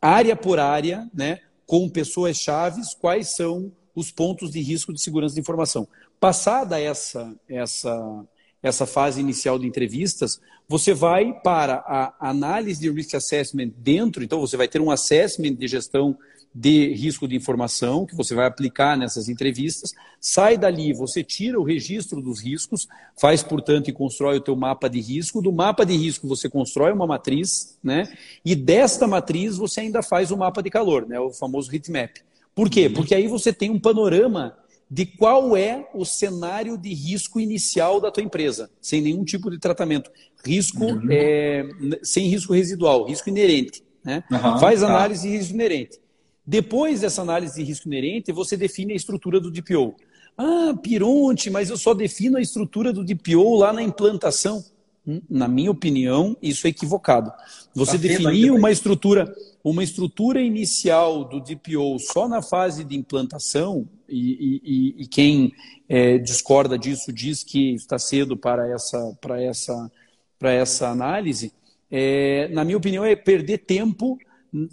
área 0.01 0.35
por 0.35 0.59
área, 0.59 1.09
né, 1.13 1.39
com 1.65 1.89
pessoas 1.89 2.37
chaves 2.37 2.93
quais 2.93 3.35
são 3.35 3.71
os 3.95 4.11
pontos 4.11 4.51
de 4.51 4.61
risco 4.61 4.93
de 4.93 5.01
segurança 5.01 5.35
de 5.35 5.41
informação. 5.41 5.87
Passada 6.19 6.79
essa, 6.79 7.33
essa, 7.47 8.25
essa 8.61 8.85
fase 8.85 9.19
inicial 9.19 9.57
de 9.57 9.65
entrevistas, 9.65 10.39
você 10.67 10.93
vai 10.93 11.33
para 11.41 11.75
a 11.87 12.13
análise 12.19 12.81
de 12.81 12.91
risk 12.91 13.13
assessment 13.13 13.71
dentro, 13.77 14.23
então 14.23 14.39
você 14.39 14.57
vai 14.57 14.67
ter 14.67 14.81
um 14.81 14.91
assessment 14.91 15.55
de 15.55 15.67
gestão 15.67 16.17
de 16.57 16.93
risco 16.93 17.27
de 17.27 17.35
informação 17.35 18.05
que 18.05 18.15
você 18.15 18.33
vai 18.33 18.47
aplicar 18.47 18.97
nessas 18.97 19.27
entrevistas. 19.27 19.91
Sai 20.21 20.57
dali, 20.57 20.93
você 20.93 21.21
tira 21.21 21.59
o 21.59 21.63
registro 21.63 22.21
dos 22.21 22.41
riscos, 22.41 22.87
faz, 23.19 23.43
portanto, 23.43 23.89
e 23.89 23.93
constrói 23.93 24.37
o 24.37 24.41
teu 24.41 24.55
mapa 24.55 24.89
de 24.89 25.01
risco. 25.01 25.41
Do 25.41 25.51
mapa 25.51 25.85
de 25.85 25.97
risco 25.97 26.29
você 26.29 26.49
constrói 26.49 26.93
uma 26.93 27.05
matriz, 27.05 27.77
né? 27.83 28.07
E 28.45 28.55
desta 28.55 29.05
matriz 29.05 29.57
você 29.57 29.81
ainda 29.81 30.01
faz 30.01 30.31
o 30.31 30.37
mapa 30.37 30.63
de 30.63 30.69
calor, 30.69 31.05
né? 31.05 31.19
O 31.19 31.29
famoso 31.33 31.69
heat 31.75 31.91
map. 31.91 32.19
Por 32.55 32.69
quê? 32.69 32.89
Porque 32.89 33.13
aí 33.13 33.27
você 33.27 33.51
tem 33.51 33.69
um 33.69 33.79
panorama 33.79 34.57
de 34.89 35.05
qual 35.05 35.57
é 35.57 35.89
o 35.93 36.05
cenário 36.05 36.77
de 36.77 36.93
risco 36.93 37.37
inicial 37.37 37.99
da 37.99 38.09
tua 38.09 38.23
empresa, 38.23 38.69
sem 38.79 39.01
nenhum 39.01 39.25
tipo 39.25 39.51
de 39.51 39.59
tratamento. 39.59 40.09
Risco 40.45 40.85
uhum. 40.85 41.07
é, 41.09 41.67
sem 42.01 42.27
risco 42.27 42.53
residual, 42.53 43.05
risco 43.05 43.27
inerente. 43.27 43.83
Né? 44.01 44.23
Uhum, 44.31 44.59
Faz 44.59 44.79
tá. 44.79 44.87
análise 44.87 45.23
tá. 45.23 45.27
de 45.27 45.37
risco 45.37 45.53
inerente. 45.53 46.04
Depois 46.45 47.01
dessa 47.01 47.21
análise 47.21 47.55
de 47.55 47.63
risco 47.63 47.87
inerente, 47.87 48.31
você 48.31 48.55
define 48.55 48.93
a 48.93 48.95
estrutura 48.95 49.39
do 49.39 49.49
DPO. 49.49 49.95
Ah, 50.37 50.73
Pironte, 50.81 51.49
mas 51.49 51.69
eu 51.69 51.77
só 51.77 51.93
defino 51.93 52.37
a 52.37 52.41
estrutura 52.41 52.91
do 52.91 53.03
DPO 53.03 53.55
lá 53.55 53.71
na 53.71 53.81
implantação. 53.81 54.63
Hum, 55.07 55.21
na 55.29 55.47
minha 55.47 55.71
opinião, 55.71 56.35
isso 56.41 56.67
é 56.67 56.71
equivocado. 56.71 57.31
Você 57.73 57.97
definir 57.97 58.51
uma 58.51 58.71
estrutura, 58.71 59.33
uma 59.63 59.83
estrutura 59.83 60.41
inicial 60.41 61.23
do 61.23 61.39
DPO 61.39 61.99
só 61.99 62.27
na 62.27 62.41
fase 62.41 62.83
de 62.83 62.95
implantação, 62.95 63.87
e, 64.09 64.61
e, 64.63 65.03
e 65.03 65.07
quem 65.07 65.51
é, 65.87 66.17
discorda 66.17 66.77
disso 66.77 67.11
diz 67.11 67.43
que 67.43 67.73
está 67.73 67.97
cedo 67.97 68.35
para 68.37 68.67
essa, 68.67 69.17
para 69.21 69.41
essa, 69.41 69.91
para 70.37 70.51
essa 70.51 70.89
análise, 70.89 71.53
é, 71.89 72.47
na 72.49 72.63
minha 72.63 72.77
opinião, 72.77 73.05
é 73.05 73.15
perder 73.15 73.59
tempo 73.59 74.17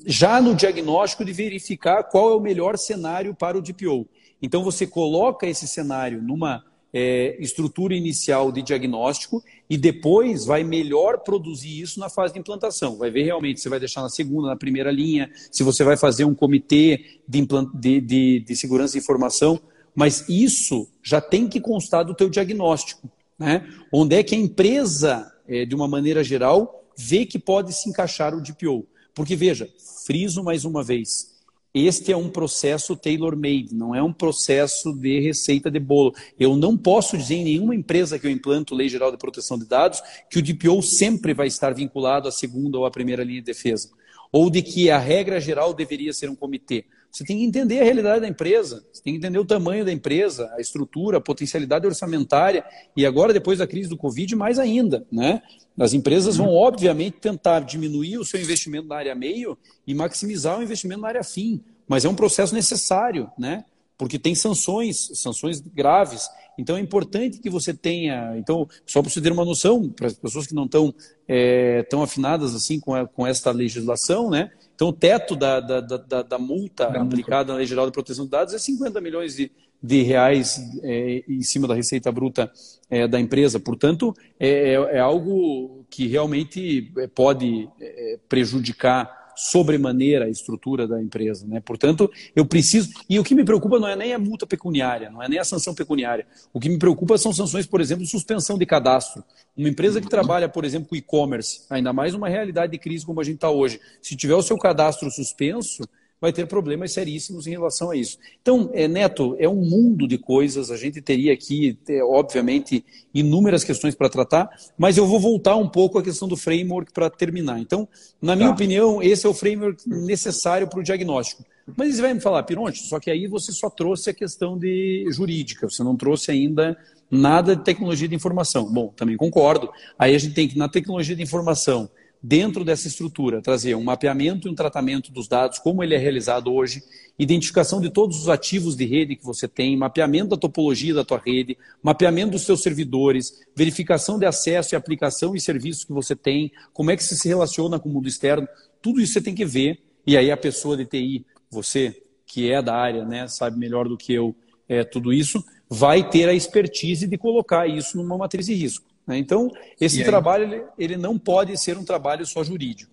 já 0.06 0.40
no 0.40 0.54
diagnóstico 0.54 1.24
de 1.24 1.32
verificar 1.32 2.04
qual 2.04 2.30
é 2.30 2.36
o 2.36 2.40
melhor 2.40 2.76
cenário 2.78 3.34
para 3.34 3.58
o 3.58 3.62
DPO. 3.62 4.06
Então 4.40 4.62
você 4.62 4.86
coloca 4.86 5.46
esse 5.46 5.66
cenário 5.66 6.22
numa 6.22 6.64
é, 6.92 7.36
estrutura 7.40 7.94
inicial 7.94 8.52
de 8.52 8.60
diagnóstico 8.60 9.42
e 9.68 9.78
depois 9.78 10.44
vai 10.44 10.62
melhor 10.62 11.20
produzir 11.20 11.80
isso 11.80 11.98
na 11.98 12.08
fase 12.08 12.34
de 12.34 12.40
implantação. 12.40 12.96
Vai 12.96 13.10
ver 13.10 13.22
realmente 13.22 13.60
se 13.60 13.68
vai 13.68 13.78
deixar 13.78 14.02
na 14.02 14.10
segunda, 14.10 14.48
na 14.48 14.56
primeira 14.56 14.90
linha, 14.90 15.30
se 15.50 15.62
você 15.62 15.82
vai 15.82 15.96
fazer 15.96 16.24
um 16.24 16.34
comitê 16.34 17.20
de, 17.26 17.46
de, 17.74 18.00
de, 18.00 18.40
de 18.40 18.56
segurança 18.56 18.92
de 18.92 18.98
informação, 18.98 19.58
mas 19.94 20.28
isso 20.28 20.88
já 21.02 21.20
tem 21.20 21.48
que 21.48 21.60
constar 21.60 22.04
do 22.04 22.14
teu 22.14 22.28
diagnóstico. 22.28 23.10
Né? 23.38 23.66
Onde 23.92 24.16
é 24.16 24.22
que 24.22 24.34
a 24.34 24.38
empresa, 24.38 25.32
é, 25.48 25.64
de 25.64 25.74
uma 25.74 25.88
maneira 25.88 26.22
geral, 26.22 26.84
vê 26.96 27.24
que 27.24 27.38
pode 27.38 27.72
se 27.72 27.88
encaixar 27.88 28.34
o 28.34 28.42
DPO. 28.42 28.86
Porque, 29.14 29.36
veja, 29.36 29.68
friso 30.06 30.42
mais 30.42 30.64
uma 30.64 30.82
vez, 30.82 31.32
este 31.74 32.12
é 32.12 32.16
um 32.16 32.28
processo 32.28 32.94
tailor-made, 32.94 33.74
não 33.74 33.94
é 33.94 34.02
um 34.02 34.12
processo 34.12 34.92
de 34.92 35.20
receita 35.20 35.70
de 35.70 35.80
bolo. 35.80 36.14
Eu 36.38 36.54
não 36.54 36.76
posso 36.76 37.16
dizer 37.16 37.36
em 37.36 37.44
nenhuma 37.44 37.74
empresa 37.74 38.18
que 38.18 38.26
eu 38.26 38.30
implanto 38.30 38.74
Lei 38.74 38.90
Geral 38.90 39.10
de 39.10 39.16
Proteção 39.16 39.58
de 39.58 39.64
Dados 39.64 40.02
que 40.30 40.38
o 40.38 40.42
DPO 40.42 40.82
sempre 40.82 41.32
vai 41.32 41.46
estar 41.46 41.72
vinculado 41.72 42.28
à 42.28 42.32
segunda 42.32 42.76
ou 42.76 42.84
à 42.84 42.90
primeira 42.90 43.24
linha 43.24 43.40
de 43.40 43.46
defesa. 43.46 43.88
Ou 44.30 44.50
de 44.50 44.60
que 44.60 44.90
a 44.90 44.98
regra 44.98 45.40
geral 45.40 45.72
deveria 45.72 46.12
ser 46.12 46.28
um 46.28 46.34
comitê. 46.34 46.84
Você 47.12 47.24
tem 47.24 47.36
que 47.36 47.44
entender 47.44 47.78
a 47.78 47.84
realidade 47.84 48.22
da 48.22 48.28
empresa, 48.28 48.82
você 48.90 49.02
tem 49.02 49.12
que 49.12 49.18
entender 49.18 49.38
o 49.38 49.44
tamanho 49.44 49.84
da 49.84 49.92
empresa, 49.92 50.50
a 50.56 50.62
estrutura, 50.62 51.18
a 51.18 51.20
potencialidade 51.20 51.86
orçamentária 51.86 52.64
e 52.96 53.04
agora, 53.04 53.34
depois 53.34 53.58
da 53.58 53.66
crise 53.66 53.90
do 53.90 53.98
Covid, 53.98 54.34
mais 54.34 54.58
ainda. 54.58 55.06
Né? 55.12 55.42
As 55.78 55.92
empresas 55.92 56.38
vão, 56.38 56.48
obviamente, 56.48 57.18
tentar 57.20 57.60
diminuir 57.60 58.16
o 58.16 58.24
seu 58.24 58.40
investimento 58.40 58.88
na 58.88 58.96
área 58.96 59.14
meio 59.14 59.58
e 59.86 59.92
maximizar 59.92 60.58
o 60.58 60.62
investimento 60.62 61.02
na 61.02 61.08
área 61.08 61.22
fim, 61.22 61.60
mas 61.86 62.06
é 62.06 62.08
um 62.08 62.14
processo 62.14 62.54
necessário, 62.54 63.30
né? 63.38 63.62
porque 63.98 64.18
tem 64.18 64.34
sanções, 64.34 65.10
sanções 65.14 65.60
graves. 65.60 66.30
Então 66.58 66.78
é 66.78 66.80
importante 66.80 67.38
que 67.38 67.50
você 67.50 67.74
tenha. 67.74 68.36
Então, 68.38 68.66
só 68.86 69.02
para 69.02 69.10
você 69.10 69.20
ter 69.20 69.30
uma 69.30 69.44
noção, 69.44 69.88
para 69.90 70.06
as 70.06 70.14
pessoas 70.14 70.46
que 70.46 70.54
não 70.54 70.64
estão 70.64 70.94
é, 71.28 71.82
tão 71.84 72.02
afinadas 72.02 72.54
assim 72.54 72.80
com, 72.80 72.94
a, 72.94 73.06
com 73.06 73.26
esta 73.26 73.50
legislação, 73.50 74.30
né? 74.30 74.50
Então, 74.74 74.88
o 74.88 74.92
teto 74.92 75.36
da, 75.36 75.60
da, 75.60 75.80
da, 75.80 76.22
da 76.22 76.38
multa 76.38 76.88
da 76.88 77.02
aplicada 77.02 77.38
multa. 77.38 77.52
na 77.52 77.58
Lei 77.58 77.66
Geral 77.66 77.86
de 77.86 77.92
Proteção 77.92 78.24
de 78.24 78.30
Dados 78.30 78.54
é 78.54 78.58
50 78.58 79.00
milhões 79.00 79.36
de, 79.36 79.50
de 79.82 80.02
reais 80.02 80.60
é, 80.82 81.24
em 81.28 81.42
cima 81.42 81.68
da 81.68 81.74
receita 81.74 82.10
bruta 82.10 82.50
é, 82.88 83.06
da 83.06 83.20
empresa. 83.20 83.58
Portanto, 83.60 84.14
é, 84.38 84.74
é, 84.74 84.96
é 84.96 84.98
algo 84.98 85.84
que 85.90 86.06
realmente 86.06 86.92
é, 86.98 87.06
pode 87.06 87.68
é, 87.80 88.18
prejudicar 88.28 89.21
sobremaneira 89.36 90.26
a 90.26 90.28
estrutura 90.28 90.86
da 90.86 91.02
empresa. 91.02 91.46
Né? 91.46 91.60
Portanto, 91.60 92.10
eu 92.34 92.44
preciso. 92.44 92.90
E 93.08 93.18
o 93.18 93.24
que 93.24 93.34
me 93.34 93.44
preocupa 93.44 93.78
não 93.78 93.88
é 93.88 93.96
nem 93.96 94.14
a 94.14 94.18
multa 94.18 94.46
pecuniária, 94.46 95.10
não 95.10 95.22
é 95.22 95.28
nem 95.28 95.38
a 95.38 95.44
sanção 95.44 95.74
pecuniária. 95.74 96.26
O 96.52 96.60
que 96.60 96.68
me 96.68 96.78
preocupa 96.78 97.18
são 97.18 97.32
sanções, 97.32 97.66
por 97.66 97.80
exemplo, 97.80 98.06
suspensão 98.06 98.58
de 98.58 98.66
cadastro. 98.66 99.24
Uma 99.56 99.68
empresa 99.68 100.00
que 100.00 100.08
trabalha, 100.08 100.48
por 100.48 100.64
exemplo, 100.64 100.88
com 100.88 100.96
e-commerce, 100.96 101.62
ainda 101.68 101.92
mais 101.92 102.12
numa 102.14 102.28
realidade 102.28 102.72
de 102.72 102.78
crise 102.78 103.04
como 103.04 103.20
a 103.20 103.24
gente 103.24 103.36
está 103.36 103.50
hoje, 103.50 103.80
se 104.00 104.16
tiver 104.16 104.34
o 104.34 104.42
seu 104.42 104.56
cadastro 104.56 105.10
suspenso, 105.10 105.82
vai 106.22 106.32
ter 106.32 106.46
problemas 106.46 106.92
seríssimos 106.92 107.48
em 107.48 107.50
relação 107.50 107.90
a 107.90 107.96
isso. 107.96 108.16
Então, 108.40 108.70
é, 108.72 108.86
Neto, 108.86 109.34
é 109.40 109.48
um 109.48 109.56
mundo 109.56 110.06
de 110.06 110.16
coisas, 110.16 110.70
a 110.70 110.76
gente 110.76 111.02
teria 111.02 111.32
aqui, 111.32 111.76
é, 111.88 112.00
obviamente, 112.04 112.84
inúmeras 113.12 113.64
questões 113.64 113.96
para 113.96 114.08
tratar, 114.08 114.48
mas 114.78 114.96
eu 114.96 115.04
vou 115.04 115.18
voltar 115.18 115.56
um 115.56 115.68
pouco 115.68 115.98
à 115.98 116.02
questão 116.02 116.28
do 116.28 116.36
framework 116.36 116.92
para 116.92 117.10
terminar. 117.10 117.58
Então, 117.58 117.88
na 118.20 118.36
minha 118.36 118.50
tá. 118.50 118.54
opinião, 118.54 119.02
esse 119.02 119.26
é 119.26 119.28
o 119.28 119.34
framework 119.34 119.82
necessário 119.88 120.68
para 120.68 120.78
o 120.78 120.82
diagnóstico. 120.84 121.44
Mas 121.76 121.96
você 121.96 122.02
vai 122.02 122.14
me 122.14 122.20
falar, 122.20 122.44
Pironte, 122.44 122.78
só 122.86 123.00
que 123.00 123.10
aí 123.10 123.26
você 123.26 123.50
só 123.50 123.68
trouxe 123.68 124.10
a 124.10 124.14
questão 124.14 124.56
de 124.56 125.04
jurídica, 125.10 125.68
você 125.68 125.82
não 125.82 125.96
trouxe 125.96 126.30
ainda 126.30 126.76
nada 127.10 127.56
de 127.56 127.64
tecnologia 127.64 128.06
de 128.06 128.14
informação. 128.14 128.72
Bom, 128.72 128.92
também 128.94 129.16
concordo. 129.16 129.70
Aí 129.98 130.14
a 130.14 130.18
gente 130.18 130.34
tem 130.34 130.46
que, 130.46 130.56
na 130.56 130.68
tecnologia 130.68 131.16
de 131.16 131.22
informação, 131.22 131.90
dentro 132.22 132.64
dessa 132.64 132.86
estrutura, 132.86 133.42
trazer 133.42 133.74
um 133.74 133.82
mapeamento 133.82 134.46
e 134.46 134.50
um 134.50 134.54
tratamento 134.54 135.10
dos 135.10 135.26
dados, 135.26 135.58
como 135.58 135.82
ele 135.82 135.94
é 135.94 135.98
realizado 135.98 136.52
hoje, 136.52 136.82
identificação 137.18 137.80
de 137.80 137.90
todos 137.90 138.20
os 138.20 138.28
ativos 138.28 138.76
de 138.76 138.84
rede 138.84 139.16
que 139.16 139.24
você 139.24 139.48
tem, 139.48 139.76
mapeamento 139.76 140.28
da 140.28 140.36
topologia 140.36 140.94
da 140.94 141.04
tua 141.04 141.18
rede, 141.18 141.58
mapeamento 141.82 142.32
dos 142.32 142.42
seus 142.42 142.62
servidores, 142.62 143.40
verificação 143.56 144.18
de 144.18 144.26
acesso 144.26 144.74
e 144.74 144.76
aplicação 144.76 145.34
e 145.34 145.40
serviços 145.40 145.84
que 145.84 145.92
você 145.92 146.14
tem, 146.14 146.52
como 146.72 146.90
é 146.92 146.96
que 146.96 147.02
você 147.02 147.16
se 147.16 147.26
relaciona 147.26 147.80
com 147.80 147.88
o 147.88 147.92
mundo 147.92 148.06
externo, 148.06 148.46
tudo 148.80 149.00
isso 149.00 149.14
você 149.14 149.20
tem 149.20 149.34
que 149.34 149.44
ver, 149.44 149.82
e 150.06 150.16
aí 150.16 150.30
a 150.30 150.36
pessoa 150.36 150.76
de 150.76 150.84
TI, 150.84 151.26
você 151.50 152.00
que 152.24 152.50
é 152.50 152.62
da 152.62 152.74
área, 152.74 153.04
né, 153.04 153.26
sabe 153.26 153.58
melhor 153.58 153.88
do 153.88 153.96
que 153.96 154.12
eu 154.12 154.34
é, 154.68 154.84
tudo 154.84 155.12
isso, 155.12 155.44
vai 155.68 156.08
ter 156.08 156.28
a 156.28 156.34
expertise 156.34 157.06
de 157.06 157.18
colocar 157.18 157.66
isso 157.66 157.96
numa 157.96 158.16
matriz 158.16 158.46
de 158.46 158.54
risco. 158.54 158.91
Né? 159.06 159.18
Então, 159.18 159.50
esse 159.80 160.04
trabalho 160.04 160.44
ele, 160.44 160.64
ele 160.78 160.96
não 160.96 161.18
pode 161.18 161.56
ser 161.60 161.76
um 161.76 161.84
trabalho 161.84 162.24
só 162.26 162.42
jurídico. 162.42 162.92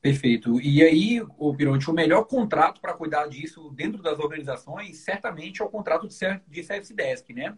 Perfeito. 0.00 0.60
E 0.60 0.82
aí, 0.82 1.20
o 1.36 1.54
Pironte, 1.54 1.90
o 1.90 1.94
melhor 1.94 2.24
contrato 2.24 2.80
para 2.80 2.94
cuidar 2.94 3.26
disso 3.26 3.70
dentro 3.70 4.02
das 4.02 4.18
organizações, 4.18 4.98
certamente 4.98 5.60
é 5.60 5.64
o 5.64 5.68
contrato 5.68 6.06
de 6.06 6.62
Service 6.62 6.94
Desk, 6.94 7.32
né? 7.32 7.56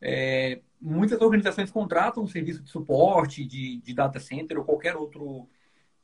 É, 0.00 0.60
muitas 0.80 1.20
organizações 1.20 1.70
contratam 1.70 2.22
um 2.22 2.26
serviço 2.26 2.62
de 2.62 2.70
suporte, 2.70 3.44
de, 3.44 3.80
de 3.80 3.94
data 3.94 4.18
center 4.18 4.58
ou 4.58 4.64
qualquer 4.64 4.96
outro 4.96 5.48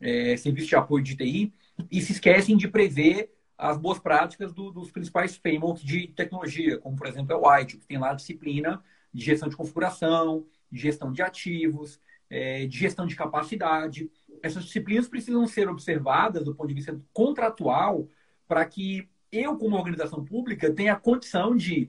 é, 0.01 0.37
serviço 0.37 0.69
de 0.69 0.77
apoio 0.77 1.05
de 1.05 1.17
TI 1.17 1.53
e 1.91 2.01
se 2.01 2.13
esquecem 2.13 2.57
de 2.57 2.69
prever 2.69 3.31
as 3.57 3.77
boas 3.77 3.99
práticas 3.99 4.55
do, 4.55 4.71
dos 4.71 4.91
principais 4.91 5.37
frameworks 5.37 5.83
de 5.83 6.09
tecnologia, 6.09 6.79
como, 6.79 6.97
por 6.97 7.07
exemplo, 7.07 7.33
é 7.33 7.37
o 7.37 7.47
White, 7.47 7.77
que 7.77 7.87
tem 7.87 7.99
lá 7.99 8.11
a 8.11 8.15
disciplina 8.15 8.83
de 9.13 9.23
gestão 9.23 9.49
de 9.49 9.57
configuração, 9.57 10.47
de 10.71 10.81
gestão 10.81 11.13
de 11.13 11.23
ativos, 11.23 12.01
é, 12.29 12.67
de 12.67 12.79
gestão 12.79 13.07
de 13.07 13.17
capacidade. 13.17 14.11
Essas 14.43 14.65
disciplinas 14.65 15.09
precisam 15.09 15.47
ser 15.47 15.69
observadas 15.69 16.45
do 16.45 16.55
ponto 16.55 16.69
de 16.69 16.75
vista 16.75 16.99
contratual 17.13 18.09
para 18.47 18.65
que 18.65 19.09
eu, 19.33 19.57
como 19.57 19.77
organização 19.77 20.25
pública, 20.25 20.73
tenha 20.73 20.97
condição 20.97 21.57
de 21.57 21.89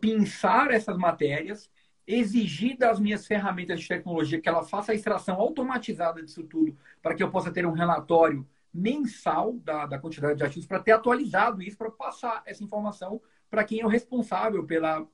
pensar 0.00 0.70
essas 0.70 0.96
matérias, 0.96 1.70
exigir 2.06 2.76
das 2.76 2.98
minhas 2.98 3.26
ferramentas 3.26 3.80
de 3.80 3.86
tecnologia 3.86 4.40
que 4.40 4.48
ela 4.48 4.64
faça 4.64 4.90
a 4.90 4.94
extração 4.94 5.36
automatizada 5.36 6.22
disso 6.22 6.42
tudo, 6.42 6.76
para 7.00 7.14
que 7.14 7.22
eu 7.22 7.30
possa 7.30 7.52
ter 7.52 7.64
um 7.64 7.72
relatório 7.72 8.46
mensal 8.74 9.52
da, 9.58 9.86
da 9.86 9.98
quantidade 9.98 10.38
de 10.38 10.44
ativos, 10.44 10.66
para 10.66 10.80
ter 10.80 10.92
atualizado 10.92 11.62
isso, 11.62 11.76
para 11.76 11.90
passar 11.90 12.42
essa 12.46 12.64
informação 12.64 13.20
para 13.48 13.64
quem 13.64 13.80
é 13.80 13.84
o 13.84 13.88
responsável 13.88 14.64
pela, 14.64 15.06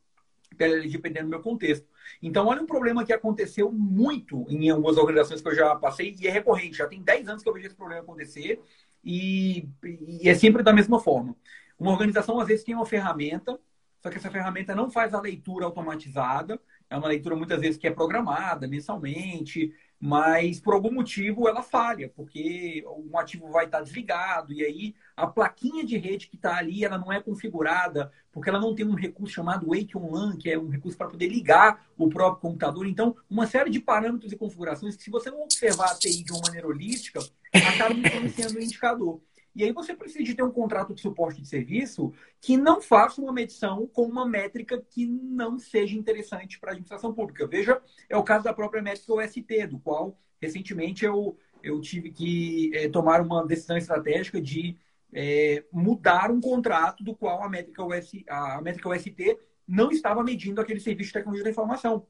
dependendo 0.56 1.26
do 1.26 1.30
meu 1.30 1.42
contexto. 1.42 1.86
Então, 2.22 2.46
olha 2.46 2.62
um 2.62 2.66
problema 2.66 3.04
que 3.04 3.12
aconteceu 3.12 3.70
muito 3.72 4.46
em 4.48 4.70
algumas 4.70 4.96
organizações 4.96 5.40
que 5.40 5.48
eu 5.48 5.54
já 5.54 5.74
passei 5.76 6.14
e 6.18 6.26
é 6.26 6.30
recorrente. 6.30 6.78
Já 6.78 6.86
tem 6.86 7.02
10 7.02 7.28
anos 7.28 7.42
que 7.42 7.48
eu 7.48 7.52
vejo 7.52 7.66
esse 7.66 7.76
problema 7.76 8.02
acontecer 8.02 8.60
e, 9.04 9.68
e 9.82 10.28
é 10.28 10.34
sempre 10.34 10.62
da 10.62 10.72
mesma 10.72 11.00
forma. 11.00 11.36
Uma 11.78 11.92
organização, 11.92 12.40
às 12.40 12.48
vezes, 12.48 12.64
tem 12.64 12.74
uma 12.74 12.86
ferramenta, 12.86 13.58
só 14.02 14.10
que 14.10 14.16
essa 14.16 14.30
ferramenta 14.30 14.74
não 14.74 14.90
faz 14.90 15.14
a 15.14 15.20
leitura 15.20 15.64
automatizada 15.64 16.60
é 16.90 16.96
uma 16.96 17.08
leitura 17.08 17.36
muitas 17.36 17.60
vezes 17.60 17.76
que 17.76 17.86
é 17.86 17.90
programada 17.90 18.66
mensalmente, 18.66 19.74
mas 20.00 20.58
por 20.60 20.72
algum 20.74 20.92
motivo 20.92 21.48
ela 21.48 21.62
falha, 21.62 22.10
porque 22.14 22.82
um 22.86 23.18
ativo 23.18 23.50
vai 23.50 23.66
estar 23.66 23.82
desligado, 23.82 24.52
e 24.52 24.64
aí 24.64 24.94
a 25.18 25.26
plaquinha 25.26 25.84
de 25.84 25.98
rede 25.98 26.28
que 26.28 26.36
está 26.36 26.56
ali, 26.56 26.84
ela 26.84 26.96
não 26.96 27.12
é 27.12 27.20
configurada, 27.20 28.12
porque 28.30 28.48
ela 28.48 28.60
não 28.60 28.72
tem 28.72 28.86
um 28.86 28.94
recurso 28.94 29.34
chamado 29.34 29.66
Wake 29.66 29.96
on 29.96 30.12
LAN, 30.12 30.36
que 30.36 30.48
é 30.48 30.56
um 30.56 30.68
recurso 30.68 30.96
para 30.96 31.08
poder 31.08 31.26
ligar 31.26 31.84
o 31.98 32.08
próprio 32.08 32.40
computador. 32.40 32.86
Então, 32.86 33.16
uma 33.28 33.44
série 33.44 33.68
de 33.68 33.80
parâmetros 33.80 34.32
e 34.32 34.36
configurações 34.36 34.96
que, 34.96 35.02
se 35.02 35.10
você 35.10 35.28
não 35.28 35.42
observar 35.42 35.90
a 35.90 35.94
TI 35.96 36.22
de 36.22 36.30
uma 36.30 36.42
maneira 36.42 36.68
holística, 36.68 37.18
acaba 37.52 37.94
influenciando 37.94 38.58
o 38.58 38.62
indicador. 38.62 39.20
E 39.56 39.64
aí 39.64 39.72
você 39.72 39.92
precisa 39.92 40.22
de 40.22 40.34
ter 40.36 40.44
um 40.44 40.52
contrato 40.52 40.94
de 40.94 41.00
suporte 41.00 41.42
de 41.42 41.48
serviço 41.48 42.12
que 42.40 42.56
não 42.56 42.80
faça 42.80 43.20
uma 43.20 43.32
medição 43.32 43.88
com 43.88 44.02
uma 44.02 44.24
métrica 44.24 44.80
que 44.88 45.04
não 45.04 45.58
seja 45.58 45.96
interessante 45.96 46.60
para 46.60 46.70
a 46.70 46.72
administração 46.72 47.12
pública. 47.12 47.44
Veja, 47.44 47.82
é 48.08 48.16
o 48.16 48.22
caso 48.22 48.44
da 48.44 48.54
própria 48.54 48.80
métrica 48.80 49.14
OST, 49.14 49.66
do 49.66 49.80
qual 49.80 50.16
recentemente 50.40 51.04
eu, 51.04 51.36
eu 51.60 51.80
tive 51.80 52.12
que 52.12 52.70
é, 52.72 52.88
tomar 52.88 53.20
uma 53.20 53.44
decisão 53.44 53.76
estratégica 53.76 54.40
de 54.40 54.78
é, 55.12 55.64
mudar 55.72 56.30
um 56.30 56.40
contrato 56.40 57.02
do 57.02 57.14
qual 57.14 57.42
a 57.42 57.48
métrica, 57.48 57.82
OS, 57.82 58.12
a 58.28 58.60
métrica 58.60 58.88
OST 58.88 59.38
não 59.66 59.90
estava 59.90 60.22
medindo 60.22 60.60
aquele 60.60 60.80
serviço 60.80 61.08
de 61.08 61.14
tecnologia 61.14 61.44
da 61.44 61.50
informação. 61.50 62.06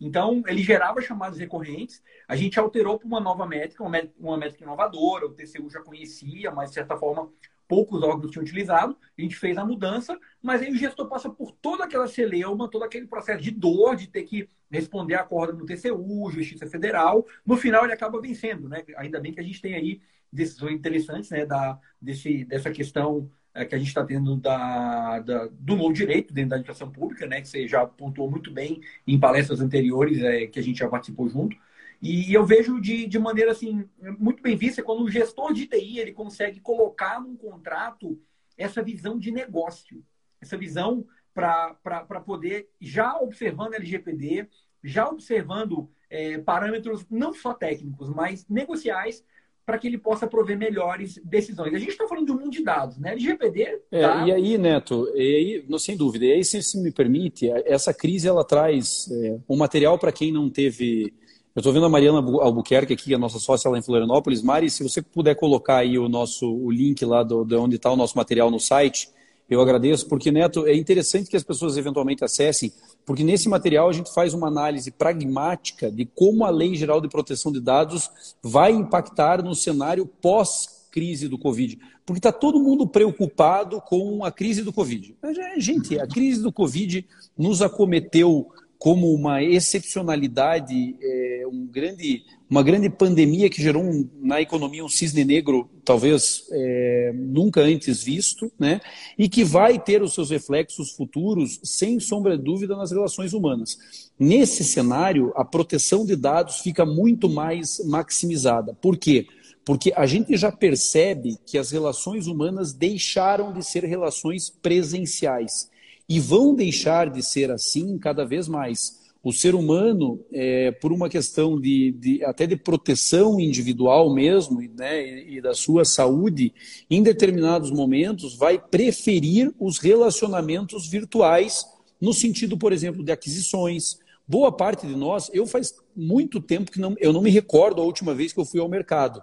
Então, 0.00 0.42
ele 0.46 0.62
gerava 0.62 1.00
chamadas 1.00 1.38
recorrentes. 1.38 2.02
A 2.28 2.36
gente 2.36 2.58
alterou 2.58 2.98
para 2.98 3.06
uma 3.06 3.20
nova 3.20 3.46
métrica, 3.46 3.82
uma 3.82 3.90
métrica, 3.90 4.14
uma 4.18 4.36
métrica 4.36 4.64
inovadora. 4.64 5.26
O 5.26 5.32
TCU 5.32 5.70
já 5.70 5.80
conhecia, 5.80 6.50
mas, 6.50 6.70
de 6.70 6.74
certa 6.74 6.96
forma, 6.96 7.30
poucos 7.68 8.02
órgãos 8.02 8.30
tinham 8.30 8.42
utilizado. 8.42 8.96
A 9.16 9.22
gente 9.22 9.36
fez 9.36 9.56
a 9.58 9.64
mudança, 9.64 10.18
mas 10.42 10.62
aí 10.62 10.70
o 10.70 10.76
gestor 10.76 11.08
passa 11.08 11.28
por 11.28 11.52
toda 11.52 11.84
aquela 11.84 12.06
celeuma, 12.06 12.70
todo 12.70 12.84
aquele 12.84 13.06
processo 13.06 13.42
de 13.42 13.50
dor, 13.50 13.96
de 13.96 14.06
ter 14.06 14.22
que 14.22 14.48
responder 14.70 15.14
a 15.14 15.24
corda 15.24 15.52
no 15.52 15.66
TCU, 15.66 16.30
Justiça 16.30 16.66
Federal. 16.66 17.26
No 17.44 17.56
final, 17.56 17.84
ele 17.84 17.92
acaba 17.92 18.20
vencendo. 18.20 18.68
Né? 18.68 18.84
Ainda 18.96 19.20
bem 19.20 19.32
que 19.32 19.40
a 19.40 19.44
gente 19.44 19.60
tem 19.60 19.74
aí 19.74 20.00
decisões 20.32 20.74
interessantes 20.74 21.30
né, 21.30 21.46
da, 21.46 21.78
desse, 22.00 22.44
dessa 22.44 22.70
questão 22.70 23.30
é, 23.54 23.64
que 23.64 23.74
a 23.74 23.78
gente 23.78 23.88
está 23.88 24.04
tendo 24.04 24.36
da, 24.36 25.20
da, 25.20 25.46
do 25.46 25.76
novo 25.76 25.92
direito 25.92 26.32
dentro 26.34 26.50
da 26.50 26.56
administração 26.56 26.90
pública, 26.90 27.26
né, 27.26 27.40
que 27.40 27.48
você 27.48 27.66
já 27.66 27.86
pontuou 27.86 28.30
muito 28.30 28.50
bem 28.50 28.82
em 29.06 29.18
palestras 29.18 29.60
anteriores 29.60 30.22
é, 30.22 30.46
que 30.46 30.58
a 30.58 30.62
gente 30.62 30.78
já 30.78 30.88
participou 30.88 31.28
junto. 31.28 31.56
E 32.00 32.32
eu 32.32 32.44
vejo 32.44 32.80
de, 32.80 33.06
de 33.06 33.18
maneira 33.18 33.52
assim 33.52 33.88
muito 34.18 34.42
bem 34.42 34.56
vista 34.56 34.82
quando 34.82 35.02
o 35.02 35.10
gestor 35.10 35.52
de 35.52 35.66
TI 35.66 35.98
ele 35.98 36.12
consegue 36.12 36.60
colocar 36.60 37.20
num 37.20 37.36
contrato 37.36 38.20
essa 38.56 38.82
visão 38.82 39.18
de 39.18 39.30
negócio, 39.30 40.02
essa 40.40 40.56
visão 40.56 41.06
para 41.34 42.22
poder, 42.24 42.68
já 42.80 43.16
observando 43.18 43.74
LGPD, 43.74 44.48
já 44.82 45.06
observando 45.08 45.90
é, 46.08 46.38
parâmetros 46.38 47.04
não 47.10 47.34
só 47.34 47.52
técnicos, 47.52 48.08
mas 48.08 48.46
negociais, 48.48 49.22
para 49.66 49.78
que 49.78 49.88
ele 49.88 49.98
possa 49.98 50.28
prover 50.28 50.56
melhores 50.56 51.20
decisões. 51.24 51.74
A 51.74 51.78
gente 51.78 51.90
está 51.90 52.06
falando 52.06 52.26
de 52.26 52.32
um 52.32 52.38
mundo 52.38 52.52
de 52.52 52.62
dados, 52.62 52.96
né? 52.98 53.10
LGPD. 53.10 53.80
É, 53.90 54.00
tá... 54.00 54.24
E 54.24 54.32
aí, 54.32 54.56
Neto, 54.56 55.10
e 55.12 55.20
aí, 55.20 55.64
não, 55.68 55.78
sem 55.78 55.96
dúvida, 55.96 56.24
e 56.24 56.32
aí, 56.32 56.44
se, 56.44 56.62
se 56.62 56.80
me 56.80 56.92
permite, 56.92 57.50
essa 57.50 57.92
crise 57.92 58.28
ela 58.28 58.44
traz 58.44 59.10
é, 59.10 59.40
um 59.48 59.56
material 59.56 59.98
para 59.98 60.12
quem 60.12 60.30
não 60.32 60.48
teve. 60.48 61.12
Eu 61.56 61.60
estou 61.60 61.72
vendo 61.72 61.86
a 61.86 61.88
Mariana 61.88 62.18
Albuquerque 62.18 62.92
aqui, 62.92 63.14
a 63.14 63.18
nossa 63.18 63.38
sócia 63.38 63.70
lá 63.70 63.78
em 63.78 63.82
Florianópolis. 63.82 64.42
Mari, 64.42 64.68
se 64.68 64.82
você 64.82 65.00
puder 65.00 65.34
colocar 65.36 65.78
aí 65.78 65.98
o 65.98 66.06
nosso 66.06 66.46
o 66.46 66.70
link 66.70 67.02
lá 67.02 67.22
do, 67.22 67.46
de 67.46 67.54
onde 67.54 67.76
está 67.76 67.90
o 67.90 67.96
nosso 67.96 68.14
material 68.14 68.50
no 68.50 68.60
site, 68.60 69.08
eu 69.48 69.58
agradeço, 69.62 70.06
porque, 70.06 70.30
Neto, 70.30 70.66
é 70.66 70.74
interessante 70.74 71.30
que 71.30 71.36
as 71.36 71.42
pessoas 71.42 71.78
eventualmente 71.78 72.22
acessem, 72.22 72.70
porque 73.06 73.24
nesse 73.24 73.48
material 73.48 73.88
a 73.88 73.92
gente 73.94 74.12
faz 74.12 74.34
uma 74.34 74.48
análise 74.48 74.90
pragmática 74.90 75.90
de 75.90 76.04
como 76.04 76.44
a 76.44 76.50
Lei 76.50 76.74
Geral 76.74 77.00
de 77.00 77.08
Proteção 77.08 77.50
de 77.50 77.60
Dados 77.60 78.10
vai 78.42 78.72
impactar 78.72 79.42
no 79.42 79.54
cenário 79.54 80.04
pós-crise 80.04 81.26
do 81.26 81.38
Covid. 81.38 81.78
Porque 82.04 82.18
está 82.18 82.32
todo 82.32 82.60
mundo 82.60 82.86
preocupado 82.86 83.80
com 83.80 84.22
a 84.26 84.30
crise 84.30 84.62
do 84.62 84.74
Covid. 84.74 85.16
Gente, 85.56 85.98
a 85.98 86.06
crise 86.06 86.42
do 86.42 86.52
Covid 86.52 87.06
nos 87.38 87.62
acometeu 87.62 88.46
como 88.78 89.12
uma 89.12 89.42
excepcionalidade, 89.42 90.96
é, 91.00 91.44
um 91.50 91.66
grande, 91.66 92.22
uma 92.48 92.62
grande 92.62 92.90
pandemia 92.90 93.48
que 93.48 93.62
gerou 93.62 93.82
um, 93.82 94.08
na 94.20 94.40
economia 94.40 94.84
um 94.84 94.88
cisne 94.88 95.24
negro 95.24 95.70
talvez 95.84 96.44
é, 96.50 97.12
nunca 97.14 97.62
antes 97.62 98.02
visto, 98.02 98.50
né? 98.58 98.80
e 99.16 99.28
que 99.28 99.44
vai 99.44 99.78
ter 99.78 100.02
os 100.02 100.12
seus 100.12 100.30
reflexos 100.30 100.90
futuros, 100.90 101.60
sem 101.62 101.98
sombra 102.00 102.36
de 102.36 102.44
dúvida, 102.44 102.76
nas 102.76 102.90
relações 102.90 103.32
humanas. 103.32 103.78
Nesse 104.18 104.64
cenário, 104.64 105.32
a 105.36 105.44
proteção 105.44 106.04
de 106.04 106.16
dados 106.16 106.58
fica 106.58 106.84
muito 106.84 107.28
mais 107.28 107.78
maximizada. 107.86 108.74
Por 108.74 108.96
quê? 108.96 109.26
Porque 109.64 109.92
a 109.96 110.06
gente 110.06 110.36
já 110.36 110.52
percebe 110.52 111.38
que 111.46 111.56
as 111.56 111.70
relações 111.70 112.26
humanas 112.26 112.72
deixaram 112.72 113.52
de 113.52 113.64
ser 113.64 113.84
relações 113.84 114.50
presenciais 114.50 115.70
e 116.08 116.20
vão 116.20 116.54
deixar 116.54 117.10
de 117.10 117.22
ser 117.22 117.50
assim 117.50 117.98
cada 117.98 118.24
vez 118.24 118.48
mais. 118.48 119.04
O 119.22 119.32
ser 119.32 119.56
humano, 119.56 120.24
é, 120.32 120.70
por 120.70 120.92
uma 120.92 121.08
questão 121.08 121.60
de, 121.60 121.90
de, 121.92 122.24
até 122.24 122.46
de 122.46 122.54
proteção 122.54 123.40
individual 123.40 124.14
mesmo, 124.14 124.60
né, 124.76 125.04
e, 125.04 125.38
e 125.38 125.40
da 125.40 125.52
sua 125.52 125.84
saúde, 125.84 126.54
em 126.88 127.02
determinados 127.02 127.72
momentos 127.72 128.36
vai 128.36 128.56
preferir 128.56 129.52
os 129.58 129.78
relacionamentos 129.78 130.88
virtuais, 130.88 131.66
no 132.00 132.12
sentido, 132.12 132.56
por 132.56 132.72
exemplo, 132.72 133.02
de 133.02 133.10
aquisições. 133.10 133.98
Boa 134.28 134.52
parte 134.52 134.86
de 134.86 134.94
nós, 134.94 135.28
eu 135.32 135.44
faz 135.44 135.74
muito 135.96 136.40
tempo 136.40 136.70
que 136.70 136.80
não, 136.80 136.94
eu 136.98 137.12
não 137.12 137.22
me 137.22 137.30
recordo 137.30 137.82
a 137.82 137.84
última 137.84 138.14
vez 138.14 138.32
que 138.32 138.38
eu 138.38 138.44
fui 138.44 138.60
ao 138.60 138.68
mercado 138.68 139.22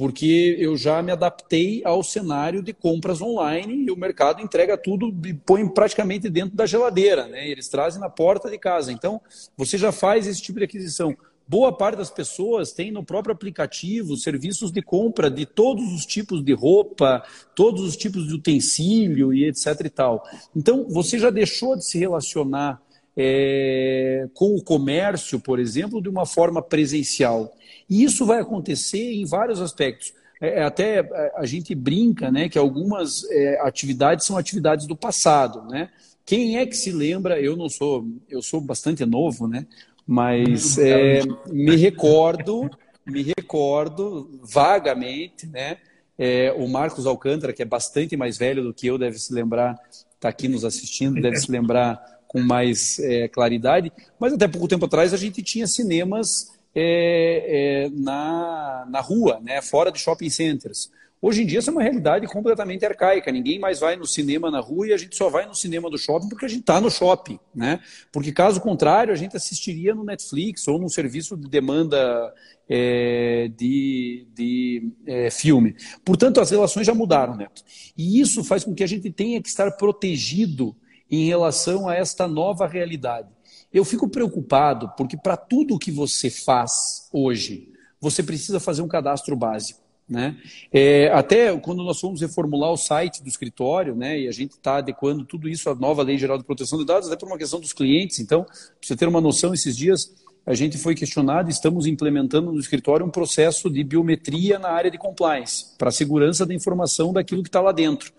porque 0.00 0.56
eu 0.58 0.78
já 0.78 1.02
me 1.02 1.12
adaptei 1.12 1.82
ao 1.84 2.02
cenário 2.02 2.62
de 2.62 2.72
compras 2.72 3.20
online 3.20 3.84
e 3.84 3.90
o 3.90 3.96
mercado 3.98 4.40
entrega 4.40 4.74
tudo 4.74 5.14
e 5.26 5.34
põe 5.34 5.68
praticamente 5.68 6.30
dentro 6.30 6.56
da 6.56 6.64
geladeira, 6.64 7.26
né? 7.26 7.46
Eles 7.46 7.68
trazem 7.68 8.00
na 8.00 8.08
porta 8.08 8.48
de 8.48 8.56
casa. 8.56 8.90
Então, 8.90 9.20
você 9.58 9.76
já 9.76 9.92
faz 9.92 10.26
esse 10.26 10.40
tipo 10.40 10.58
de 10.58 10.64
aquisição. 10.64 11.14
Boa 11.46 11.70
parte 11.70 11.98
das 11.98 12.10
pessoas 12.10 12.72
tem 12.72 12.90
no 12.90 13.04
próprio 13.04 13.34
aplicativo 13.34 14.16
serviços 14.16 14.72
de 14.72 14.80
compra 14.80 15.30
de 15.30 15.44
todos 15.44 15.92
os 15.92 16.06
tipos 16.06 16.42
de 16.42 16.54
roupa, 16.54 17.22
todos 17.54 17.82
os 17.82 17.94
tipos 17.94 18.26
de 18.26 18.32
utensílio 18.32 19.34
e 19.34 19.48
etc 19.48 19.82
e 19.84 19.90
tal. 19.90 20.24
Então, 20.56 20.86
você 20.88 21.18
já 21.18 21.28
deixou 21.28 21.76
de 21.76 21.84
se 21.84 21.98
relacionar 21.98 22.80
é, 23.16 24.28
com 24.34 24.54
o 24.54 24.62
comércio, 24.62 25.40
por 25.40 25.58
exemplo, 25.58 26.00
de 26.00 26.08
uma 26.08 26.26
forma 26.26 26.62
presencial. 26.62 27.52
E 27.88 28.04
isso 28.04 28.24
vai 28.24 28.40
acontecer 28.40 29.14
em 29.14 29.24
vários 29.24 29.60
aspectos. 29.60 30.12
É, 30.40 30.60
é 30.60 30.62
até 30.62 31.00
é, 31.00 31.32
a 31.36 31.46
gente 31.46 31.74
brinca 31.74 32.30
né, 32.30 32.48
que 32.48 32.58
algumas 32.58 33.24
é, 33.30 33.60
atividades 33.62 34.26
são 34.26 34.36
atividades 34.36 34.86
do 34.86 34.96
passado. 34.96 35.68
Né? 35.68 35.90
Quem 36.24 36.58
é 36.58 36.66
que 36.66 36.76
se 36.76 36.92
lembra? 36.92 37.40
Eu 37.40 37.56
não 37.56 37.68
sou, 37.68 38.06
eu 38.28 38.40
sou 38.40 38.60
bastante 38.60 39.04
novo, 39.04 39.46
né? 39.48 39.66
mas 40.10 40.76
é, 40.76 41.20
me 41.46 41.76
recordo, 41.76 42.68
me 43.06 43.22
recordo 43.22 44.40
vagamente, 44.42 45.46
né? 45.46 45.76
É, 46.18 46.52
o 46.58 46.66
Marcos 46.66 47.06
Alcântara, 47.06 47.52
que 47.52 47.62
é 47.62 47.64
bastante 47.64 48.16
mais 48.16 48.36
velho 48.36 48.64
do 48.64 48.74
que 48.74 48.88
eu, 48.88 48.98
deve 48.98 49.20
se 49.20 49.32
lembrar, 49.32 49.78
está 50.14 50.28
aqui 50.28 50.48
nos 50.48 50.64
assistindo, 50.64 51.22
deve 51.22 51.36
se 51.36 51.48
lembrar 51.48 52.19
com 52.30 52.40
mais 52.40 53.00
é, 53.00 53.26
claridade. 53.26 53.92
Mas 54.16 54.32
até 54.32 54.46
pouco 54.46 54.68
tempo 54.68 54.84
atrás 54.84 55.12
a 55.12 55.16
gente 55.16 55.42
tinha 55.42 55.66
cinemas 55.66 56.52
é, 56.72 57.88
é, 57.88 57.90
na, 57.90 58.86
na 58.88 59.00
rua, 59.00 59.40
né, 59.42 59.60
fora 59.60 59.90
de 59.90 59.98
shopping 59.98 60.30
centers. 60.30 60.92
Hoje 61.20 61.42
em 61.42 61.46
dia, 61.46 61.58
isso 61.58 61.70
é 61.70 61.72
uma 61.72 61.82
realidade 61.82 62.28
completamente 62.28 62.86
arcaica. 62.86 63.32
Ninguém 63.32 63.58
mais 63.58 63.80
vai 63.80 63.96
no 63.96 64.06
cinema 64.06 64.48
na 64.48 64.60
rua 64.60 64.86
e 64.86 64.92
a 64.92 64.96
gente 64.96 65.16
só 65.16 65.28
vai 65.28 65.44
no 65.44 65.56
cinema 65.56 65.90
do 65.90 65.98
shopping 65.98 66.28
porque 66.28 66.44
a 66.46 66.48
gente 66.48 66.60
está 66.60 66.80
no 66.80 66.88
shopping. 66.88 67.38
Né? 67.52 67.80
Porque, 68.12 68.30
caso 68.30 68.60
contrário, 68.60 69.12
a 69.12 69.16
gente 69.16 69.36
assistiria 69.36 69.92
no 69.92 70.04
Netflix 70.04 70.68
ou 70.68 70.78
num 70.78 70.88
serviço 70.88 71.36
de 71.36 71.48
demanda 71.48 72.32
é, 72.68 73.50
de, 73.56 74.28
de 74.32 74.88
é, 75.04 75.30
filme. 75.30 75.74
Portanto, 76.04 76.40
as 76.40 76.50
relações 76.50 76.86
já 76.86 76.94
mudaram, 76.94 77.36
Neto. 77.36 77.64
E 77.98 78.20
isso 78.20 78.44
faz 78.44 78.62
com 78.62 78.72
que 78.72 78.84
a 78.84 78.88
gente 78.88 79.10
tenha 79.10 79.42
que 79.42 79.48
estar 79.48 79.72
protegido 79.72 80.76
em 81.10 81.24
relação 81.26 81.88
a 81.88 81.94
esta 81.94 82.28
nova 82.28 82.66
realidade. 82.66 83.28
Eu 83.72 83.84
fico 83.84 84.08
preocupado 84.08 84.90
porque 84.96 85.16
para 85.16 85.36
tudo 85.36 85.78
que 85.78 85.90
você 85.90 86.30
faz 86.30 87.08
hoje, 87.12 87.68
você 88.00 88.22
precisa 88.22 88.58
fazer 88.58 88.82
um 88.82 88.88
cadastro 88.88 89.36
básico. 89.36 89.80
Né? 90.08 90.36
É, 90.72 91.08
até 91.12 91.56
quando 91.56 91.84
nós 91.84 92.00
fomos 92.00 92.20
reformular 92.20 92.72
o 92.72 92.76
site 92.76 93.22
do 93.22 93.28
escritório, 93.28 93.94
né, 93.94 94.18
e 94.18 94.26
a 94.26 94.32
gente 94.32 94.52
está 94.52 94.78
adequando 94.78 95.24
tudo 95.24 95.48
isso 95.48 95.70
à 95.70 95.74
nova 95.74 96.02
Lei 96.02 96.18
Geral 96.18 96.36
de 96.36 96.42
Proteção 96.42 96.80
de 96.80 96.84
Dados, 96.84 97.06
até 97.06 97.16
por 97.16 97.28
uma 97.28 97.38
questão 97.38 97.60
dos 97.60 97.72
clientes. 97.72 98.18
Então, 98.18 98.42
para 98.42 98.54
você 98.82 98.96
ter 98.96 99.06
uma 99.06 99.20
noção, 99.20 99.54
esses 99.54 99.76
dias 99.76 100.12
a 100.44 100.54
gente 100.54 100.78
foi 100.78 100.96
questionado, 100.96 101.48
estamos 101.48 101.86
implementando 101.86 102.50
no 102.50 102.58
escritório 102.58 103.06
um 103.06 103.10
processo 103.10 103.70
de 103.70 103.84
biometria 103.84 104.58
na 104.58 104.70
área 104.70 104.90
de 104.90 104.98
compliance, 104.98 105.76
para 105.78 105.90
a 105.90 105.92
segurança 105.92 106.44
da 106.44 106.52
informação 106.52 107.12
daquilo 107.12 107.42
que 107.42 107.48
está 107.48 107.60
lá 107.60 107.70
dentro. 107.70 108.12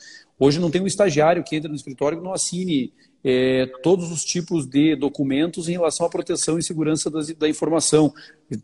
Hoje 0.43 0.59
não 0.59 0.71
tem 0.71 0.81
um 0.81 0.87
estagiário 0.87 1.43
que 1.43 1.55
entra 1.55 1.69
no 1.69 1.75
escritório 1.75 2.17
que 2.17 2.23
não 2.23 2.33
assine 2.33 2.91
é, 3.23 3.67
todos 3.83 4.11
os 4.11 4.25
tipos 4.25 4.65
de 4.65 4.95
documentos 4.95 5.69
em 5.69 5.73
relação 5.73 6.03
à 6.03 6.09
proteção 6.09 6.57
e 6.57 6.63
segurança 6.63 7.11
das, 7.11 7.31
da 7.35 7.47
informação. 7.47 8.11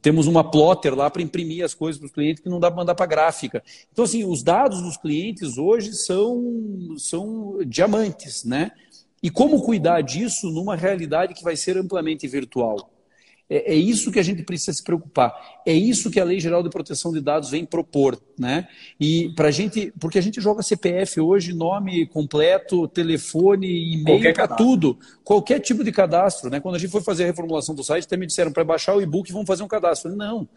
Temos 0.01 0.25
uma 0.25 0.43
plotter 0.43 0.95
lá 0.95 1.07
para 1.07 1.21
imprimir 1.21 1.63
as 1.63 1.75
coisas 1.75 1.99
para 1.99 2.07
os 2.07 2.11
clientes 2.11 2.41
que 2.41 2.49
não 2.49 2.59
dá 2.59 2.71
para 2.71 2.77
mandar 2.77 2.95
para 2.95 3.05
gráfica. 3.05 3.63
Então, 3.93 4.05
assim, 4.05 4.25
os 4.25 4.41
dados 4.41 4.81
dos 4.81 4.97
clientes 4.97 5.59
hoje 5.59 5.93
são, 5.93 6.95
são 6.97 7.59
diamantes, 7.63 8.43
né? 8.43 8.71
E 9.21 9.29
como 9.29 9.61
cuidar 9.61 10.01
disso 10.01 10.49
numa 10.49 10.75
realidade 10.75 11.35
que 11.35 11.43
vai 11.43 11.55
ser 11.55 11.77
amplamente 11.77 12.27
virtual? 12.27 12.89
É, 13.49 13.73
é, 13.73 13.75
isso 13.75 14.11
que 14.11 14.19
a 14.19 14.23
gente 14.23 14.43
precisa 14.43 14.73
se 14.73 14.83
preocupar. 14.83 15.33
É 15.65 15.71
isso 15.71 16.11
que 16.11 16.19
a 16.19 16.23
Lei 16.23 16.39
Geral 16.39 16.61
de 16.61 16.69
Proteção 16.69 17.13
de 17.13 17.21
Dados 17.21 17.49
vem 17.49 17.63
propor, 17.63 18.21
né? 18.37 18.67
E 18.99 19.29
para 19.35 19.49
gente, 19.51 19.93
porque 19.99 20.19
a 20.19 20.21
gente 20.21 20.41
joga 20.41 20.61
CPF 20.61 21.21
hoje, 21.21 21.53
nome 21.53 22.05
completo, 22.07 22.87
telefone, 22.89 23.93
e-mail, 23.93 24.33
para 24.33 24.49
tudo, 24.49 24.99
qualquer 25.23 25.61
tipo 25.61 25.81
de 25.81 25.93
cadastro, 25.93 26.49
né? 26.49 26.59
Quando 26.59 26.75
a 26.75 26.79
gente 26.79 26.91
foi 26.91 27.01
fazer 27.01 27.23
a 27.23 27.27
reformulação 27.27 27.73
do 27.73 27.83
site, 27.83 28.03
até 28.03 28.17
me 28.17 28.27
disseram 28.27 28.51
para 28.51 28.65
baixar 28.65 28.95
o 28.95 29.01
e-book, 29.01 29.31
vamos 29.31 29.47
fazer 29.47 29.63
um 29.63 29.67
cadastro. 29.67 30.11
Falei, 30.11 30.17
não, 30.17 30.47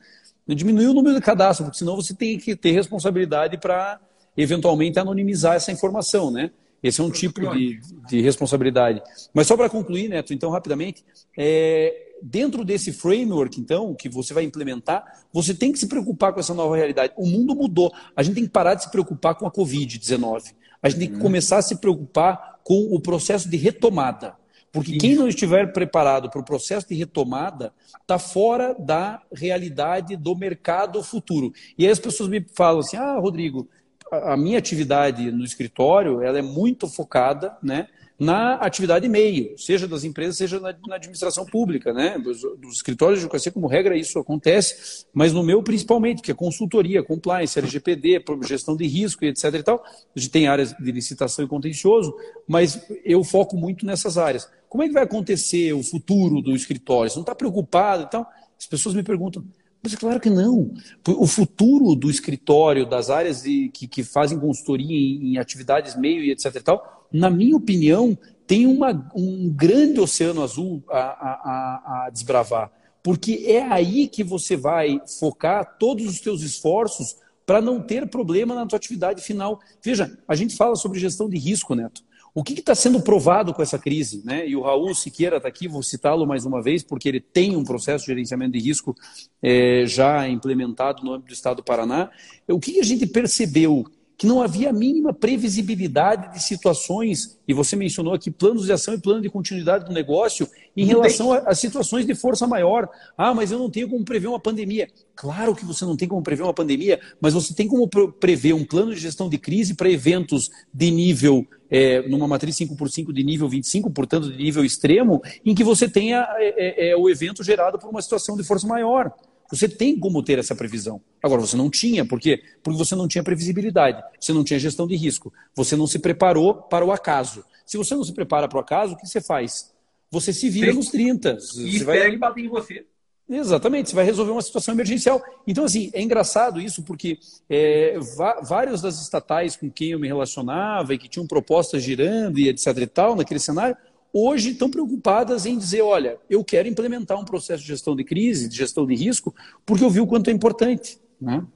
diminuiu 0.49 0.91
o 0.91 0.95
número 0.95 1.15
de 1.15 1.23
cadastro, 1.23 1.67
porque 1.67 1.79
senão 1.79 1.95
você 1.95 2.13
tem 2.13 2.39
que 2.39 2.57
ter 2.57 2.73
responsabilidade 2.73 3.57
para 3.57 4.01
eventualmente 4.37 4.99
anonimizar 4.99 5.55
essa 5.55 5.71
informação, 5.71 6.31
né? 6.31 6.51
Esse 6.83 7.01
é 7.01 7.05
um 7.05 7.11
tipo 7.11 7.41
de, 7.53 7.79
de 8.09 8.21
responsabilidade. 8.21 9.03
Mas 9.35 9.47
só 9.47 9.57
para 9.57 9.69
concluir, 9.69 10.09
Neto, 10.09 10.33
então 10.33 10.51
rapidamente, 10.51 11.05
é, 11.37 12.10
dentro 12.23 12.65
desse 12.65 12.93
framework, 12.93 13.61
então, 13.61 13.95
que 13.95 14.09
você 14.09 14.35
vai 14.35 14.45
implementar, 14.45 15.05
você 15.33 15.55
tem 15.55 15.73
que 15.73 15.79
se 15.79 15.87
preocupar 15.87 16.33
com 16.33 16.41
essa 16.41 16.55
nova 16.55 16.77
realidade. 16.77 17.13
O 17.17 17.27
mundo 17.27 17.55
mudou. 17.55 17.93
A 18.15 18.23
gente 18.23 18.35
tem 18.35 18.45
que 18.45 18.51
parar 18.51 18.75
de 18.75 18.85
se 18.85 18.91
preocupar 18.91 19.35
com 19.35 19.47
a 19.47 19.51
Covid-19. 19.51 20.55
A 20.83 20.89
gente 20.89 20.99
tem 20.99 21.09
que 21.09 21.15
uhum. 21.17 21.21
começar 21.21 21.59
a 21.59 21.63
se 21.63 21.77
preocupar 21.77 22.61
com 22.65 22.95
o 22.95 23.01
processo 23.01 23.49
de 23.49 23.57
retomada. 23.57 24.35
Porque 24.73 24.97
quem 24.97 25.17
não 25.17 25.27
estiver 25.27 25.73
preparado 25.73 26.31
para 26.31 26.41
o 26.41 26.45
processo 26.45 26.89
de 26.89 26.95
retomada 26.95 27.73
está 28.01 28.19
fora 28.19 28.75
da 28.79 29.21
realidade 29.33 30.17
do 30.17 30.37
mercado 30.37 31.03
futuro. 31.03 31.53
E 31.77 31.85
aí 31.85 31.91
as 31.91 31.99
pessoas 31.99 32.29
me 32.29 32.45
falam 32.55 32.81
assim: 32.81 32.97
ah, 32.97 33.19
Rodrigo, 33.19 33.69
a 34.13 34.37
minha 34.37 34.59
atividade 34.59 35.31
no 35.33 35.45
escritório 35.45 36.23
ela 36.23 36.39
é 36.39 36.43
muito 36.43 36.89
focada 36.89 37.57
né, 37.61 37.89
na 38.21 38.57
atividade 38.57 39.09
meio, 39.09 39.57
seja 39.57 39.89
das 39.89 40.05
empresas, 40.05 40.37
seja 40.37 40.61
na, 40.61 40.75
na 40.87 40.97
administração 40.97 41.47
pública. 41.47 41.91
Né? 41.91 42.19
Dos, 42.19 42.43
dos, 42.59 42.77
escritórios 42.77 43.19
de 43.19 43.25
advocacia, 43.25 43.51
como 43.51 43.67
regra, 43.67 43.97
isso 43.97 44.19
acontece, 44.19 45.07
mas 45.11 45.33
no 45.33 45.43
meu 45.43 45.63
principalmente, 45.63 46.21
que 46.21 46.31
é 46.31 46.35
consultoria, 46.35 47.03
compliance, 47.03 47.59
LGPD, 47.59 48.23
gestão 48.47 48.77
de 48.77 48.87
risco 48.87 49.25
e 49.25 49.29
etc. 49.29 49.45
E 49.55 49.63
tal. 49.63 49.83
A 50.15 50.19
gente 50.21 50.31
tem 50.31 50.47
áreas 50.49 50.75
de 50.75 50.93
licitação 50.93 51.43
e 51.43 51.49
contencioso, 51.49 52.15
mas 52.47 52.87
eu 53.07 53.25
foco 53.25 53.57
muito 53.57 53.87
nessas 53.87 54.19
áreas. 54.19 54.47
Como 54.69 54.85
é 54.85 54.87
que 54.87 54.93
vai 54.93 55.05
acontecer 55.05 55.73
o 55.73 55.83
futuro 55.83 56.43
do 56.43 56.55
escritório? 56.55 57.11
Você 57.11 57.17
não 57.17 57.23
está 57.23 57.35
preocupado 57.35 58.03
e 58.03 58.11
tal? 58.11 58.31
As 58.59 58.67
pessoas 58.67 58.95
me 58.95 59.03
perguntam, 59.03 59.43
mas 59.83 59.95
é 59.95 59.97
claro 59.97 60.21
que 60.21 60.29
não. 60.29 60.75
O 61.07 61.27
futuro 61.27 61.95
do 61.95 62.11
escritório, 62.11 62.85
das 62.85 63.09
áreas 63.09 63.43
de, 63.43 63.71
que, 63.71 63.89
que 63.89 64.05
fazem 64.05 64.39
consultoria 64.39 64.95
em, 64.95 65.33
em, 65.33 65.39
atividades 65.39 65.97
meio 65.97 66.23
e 66.23 66.31
etc. 66.31 66.55
E 66.55 66.61
tal, 66.61 67.00
na 67.13 67.31
minha 67.31 67.57
opinião, 67.57 68.17
tem 68.47 68.67
uma, 68.67 69.11
um 69.15 69.49
grande 69.49 70.01
oceano 70.01 70.43
azul 70.43 70.83
a, 70.89 70.99
a, 70.99 72.05
a 72.07 72.11
desbravar. 72.11 72.71
Porque 73.03 73.45
é 73.47 73.63
aí 73.63 74.09
que 74.09 74.23
você 74.23 74.57
vai 74.57 75.01
focar 75.19 75.77
todos 75.79 76.07
os 76.07 76.19
seus 76.19 76.43
esforços 76.43 77.17
para 77.47 77.61
não 77.61 77.81
ter 77.81 78.09
problema 78.09 78.55
na 78.55 78.67
tua 78.67 78.77
atividade 78.77 79.23
final. 79.23 79.59
Veja, 79.83 80.19
a 80.29 80.35
gente 80.35 80.57
fala 80.57 80.77
sobre 80.77 80.99
gestão 80.99 81.29
de 81.29 81.39
risco, 81.39 81.75
Neto. 81.75 82.03
O 82.33 82.45
que 82.45 82.53
está 82.53 82.75
sendo 82.75 83.01
provado 83.01 83.53
com 83.53 83.61
essa 83.61 83.79
crise? 83.79 84.23
Né? 84.25 84.49
E 84.49 84.55
o 84.55 84.63
Raul 84.63 84.95
Siqueira 84.95 85.39
está 85.39 85.49
aqui, 85.49 85.67
vou 85.67 85.83
citá-lo 85.83 86.27
mais 86.27 86.45
uma 86.45 86.63
vez, 86.63 86.83
porque 86.83 87.09
ele 87.09 87.21
tem 87.21 87.57
um 87.57 87.65
processo 87.65 88.05
de 88.05 88.13
gerenciamento 88.13 88.53
de 88.53 88.61
risco 88.61 88.95
é, 89.43 89.85
já 89.87 90.29
implementado 90.29 91.03
no 91.03 91.13
âmbito 91.13 91.29
do 91.29 91.35
Estado 91.35 91.57
do 91.57 91.65
Paraná. 91.65 92.11
O 92.49 92.61
que 92.61 92.79
a 92.79 92.85
gente 92.85 93.07
percebeu 93.07 93.85
que 94.21 94.27
não 94.27 94.43
havia 94.43 94.69
a 94.69 94.73
mínima 94.73 95.15
previsibilidade 95.15 96.35
de 96.35 96.43
situações, 96.43 97.39
e 97.49 97.55
você 97.55 97.75
mencionou 97.75 98.13
aqui 98.13 98.31
planos 98.31 98.67
de 98.67 98.73
ação 98.73 98.93
e 98.93 99.01
plano 99.01 99.23
de 99.23 99.31
continuidade 99.31 99.87
do 99.87 99.95
negócio 99.95 100.47
em 100.77 100.85
relação 100.85 101.33
a, 101.33 101.39
a, 101.39 101.55
situações 101.55 102.05
de 102.05 102.15
força 102.15 102.47
maior. 102.47 102.87
Ah, 103.17 103.33
mas 103.33 103.51
eu 103.51 103.59
não 103.59 103.71
tenho 103.71 103.89
como 103.89 104.05
prever 104.05 104.27
uma 104.27 104.39
pandemia. 104.39 104.89
Claro 105.17 105.57
que 105.57 105.65
você 105.65 105.87
não 105.87 105.97
tem 105.97 106.07
como 106.07 106.21
prever 106.21 106.43
uma 106.43 106.53
pandemia, 106.53 107.01
mas 107.19 107.33
você 107.33 107.55
tem 107.55 107.67
como 107.67 107.89
prever 107.89 108.53
um 108.53 108.63
plano 108.63 108.95
de 108.95 109.01
gestão 109.01 109.27
de 109.27 109.39
crise 109.39 109.73
para 109.73 109.89
eventos 109.89 110.51
de 110.71 110.91
nível, 110.91 111.47
é, 111.71 112.07
numa 112.07 112.29
matriz 112.29 112.55
5x5 112.57 113.15
de 113.15 113.25
nível 113.25 113.49
25, 113.49 113.89
portanto, 113.89 114.31
de 114.31 114.37
nível 114.37 114.63
extremo, 114.63 115.23
em 115.43 115.55
que 115.55 115.65
você 115.65 115.89
tenha 115.89 116.29
é, 116.37 116.91
é 116.91 116.95
o 116.95 117.09
evento 117.09 117.43
gerado 117.43 117.79
por 117.79 117.89
uma 117.89 118.03
situação 118.03 118.37
de 118.37 118.45
força 118.45 118.67
maior. 118.67 119.15
Você 119.51 119.69
tem 119.69 119.99
como 119.99 120.23
ter 120.23 120.39
essa 120.39 120.55
previsão. 120.55 121.01
Agora, 121.23 121.41
você 121.41 121.57
não 121.57 121.69
tinha, 121.69 122.05
por 122.05 122.21
quê? 122.21 122.43
Porque 122.63 122.79
você 122.79 122.95
não 122.95 123.09
tinha 123.09 123.25
previsibilidade, 123.25 124.03
você 124.19 124.33
não 124.33 124.45
tinha 124.45 124.59
gestão 124.59 124.87
de 124.87 124.97
risco, 124.97 125.33
você 125.55 125.77
não 125.77 125.87
se 125.87 125.99
preparou 125.99 126.55
para 126.55 126.85
o 126.85 126.93
acaso. 126.93 127.45
Se 127.67 127.77
você 127.77 127.95
não 127.95 128.05
se 128.05 128.13
prepara 128.13 128.49
para 128.49 128.59
o 128.59 128.61
acaso, 128.61 128.95
o 128.95 128.97
que 128.97 129.07
você 129.07 129.21
faz? 129.21 129.73
Você 130.11 130.33
se 130.33 130.49
vira 130.49 130.73
Sim. 130.73 130.79
nos 130.79 130.89
30. 130.89 131.39
E 131.57 131.79
você 131.79 131.85
vai... 131.85 132.17
bater 132.17 132.45
em 132.45 132.49
você. 132.49 132.85
Exatamente, 133.29 133.91
você 133.91 133.95
vai 133.95 134.05
resolver 134.05 134.33
uma 134.33 134.43
situação 134.43 134.75
emergencial. 134.75 135.23
Então, 135.47 135.65
assim, 135.65 135.89
é 135.93 136.03
engraçado 136.03 136.61
isso, 136.61 136.83
porque 136.83 137.17
é, 137.49 137.97
vários 138.43 138.83
das 138.83 139.01
estatais 139.01 139.55
com 139.55 139.71
quem 139.71 139.91
eu 139.91 140.01
me 140.01 140.09
relacionava 140.09 140.93
e 140.93 140.99
que 140.99 141.09
tinham 141.09 141.29
propostas 141.29 141.81
girando 141.81 142.41
e 142.41 142.49
etc 142.49 142.77
e 142.77 142.87
tal, 142.89 143.15
naquele 143.15 143.39
cenário, 143.39 143.77
hoje 144.13 144.51
estão 144.51 144.71
preocupadas 144.71 145.47
em 145.47 145.57
dizer, 145.57 145.83
olha, 145.83 146.19
eu 146.29 146.45
quero 146.45 146.69
implementar 146.69 147.19
um 147.19 147.25
processo 147.25 147.63
de 147.63 147.69
gestão 147.69 147.95
de 147.95 148.05
crise, 148.05 148.49
de 148.49 148.57
gestão 148.57 148.87
de 148.87 148.95
risco, 148.95 149.35
porque 149.65 149.85
eu 149.85 149.91
vi 149.91 150.01
o 150.01 150.07
quanto 150.07 150.29
é 150.31 150.33
importante. 150.33 151.01
Né? 151.21 151.47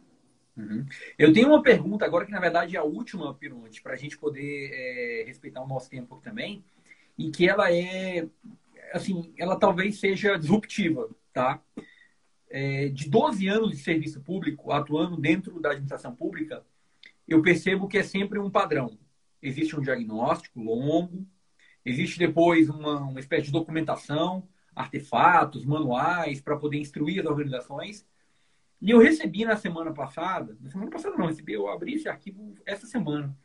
Uhum. 0.56 0.86
Eu 1.18 1.32
tenho 1.32 1.48
uma 1.48 1.62
pergunta 1.62 2.04
agora 2.04 2.24
que, 2.24 2.32
na 2.32 2.40
verdade, 2.40 2.76
é 2.76 2.78
a 2.78 2.84
última, 2.84 3.34
Pironte, 3.34 3.82
para 3.82 3.94
a 3.94 3.96
gente 3.96 4.16
poder 4.16 4.70
é, 4.72 5.24
respeitar 5.26 5.62
o 5.62 5.68
nosso 5.68 5.90
tempo 5.90 6.20
também, 6.22 6.64
e 7.18 7.30
que 7.30 7.48
ela 7.48 7.72
é, 7.72 8.26
assim, 8.92 9.32
ela 9.36 9.56
talvez 9.56 9.98
seja 9.98 10.36
disruptiva, 10.36 11.08
tá? 11.32 11.60
É, 12.50 12.88
de 12.88 13.08
12 13.08 13.48
anos 13.48 13.70
de 13.72 13.78
serviço 13.78 14.20
público, 14.20 14.70
atuando 14.70 15.16
dentro 15.16 15.60
da 15.60 15.70
administração 15.70 16.14
pública, 16.14 16.64
eu 17.26 17.42
percebo 17.42 17.88
que 17.88 17.98
é 17.98 18.02
sempre 18.02 18.38
um 18.38 18.50
padrão. 18.50 18.96
Existe 19.42 19.76
um 19.76 19.82
diagnóstico 19.82 20.60
longo, 20.60 21.26
Existe 21.84 22.18
depois 22.18 22.68
uma, 22.68 23.00
uma 23.00 23.20
espécie 23.20 23.44
de 23.44 23.52
documentação, 23.52 24.46
artefatos, 24.74 25.64
manuais 25.64 26.40
para 26.40 26.56
poder 26.56 26.78
instruir 26.78 27.20
as 27.20 27.26
organizações. 27.26 28.06
E 28.80 28.90
eu 28.90 28.98
recebi 28.98 29.44
na 29.44 29.56
semana 29.56 29.92
passada, 29.92 30.56
na 30.60 30.70
semana 30.70 30.90
passada 30.90 31.16
não, 31.16 31.26
recebi, 31.26 31.52
eu 31.52 31.68
abri 31.68 31.94
esse 31.94 32.08
arquivo 32.08 32.54
essa 32.66 32.86
semana, 32.86 33.36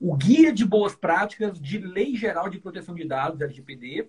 o 0.00 0.16
Guia 0.16 0.52
de 0.52 0.64
Boas 0.64 0.96
Práticas 0.96 1.60
de 1.60 1.78
Lei 1.78 2.16
Geral 2.16 2.48
de 2.48 2.58
Proteção 2.58 2.94
de 2.94 3.04
Dados, 3.04 3.40
LGPD, 3.40 4.08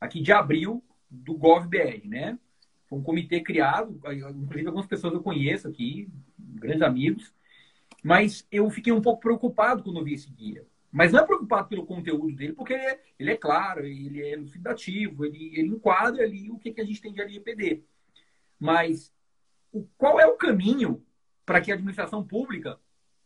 aqui 0.00 0.20
de 0.20 0.32
abril, 0.32 0.82
do 1.10 1.34
GovBR, 1.34 2.06
né? 2.06 2.38
Foi 2.88 2.98
um 2.98 3.02
comitê 3.02 3.40
criado, 3.40 4.00
inclusive 4.30 4.66
algumas 4.66 4.86
pessoas 4.86 5.14
eu 5.14 5.22
conheço 5.22 5.66
aqui, 5.66 6.08
grandes 6.38 6.82
amigos, 6.82 7.34
mas 8.02 8.46
eu 8.50 8.70
fiquei 8.70 8.92
um 8.92 9.02
pouco 9.02 9.20
preocupado 9.20 9.82
quando 9.82 10.04
vi 10.04 10.14
esse 10.14 10.30
guia. 10.30 10.64
Mas 10.90 11.12
não 11.12 11.20
é 11.20 11.26
preocupado 11.26 11.68
pelo 11.68 11.86
conteúdo 11.86 12.34
dele, 12.34 12.52
porque 12.52 12.72
ele 12.72 12.84
é, 12.84 13.02
ele 13.18 13.30
é 13.32 13.36
claro, 13.36 13.84
ele 13.84 14.22
é 14.22 14.32
elucidativo, 14.32 15.24
ele, 15.24 15.52
ele 15.58 15.68
enquadra 15.68 16.22
ali 16.22 16.50
o 16.50 16.58
que, 16.58 16.72
que 16.72 16.80
a 16.80 16.84
gente 16.84 17.00
tem 17.00 17.12
de 17.12 17.20
LGPD. 17.20 17.84
Mas 18.58 19.12
o, 19.72 19.86
qual 19.98 20.18
é 20.18 20.26
o 20.26 20.36
caminho 20.36 21.04
para 21.44 21.60
que 21.60 21.70
a 21.70 21.74
administração 21.74 22.24
pública 22.24 22.78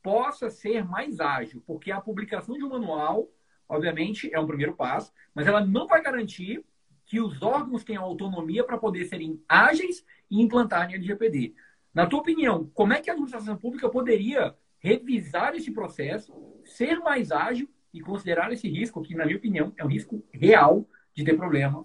possa 0.03 0.51
ser 0.51 0.85
mais 0.85 1.21
ágil? 1.21 1.63
Porque 1.67 1.93
a 1.93 2.01
publicação 2.01 2.57
de 2.57 2.65
um 2.65 2.71
manual, 2.71 3.31
obviamente, 3.69 4.33
é 4.33 4.41
um 4.41 4.47
primeiro 4.47 4.75
passo, 4.75 5.13
mas 5.35 5.47
ela 5.47 5.65
não 5.65 5.87
vai 5.87 6.03
garantir 6.03 6.65
que 7.07 7.21
os 7.21 7.43
órgãos 7.43 7.85
tenham 7.85 8.05
autonomia 8.05 8.65
para 8.65 8.79
poder 8.79 9.05
serem 9.05 9.43
ágeis 9.49 10.05
e 10.31 10.41
implantarem 10.41 10.95
LGPD. 10.95 11.55
Na 11.93 12.07
tua 12.07 12.21
opinião, 12.21 12.71
como 12.73 12.93
é 12.93 13.01
que 13.01 13.11
a 13.11 13.13
administração 13.13 13.57
pública 13.57 13.89
poderia 13.89 14.57
revisar 14.79 15.55
esse 15.55 15.73
processo, 15.73 16.33
ser 16.71 16.99
mais 17.01 17.31
ágil 17.31 17.69
e 17.93 18.01
considerar 18.01 18.53
esse 18.53 18.69
risco, 18.69 19.03
que, 19.03 19.15
na 19.15 19.25
minha 19.25 19.37
opinião, 19.37 19.73
é 19.77 19.85
um 19.85 19.89
risco 19.89 20.23
real 20.33 20.87
de 21.15 21.25
ter 21.25 21.37
problema 21.37 21.85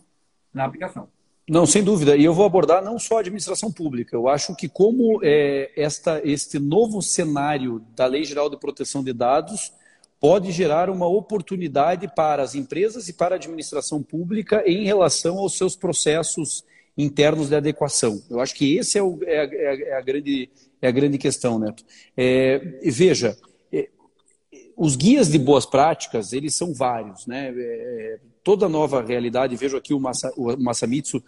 na 0.54 0.66
aplicação. 0.66 1.10
Não, 1.48 1.66
sem 1.66 1.84
dúvida. 1.84 2.16
E 2.16 2.24
eu 2.24 2.34
vou 2.34 2.46
abordar 2.46 2.84
não 2.84 2.98
só 2.98 3.18
a 3.18 3.20
administração 3.20 3.72
pública. 3.72 4.16
Eu 4.16 4.28
acho 4.28 4.56
que 4.56 4.68
como 4.68 5.20
é, 5.24 5.72
esta, 5.76 6.20
este 6.24 6.58
novo 6.58 7.02
cenário 7.02 7.86
da 7.96 8.08
Lei 8.08 8.24
Geral 8.24 8.50
de 8.50 8.58
Proteção 8.58 9.04
de 9.04 9.14
Dados 9.14 9.72
pode 10.20 10.52
gerar 10.52 10.90
uma 10.90 11.08
oportunidade 11.08 12.08
para 12.16 12.42
as 12.42 12.56
empresas 12.56 13.08
e 13.10 13.14
para 13.14 13.36
a 13.36 13.38
administração 13.38 14.02
pública 14.02 14.64
em 14.66 14.84
relação 14.86 15.38
aos 15.38 15.56
seus 15.56 15.76
processos 15.76 16.64
internos 16.98 17.50
de 17.50 17.56
adequação. 17.56 18.24
Eu 18.28 18.40
acho 18.40 18.56
que 18.56 18.78
esse 18.78 18.98
é, 18.98 19.02
é, 19.02 19.40
a, 19.40 19.90
é 19.90 19.94
a, 19.94 20.02
grande, 20.02 20.50
é 20.82 20.88
a 20.88 20.92
grande 20.92 21.18
questão, 21.20 21.60
Neto. 21.60 21.84
É, 22.18 22.80
veja, 22.86 23.38
é, 23.38 23.55
os 24.78 24.96
guias 24.96 25.30
de 25.30 25.38
boas 25.38 25.66
práticas, 25.66 26.34
eles 26.34 26.56
são 26.56 26.74
vários. 26.74 27.26
Né? 27.26 27.54
É, 27.56 28.20
toda 28.44 28.70
nova 28.70 29.02
realidade, 29.02 29.56
vejo 29.56 29.78
aqui 29.78 29.94
o, 29.94 30.00
Masa, 30.00 30.32
o 30.38 30.56
Masamitsu 30.58 31.24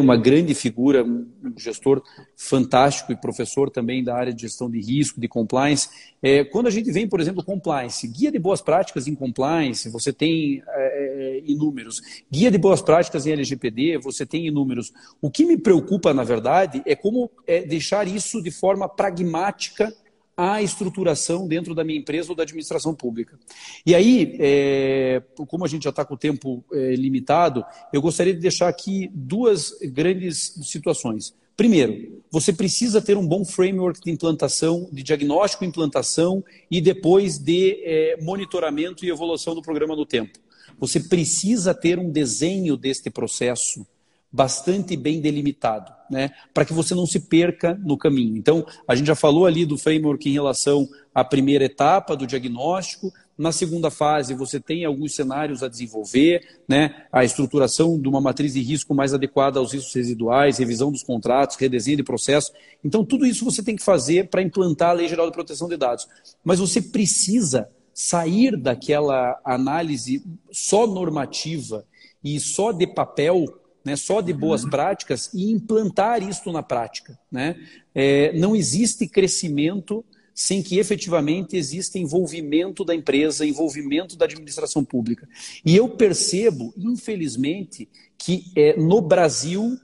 uma 0.00 0.16
grande 0.16 0.54
figura, 0.54 1.02
um 1.02 1.26
gestor 1.56 2.02
fantástico 2.36 3.10
e 3.12 3.16
professor 3.16 3.70
também 3.70 4.04
da 4.04 4.14
área 4.14 4.32
de 4.32 4.42
gestão 4.42 4.70
de 4.70 4.80
risco, 4.80 5.20
de 5.20 5.26
compliance. 5.26 5.88
É, 6.22 6.44
quando 6.44 6.66
a 6.66 6.70
gente 6.70 6.90
vem, 6.92 7.08
por 7.08 7.20
exemplo, 7.20 7.42
compliance, 7.42 8.06
guia 8.06 8.30
de 8.30 8.38
boas 8.38 8.60
práticas 8.60 9.06
em 9.06 9.14
compliance, 9.14 9.88
você 9.88 10.12
tem 10.12 10.62
é, 10.68 11.38
é 11.38 11.50
inúmeros. 11.50 12.00
Guia 12.30 12.50
de 12.50 12.58
boas 12.58 12.82
práticas 12.82 13.26
em 13.26 13.32
LGPD, 13.32 13.98
você 13.98 14.24
tem 14.24 14.46
inúmeros. 14.46 14.92
O 15.20 15.30
que 15.30 15.44
me 15.44 15.56
preocupa, 15.56 16.14
na 16.14 16.22
verdade, 16.22 16.82
é 16.86 16.94
como 16.94 17.30
é, 17.46 17.62
deixar 17.62 18.06
isso 18.06 18.42
de 18.42 18.50
forma 18.50 18.88
pragmática 18.88 19.92
a 20.40 20.62
estruturação 20.62 21.48
dentro 21.48 21.74
da 21.74 21.82
minha 21.82 21.98
empresa 21.98 22.30
ou 22.30 22.36
da 22.36 22.44
administração 22.44 22.94
pública. 22.94 23.36
E 23.84 23.92
aí, 23.92 24.36
é, 24.38 25.20
como 25.48 25.64
a 25.64 25.68
gente 25.68 25.82
já 25.82 25.90
está 25.90 26.04
com 26.04 26.14
o 26.14 26.16
tempo 26.16 26.64
é, 26.72 26.94
limitado, 26.94 27.64
eu 27.92 28.00
gostaria 28.00 28.32
de 28.32 28.38
deixar 28.38 28.68
aqui 28.68 29.10
duas 29.12 29.72
grandes 29.82 30.54
situações. 30.62 31.34
Primeiro, 31.56 32.22
você 32.30 32.52
precisa 32.52 33.02
ter 33.02 33.16
um 33.16 33.26
bom 33.26 33.44
framework 33.44 34.00
de 34.00 34.12
implantação, 34.12 34.88
de 34.92 35.02
diagnóstico 35.02 35.64
implantação 35.64 36.44
e 36.70 36.80
depois 36.80 37.36
de 37.36 37.82
é, 37.82 38.16
monitoramento 38.22 39.04
e 39.04 39.10
evolução 39.10 39.56
do 39.56 39.62
programa 39.62 39.96
no 39.96 40.06
tempo. 40.06 40.38
Você 40.78 41.00
precisa 41.00 41.74
ter 41.74 41.98
um 41.98 42.12
desenho 42.12 42.76
deste 42.76 43.10
processo 43.10 43.84
bastante 44.30 44.96
bem 44.96 45.20
delimitado, 45.20 45.92
né? 46.10 46.30
para 46.52 46.64
que 46.64 46.72
você 46.72 46.94
não 46.94 47.06
se 47.06 47.20
perca 47.20 47.78
no 47.82 47.96
caminho. 47.96 48.36
Então, 48.36 48.66
a 48.86 48.94
gente 48.94 49.06
já 49.06 49.14
falou 49.14 49.46
ali 49.46 49.64
do 49.64 49.78
framework 49.78 50.28
em 50.28 50.32
relação 50.32 50.88
à 51.14 51.24
primeira 51.24 51.64
etapa 51.64 52.16
do 52.16 52.26
diagnóstico. 52.26 53.12
Na 53.36 53.52
segunda 53.52 53.90
fase, 53.90 54.34
você 54.34 54.58
tem 54.58 54.84
alguns 54.84 55.14
cenários 55.14 55.62
a 55.62 55.68
desenvolver, 55.68 56.40
né? 56.66 57.04
a 57.12 57.24
estruturação 57.24 58.00
de 58.00 58.08
uma 58.08 58.20
matriz 58.20 58.54
de 58.54 58.60
risco 58.60 58.94
mais 58.94 59.14
adequada 59.14 59.60
aos 59.60 59.72
riscos 59.72 59.94
residuais, 59.94 60.58
revisão 60.58 60.90
dos 60.90 61.04
contratos, 61.04 61.56
redesenho 61.56 61.98
de 61.98 62.02
processo. 62.02 62.52
Então, 62.84 63.04
tudo 63.04 63.24
isso 63.24 63.44
você 63.44 63.62
tem 63.62 63.76
que 63.76 63.82
fazer 63.82 64.28
para 64.28 64.42
implantar 64.42 64.90
a 64.90 64.94
Lei 64.94 65.08
Geral 65.08 65.26
de 65.26 65.32
Proteção 65.32 65.68
de 65.68 65.76
Dados. 65.76 66.08
Mas 66.42 66.58
você 66.58 66.82
precisa 66.82 67.68
sair 67.94 68.56
daquela 68.56 69.40
análise 69.44 70.24
só 70.52 70.86
normativa 70.86 71.84
e 72.22 72.38
só 72.38 72.70
de 72.70 72.86
papel 72.86 73.44
né, 73.88 73.96
só 73.96 74.20
de 74.20 74.34
boas 74.34 74.64
práticas 74.68 75.30
e 75.32 75.50
implantar 75.50 76.22
isso 76.22 76.52
na 76.52 76.62
prática. 76.62 77.18
Né? 77.32 77.56
É, 77.94 78.32
não 78.38 78.54
existe 78.54 79.08
crescimento 79.08 80.04
sem 80.34 80.62
que 80.62 80.78
efetivamente 80.78 81.56
exista 81.56 81.98
envolvimento 81.98 82.84
da 82.84 82.94
empresa, 82.94 83.46
envolvimento 83.46 84.14
da 84.16 84.26
administração 84.26 84.84
pública. 84.84 85.26
E 85.64 85.74
eu 85.74 85.88
percebo, 85.88 86.72
infelizmente, 86.76 87.88
que 88.16 88.44
é, 88.54 88.76
no 88.76 89.00
Brasil 89.00 89.78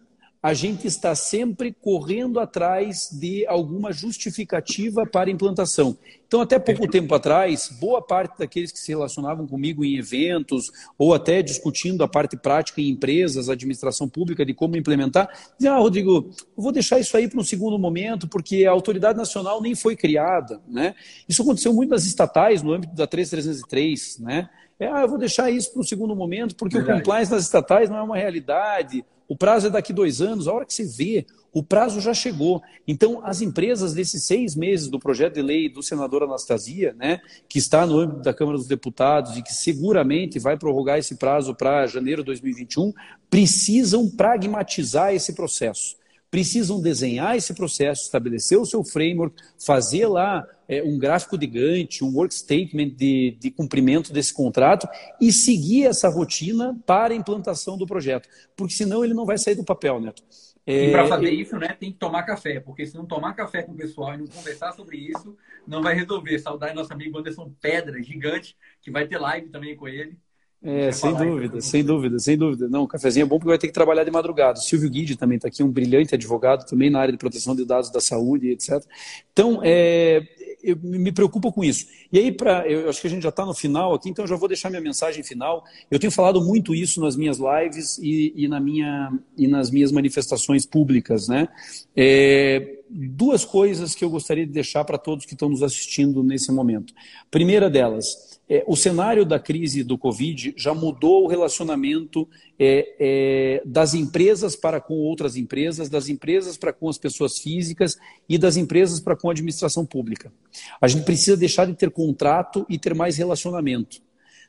a 0.44 0.52
gente 0.52 0.86
está 0.86 1.14
sempre 1.14 1.72
correndo 1.72 2.38
atrás 2.38 3.08
de 3.10 3.46
alguma 3.46 3.94
justificativa 3.94 5.06
para 5.06 5.30
implantação. 5.30 5.96
Então, 6.26 6.42
até 6.42 6.58
pouco 6.58 6.86
tempo 6.86 7.14
atrás, 7.14 7.74
boa 7.80 8.02
parte 8.02 8.38
daqueles 8.38 8.70
que 8.70 8.78
se 8.78 8.88
relacionavam 8.88 9.46
comigo 9.46 9.82
em 9.82 9.96
eventos 9.96 10.70
ou 10.98 11.14
até 11.14 11.40
discutindo 11.40 12.04
a 12.04 12.08
parte 12.08 12.36
prática 12.36 12.82
em 12.82 12.90
empresas, 12.90 13.48
administração 13.48 14.06
pública, 14.06 14.44
de 14.44 14.52
como 14.52 14.76
implementar, 14.76 15.30
diziam, 15.56 15.76
ah, 15.76 15.78
Rodrigo, 15.78 16.30
eu 16.54 16.62
vou 16.62 16.72
deixar 16.72 16.98
isso 17.00 17.16
aí 17.16 17.26
para 17.26 17.40
um 17.40 17.44
segundo 17.44 17.78
momento, 17.78 18.28
porque 18.28 18.66
a 18.66 18.70
autoridade 18.70 19.16
nacional 19.16 19.62
nem 19.62 19.74
foi 19.74 19.96
criada. 19.96 20.60
Né? 20.68 20.94
Isso 21.26 21.40
aconteceu 21.40 21.72
muito 21.72 21.88
nas 21.88 22.04
estatais, 22.04 22.62
no 22.62 22.74
âmbito 22.74 22.94
da 22.94 23.06
3303, 23.06 24.18
né? 24.18 24.50
É, 24.78 24.88
ah, 24.88 25.02
eu 25.02 25.08
vou 25.08 25.16
deixar 25.16 25.50
isso 25.50 25.72
para 25.72 25.80
um 25.80 25.84
segundo 25.84 26.14
momento, 26.14 26.54
porque 26.56 26.76
Verdade. 26.76 26.98
o 26.98 27.00
compliance 27.00 27.32
nas 27.32 27.44
estatais 27.44 27.88
não 27.88 27.96
é 27.96 28.02
uma 28.02 28.16
realidade. 28.16 29.04
O 29.28 29.36
prazo 29.36 29.68
é 29.68 29.70
daqui 29.70 29.92
dois 29.92 30.20
anos, 30.20 30.46
a 30.46 30.52
hora 30.52 30.66
que 30.66 30.74
você 30.74 30.84
vê, 30.84 31.26
o 31.52 31.62
prazo 31.62 32.00
já 32.00 32.12
chegou. 32.12 32.62
Então, 32.86 33.24
as 33.24 33.40
empresas 33.40 33.94
desses 33.94 34.24
seis 34.24 34.54
meses 34.54 34.88
do 34.88 34.98
projeto 34.98 35.34
de 35.34 35.42
lei 35.42 35.68
do 35.68 35.82
senador 35.82 36.24
Anastasia, 36.24 36.94
né, 36.98 37.20
que 37.48 37.58
está 37.58 37.86
no 37.86 37.98
âmbito 37.98 38.22
da 38.22 38.34
Câmara 38.34 38.58
dos 38.58 38.66
Deputados 38.66 39.36
e 39.36 39.42
que 39.42 39.54
seguramente 39.54 40.38
vai 40.38 40.58
prorrogar 40.58 40.98
esse 40.98 41.16
prazo 41.16 41.54
para 41.54 41.86
janeiro 41.86 42.22
de 42.22 42.26
2021, 42.26 42.92
precisam 43.30 44.10
pragmatizar 44.10 45.14
esse 45.14 45.32
processo 45.32 45.96
precisam 46.34 46.82
desenhar 46.82 47.36
esse 47.36 47.54
processo, 47.54 48.02
estabelecer 48.02 48.58
o 48.58 48.66
seu 48.66 48.82
framework, 48.82 49.40
fazer 49.56 50.08
lá 50.08 50.44
é, 50.66 50.82
um 50.82 50.98
gráfico 50.98 51.38
de 51.38 51.46
Gantt, 51.46 52.02
um 52.02 52.12
work 52.12 52.34
statement 52.34 52.90
de, 52.96 53.36
de 53.38 53.52
cumprimento 53.52 54.12
desse 54.12 54.34
contrato 54.34 54.88
e 55.20 55.30
seguir 55.30 55.84
essa 55.84 56.08
rotina 56.08 56.76
para 56.84 57.14
a 57.14 57.16
implantação 57.16 57.78
do 57.78 57.86
projeto. 57.86 58.28
Porque 58.56 58.74
senão 58.74 59.04
ele 59.04 59.14
não 59.14 59.24
vai 59.24 59.38
sair 59.38 59.54
do 59.54 59.62
papel, 59.62 60.00
Neto. 60.00 60.24
É, 60.66 60.86
e 60.86 60.90
para 60.90 61.06
fazer 61.06 61.30
isso, 61.30 61.56
né, 61.56 61.68
tem 61.78 61.92
que 61.92 61.98
tomar 61.98 62.24
café, 62.24 62.58
porque 62.58 62.84
se 62.84 62.96
não 62.96 63.06
tomar 63.06 63.34
café 63.34 63.62
com 63.62 63.70
o 63.70 63.76
pessoal 63.76 64.14
e 64.14 64.18
não 64.18 64.26
conversar 64.26 64.72
sobre 64.72 64.96
isso, 64.96 65.36
não 65.64 65.84
vai 65.84 65.94
resolver. 65.94 66.36
Saudar 66.40 66.74
nosso 66.74 66.92
amigo 66.92 67.16
Anderson 67.16 67.54
Pedra, 67.60 68.02
gigante, 68.02 68.56
que 68.82 68.90
vai 68.90 69.06
ter 69.06 69.18
live 69.18 69.50
também 69.50 69.76
com 69.76 69.86
ele. 69.86 70.18
É, 70.66 70.90
sem 70.92 71.14
dúvida, 71.14 71.60
sem 71.60 71.84
dúvida, 71.84 72.18
sem 72.18 72.38
dúvida. 72.38 72.68
Não, 72.70 72.84
o 72.84 72.88
cafezinho 72.88 73.24
é 73.24 73.26
bom 73.26 73.36
porque 73.36 73.50
vai 73.50 73.58
ter 73.58 73.66
que 73.66 73.72
trabalhar 73.72 74.02
de 74.02 74.10
madrugada. 74.10 74.58
O 74.58 74.62
Silvio 74.62 74.88
Guide 74.88 75.14
também 75.14 75.36
está 75.36 75.48
aqui, 75.48 75.62
um 75.62 75.70
brilhante 75.70 76.14
advogado 76.14 76.64
também 76.64 76.88
na 76.88 77.00
área 77.00 77.12
de 77.12 77.18
proteção 77.18 77.54
de 77.54 77.66
dados 77.66 77.90
da 77.90 78.00
saúde, 78.00 78.48
etc. 78.48 78.82
Então, 79.30 79.60
é, 79.62 80.26
eu 80.62 80.78
me 80.82 81.12
preocupo 81.12 81.52
com 81.52 81.62
isso. 81.62 81.86
E 82.10 82.18
aí, 82.18 82.32
pra, 82.32 82.66
eu 82.66 82.88
acho 82.88 82.98
que 82.98 83.06
a 83.06 83.10
gente 83.10 83.22
já 83.22 83.28
está 83.28 83.44
no 83.44 83.52
final 83.52 83.92
aqui, 83.92 84.08
então 84.08 84.24
eu 84.24 84.28
já 84.28 84.36
vou 84.36 84.48
deixar 84.48 84.70
minha 84.70 84.80
mensagem 84.80 85.22
final. 85.22 85.62
Eu 85.90 85.98
tenho 85.98 86.10
falado 86.10 86.42
muito 86.42 86.74
isso 86.74 86.98
nas 86.98 87.14
minhas 87.14 87.38
lives 87.38 87.98
e, 87.98 88.32
e 88.34 88.48
na 88.48 88.58
minha, 88.58 89.12
e 89.36 89.46
nas 89.46 89.70
minhas 89.70 89.92
manifestações 89.92 90.64
públicas. 90.64 91.28
Né? 91.28 91.46
É, 91.94 92.78
duas 92.88 93.44
coisas 93.44 93.94
que 93.94 94.02
eu 94.02 94.08
gostaria 94.08 94.46
de 94.46 94.52
deixar 94.52 94.82
para 94.84 94.96
todos 94.96 95.26
que 95.26 95.34
estão 95.34 95.50
nos 95.50 95.62
assistindo 95.62 96.22
nesse 96.22 96.50
momento. 96.50 96.94
Primeira 97.30 97.68
delas, 97.68 98.33
é, 98.48 98.62
o 98.66 98.76
cenário 98.76 99.24
da 99.24 99.38
crise 99.38 99.82
do 99.82 99.96
Covid 99.96 100.54
já 100.56 100.74
mudou 100.74 101.24
o 101.24 101.28
relacionamento 101.28 102.28
é, 102.58 102.94
é, 102.98 103.62
das 103.64 103.94
empresas 103.94 104.54
para 104.54 104.80
com 104.80 104.94
outras 104.94 105.36
empresas, 105.36 105.88
das 105.88 106.08
empresas 106.08 106.56
para 106.56 106.72
com 106.72 106.88
as 106.88 106.98
pessoas 106.98 107.38
físicas 107.38 107.96
e 108.28 108.36
das 108.36 108.56
empresas 108.56 109.00
para 109.00 109.16
com 109.16 109.28
a 109.28 109.32
administração 109.32 109.86
pública. 109.86 110.32
A 110.80 110.88
gente 110.88 111.04
precisa 111.04 111.36
deixar 111.36 111.66
de 111.66 111.74
ter 111.74 111.90
contrato 111.90 112.66
e 112.68 112.78
ter 112.78 112.94
mais 112.94 113.16
relacionamento. 113.16 114.02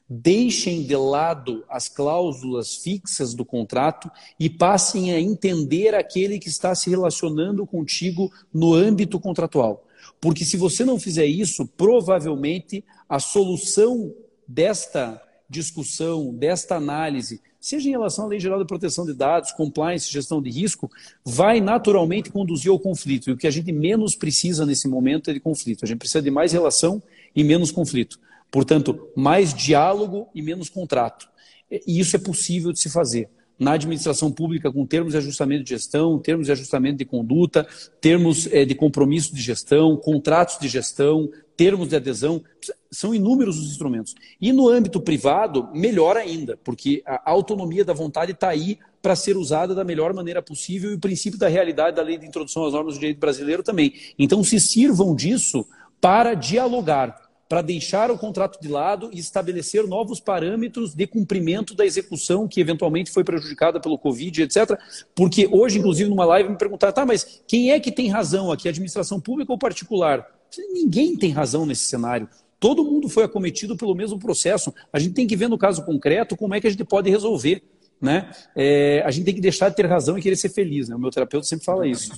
Deixem 0.07 0.83
de 0.83 0.95
lado 0.95 1.63
as 1.67 1.89
cláusulas 1.89 2.75
fixas 2.75 3.33
do 3.33 3.43
contrato 3.43 4.11
e 4.39 4.49
passem 4.49 5.11
a 5.11 5.19
entender 5.19 5.95
aquele 5.95 6.37
que 6.37 6.47
está 6.47 6.75
se 6.75 6.91
relacionando 6.91 7.65
contigo 7.65 8.31
no 8.53 8.73
âmbito 8.73 9.19
contratual. 9.19 9.84
Porque 10.25 10.43
se 10.43 10.57
você 10.57 10.83
não 10.83 10.99
fizer 10.99 11.27
isso, 11.27 11.67
provavelmente 11.67 12.83
a 13.07 13.19
solução 13.19 14.11
desta 14.47 15.21
discussão, 15.47 16.33
desta 16.33 16.77
análise, 16.77 17.39
seja 17.61 17.87
em 17.87 17.91
relação 17.91 18.25
à 18.25 18.29
Lei 18.29 18.39
Geral 18.39 18.57
de 18.57 18.65
Proteção 18.65 19.05
de 19.05 19.13
Dados, 19.13 19.51
compliance, 19.51 20.11
gestão 20.11 20.41
de 20.41 20.49
risco, 20.49 20.89
vai 21.23 21.61
naturalmente 21.61 22.31
conduzir 22.31 22.71
ao 22.71 22.79
conflito. 22.79 23.29
E 23.29 23.33
o 23.33 23.37
que 23.37 23.45
a 23.45 23.51
gente 23.51 23.71
menos 23.71 24.15
precisa 24.15 24.65
nesse 24.65 24.87
momento 24.87 25.29
é 25.29 25.33
de 25.33 25.39
conflito. 25.39 25.85
A 25.85 25.87
gente 25.87 25.99
precisa 25.99 26.23
de 26.23 26.31
mais 26.31 26.51
relação 26.51 27.03
e 27.35 27.43
menos 27.43 27.69
conflito. 27.69 28.19
Portanto, 28.49 29.07
mais 29.15 29.53
diálogo 29.53 30.27
e 30.33 30.41
menos 30.41 30.69
contrato. 30.69 31.29
E 31.69 31.99
isso 31.99 32.15
é 32.15 32.19
possível 32.19 32.71
de 32.71 32.79
se 32.79 32.89
fazer 32.89 33.29
na 33.57 33.73
administração 33.73 34.31
pública 34.31 34.71
com 34.71 34.85
termos 34.85 35.13
de 35.13 35.17
ajustamento 35.17 35.63
de 35.63 35.69
gestão, 35.69 36.19
termos 36.19 36.47
de 36.47 36.51
ajustamento 36.51 36.97
de 36.97 37.05
conduta, 37.05 37.65
termos 38.01 38.47
é, 38.51 38.65
de 38.65 38.75
compromisso 38.75 39.33
de 39.33 39.41
gestão, 39.41 39.95
contratos 39.95 40.57
de 40.59 40.67
gestão, 40.67 41.29
termos 41.55 41.87
de 41.87 41.95
adesão, 41.95 42.43
são 42.91 43.13
inúmeros 43.15 43.57
os 43.57 43.71
instrumentos. 43.71 44.13
E 44.41 44.51
no 44.51 44.69
âmbito 44.69 44.99
privado, 44.99 45.69
melhor 45.73 46.17
ainda, 46.17 46.57
porque 46.63 47.01
a 47.05 47.31
autonomia 47.31 47.85
da 47.85 47.93
vontade 47.93 48.33
está 48.33 48.49
aí 48.49 48.77
para 49.01 49.15
ser 49.15 49.37
usada 49.37 49.75
da 49.75 49.83
melhor 49.83 50.13
maneira 50.13 50.41
possível 50.41 50.91
e 50.91 50.95
o 50.95 50.99
princípio 50.99 51.39
da 51.39 51.47
realidade 51.47 51.95
da 51.95 52.01
lei 52.01 52.17
de 52.17 52.25
introdução 52.25 52.65
às 52.65 52.73
normas 52.73 52.95
do 52.95 52.99
direito 52.99 53.19
brasileiro 53.19 53.63
também. 53.63 53.93
Então, 54.17 54.43
se 54.43 54.59
sirvam 54.59 55.15
disso 55.15 55.65
para 56.01 56.33
dialogar, 56.33 57.24
para 57.47 57.61
deixar 57.61 58.09
o 58.09 58.17
contrato 58.17 58.59
de 58.59 58.67
lado 58.67 59.09
e 59.13 59.19
estabelecer 59.19 59.85
novos 59.87 60.19
parâmetros 60.19 60.93
de 60.93 61.05
cumprimento 61.05 61.75
da 61.75 61.85
execução 61.85 62.47
que 62.47 62.59
eventualmente 62.59 63.11
foi 63.11 63.23
prejudicada 63.23 63.79
pelo 63.79 63.97
Covid, 63.97 64.43
etc. 64.43 64.79
Porque 65.13 65.47
hoje, 65.51 65.79
inclusive, 65.79 66.09
numa 66.09 66.25
live 66.25 66.49
me 66.49 66.57
perguntaram, 66.57 66.93
tá, 66.93 67.05
mas 67.05 67.43
quem 67.47 67.71
é 67.71 67.79
que 67.79 67.91
tem 67.91 68.09
razão 68.09 68.51
aqui, 68.51 68.67
administração 68.67 69.19
pública 69.19 69.51
ou 69.51 69.57
particular? 69.57 70.27
Ninguém 70.73 71.15
tem 71.15 71.31
razão 71.31 71.65
nesse 71.65 71.85
cenário. 71.85 72.27
Todo 72.59 72.83
mundo 72.83 73.09
foi 73.09 73.23
acometido 73.23 73.75
pelo 73.75 73.93
mesmo 73.93 74.17
processo. 74.17 74.73
A 74.91 74.97
gente 74.97 75.13
tem 75.13 75.27
que 75.27 75.35
ver 75.35 75.47
no 75.47 75.57
caso 75.57 75.83
concreto 75.85 76.35
como 76.35 76.55
é 76.55 76.61
que 76.61 76.67
a 76.67 76.69
gente 76.69 76.83
pode 76.83 77.09
resolver. 77.09 77.61
Né? 78.01 78.29
É, 78.55 79.01
a 79.05 79.11
gente 79.11 79.25
tem 79.25 79.35
que 79.35 79.41
deixar 79.41 79.69
de 79.69 79.75
ter 79.75 79.85
razão 79.85 80.17
e 80.17 80.21
querer 80.21 80.35
ser 80.35 80.49
feliz. 80.49 80.89
Né? 80.89 80.95
O 80.95 80.99
meu 80.99 81.09
terapeuta 81.09 81.45
sempre 81.45 81.65
fala 81.65 81.87
isso. 81.87 82.11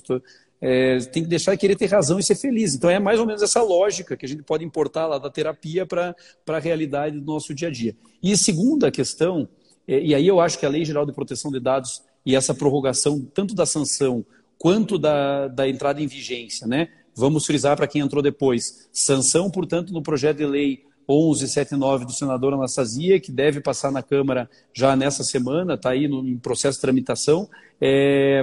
É, 0.60 0.98
tem 0.98 1.22
que 1.22 1.28
deixar 1.28 1.52
de 1.52 1.58
querer 1.58 1.76
ter 1.76 1.86
razão 1.86 2.18
e 2.18 2.22
ser 2.22 2.34
feliz. 2.34 2.74
Então 2.74 2.90
é 2.90 2.98
mais 2.98 3.20
ou 3.20 3.26
menos 3.26 3.42
essa 3.42 3.62
lógica 3.62 4.16
que 4.16 4.26
a 4.26 4.28
gente 4.28 4.42
pode 4.42 4.64
importar 4.64 5.06
lá 5.06 5.18
da 5.18 5.30
terapia 5.30 5.86
para 5.86 6.14
a 6.48 6.58
realidade 6.58 7.18
do 7.18 7.24
nosso 7.24 7.54
dia 7.54 7.68
a 7.68 7.70
dia. 7.70 7.96
E 8.22 8.36
segunda 8.36 8.90
questão, 8.90 9.48
é, 9.86 10.00
e 10.00 10.14
aí 10.14 10.26
eu 10.26 10.40
acho 10.40 10.58
que 10.58 10.66
a 10.66 10.68
Lei 10.68 10.84
Geral 10.84 11.06
de 11.06 11.12
Proteção 11.12 11.50
de 11.50 11.60
Dados 11.60 12.02
e 12.26 12.34
essa 12.34 12.52
prorrogação, 12.52 13.20
tanto 13.32 13.54
da 13.54 13.64
sanção 13.64 14.24
quanto 14.58 14.98
da, 14.98 15.46
da 15.48 15.68
entrada 15.68 16.02
em 16.02 16.06
vigência, 16.06 16.66
né? 16.66 16.88
Vamos 17.14 17.46
frisar 17.46 17.76
para 17.76 17.86
quem 17.86 18.00
entrou 18.00 18.22
depois. 18.22 18.88
Sanção, 18.92 19.50
portanto, 19.50 19.92
no 19.92 20.02
projeto 20.02 20.38
de 20.38 20.46
lei 20.46 20.84
1179 21.08 22.04
do 22.04 22.12
senador 22.12 22.52
Anastasia, 22.52 23.18
que 23.18 23.32
deve 23.32 23.60
passar 23.60 23.90
na 23.90 24.02
Câmara 24.02 24.48
já 24.74 24.94
nessa 24.94 25.24
semana, 25.24 25.74
está 25.74 25.90
aí 25.90 26.06
no, 26.06 26.26
em 26.26 26.38
processo 26.38 26.76
de 26.76 26.82
tramitação. 26.82 27.48
É, 27.80 28.42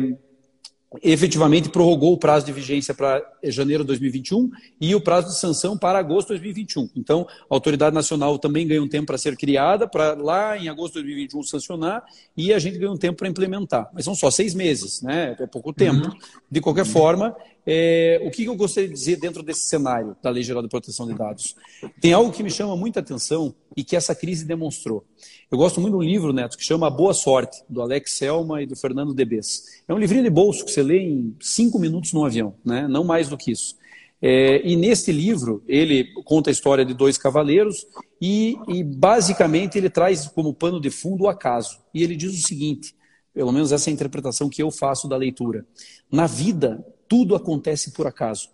efetivamente 1.04 1.70
prorrogou 1.70 2.14
o 2.14 2.18
prazo 2.18 2.46
de 2.46 2.52
vigência 2.52 2.94
para 2.94 3.24
janeiro 3.44 3.84
de 3.84 3.88
2021 3.88 4.50
e 4.80 4.96
o 4.96 5.02
prazo 5.02 5.28
de 5.28 5.38
sanção 5.38 5.78
para 5.78 6.00
agosto 6.00 6.28
de 6.28 6.40
2021. 6.40 6.90
Então, 6.96 7.28
a 7.50 7.54
Autoridade 7.54 7.94
Nacional 7.94 8.38
também 8.38 8.68
ganha 8.68 8.82
um 8.82 8.88
tempo 8.88 9.08
para 9.08 9.18
ser 9.18 9.36
criada, 9.38 9.88
para 9.88 10.14
lá 10.14 10.58
em 10.58 10.70
agosto 10.70 10.96
de 10.96 11.02
2021 11.02 11.44
sancionar, 11.44 12.04
e 12.36 12.54
a 12.54 12.60
gente 12.60 12.78
ganha 12.78 12.92
um 12.92 12.98
tempo 12.98 13.18
para 13.18 13.28
implementar. 13.28 13.90
Mas 13.94 14.06
são 14.06 14.16
só 14.16 14.30
seis 14.30 14.54
meses, 14.54 15.02
né? 15.02 15.36
é 15.40 15.48
pouco 15.48 15.74
tempo. 15.74 16.08
Uhum. 16.08 16.14
De 16.50 16.62
qualquer 16.62 16.86
uhum. 16.86 16.92
forma, 16.92 17.36
é, 17.66 18.22
o 18.24 18.30
que 18.30 18.46
eu 18.46 18.56
gostaria 18.56 18.88
de 18.88 18.94
dizer 18.94 19.18
dentro 19.18 19.42
desse 19.42 19.68
cenário 19.68 20.16
da 20.22 20.30
Lei 20.30 20.44
Geral 20.44 20.62
de 20.62 20.70
Proteção 20.70 21.08
de 21.08 21.14
Dados? 21.14 21.56
Tem 22.00 22.14
algo 22.14 22.32
que 22.32 22.44
me 22.44 22.52
chama 22.52 22.76
muita 22.76 23.00
atenção 23.00 23.54
e 23.76 23.84
que 23.84 23.96
essa 23.96 24.16
crise 24.16 24.46
demonstrou. 24.46 25.06
Eu 25.52 25.58
gosto 25.58 25.82
muito 25.82 25.94
de 25.94 26.06
um 26.06 26.08
livro, 26.08 26.32
Neto, 26.32 26.58
que 26.58 26.64
chama 26.64 26.90
Boa 26.90 27.14
Sorte, 27.14 27.64
do 27.70 27.82
Alex 27.82 28.12
Selma 28.18 28.62
e 28.62 28.66
do 28.66 28.76
Fernando 28.76 29.14
Debes. 29.14 29.84
É 29.88 29.94
um 29.94 29.98
livrinho 29.98 30.24
de 30.24 30.30
bolso 30.30 30.64
que 30.64 30.72
você 30.72 30.82
lê 30.82 31.00
em 31.00 31.36
cinco 31.42 31.78
minutos 31.78 32.14
no 32.14 32.26
avião, 32.26 32.56
né? 32.64 32.88
não 32.88 33.04
mais 33.04 33.28
do 33.28 33.38
que 33.38 33.52
isso. 33.52 33.76
É, 34.22 34.66
e 34.68 34.76
nesse 34.76 35.12
livro, 35.12 35.64
ele 35.68 36.06
conta 36.24 36.50
a 36.50 36.52
história 36.52 36.86
de 36.86 36.94
dois 36.94 37.18
cavaleiros 37.18 37.86
e, 38.22 38.56
e 38.68 38.84
basicamente 38.84 39.78
ele 39.78 39.90
traz 39.90 40.28
como 40.28 40.54
pano 40.54 40.80
de 40.80 40.90
fundo 40.90 41.26
o 41.26 41.28
acaso. 41.28 41.80
E 41.94 42.02
ele 42.02 42.16
diz 42.16 42.34
o 42.34 42.48
seguinte: 42.48 42.96
pelo 43.34 43.52
menos 43.52 43.72
essa 43.72 43.90
é 43.90 43.92
a 43.92 43.94
interpretação 43.94 44.50
que 44.50 44.64
eu 44.64 44.72
faço 44.72 45.08
da 45.08 45.18
leitura. 45.18 45.66
Na 46.10 46.26
vida, 46.26 46.84
tudo 47.08 47.36
acontece 47.36 47.92
por 47.92 48.08
acaso. 48.08 48.50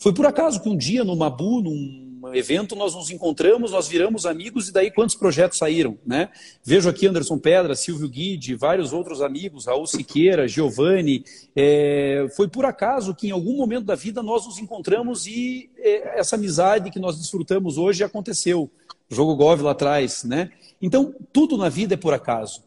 Foi 0.00 0.12
por 0.12 0.26
acaso 0.26 0.60
que 0.60 0.68
um 0.68 0.76
dia 0.76 1.04
no 1.04 1.14
Mabu, 1.14 1.62
num 1.62 2.03
evento, 2.32 2.76
nós 2.76 2.94
nos 2.94 3.10
encontramos, 3.10 3.72
nós 3.72 3.88
viramos 3.88 4.24
amigos 4.24 4.68
e 4.68 4.72
daí 4.72 4.90
quantos 4.90 5.14
projetos 5.14 5.58
saíram, 5.58 5.98
né? 6.06 6.28
Vejo 6.62 6.88
aqui 6.88 7.06
Anderson 7.06 7.38
Pedra, 7.38 7.74
Silvio 7.74 8.08
Guide, 8.08 8.54
vários 8.54 8.92
outros 8.92 9.20
amigos, 9.20 9.66
Raul 9.66 9.86
Siqueira, 9.86 10.46
Giovanni. 10.46 11.24
É, 11.54 12.26
foi 12.36 12.48
por 12.48 12.64
acaso 12.64 13.14
que 13.14 13.28
em 13.28 13.30
algum 13.32 13.56
momento 13.56 13.84
da 13.84 13.94
vida 13.94 14.22
nós 14.22 14.46
nos 14.46 14.58
encontramos 14.58 15.26
e 15.26 15.70
é, 15.76 16.20
essa 16.20 16.36
amizade 16.36 16.90
que 16.90 17.00
nós 17.00 17.18
desfrutamos 17.18 17.76
hoje 17.76 18.04
aconteceu. 18.04 18.70
Jogo 19.10 19.36
Gov 19.36 19.62
lá 19.62 19.72
atrás, 19.72 20.24
né? 20.24 20.50
Então, 20.80 21.14
tudo 21.32 21.56
na 21.56 21.68
vida 21.68 21.94
é 21.94 21.96
por 21.96 22.14
acaso. 22.14 22.62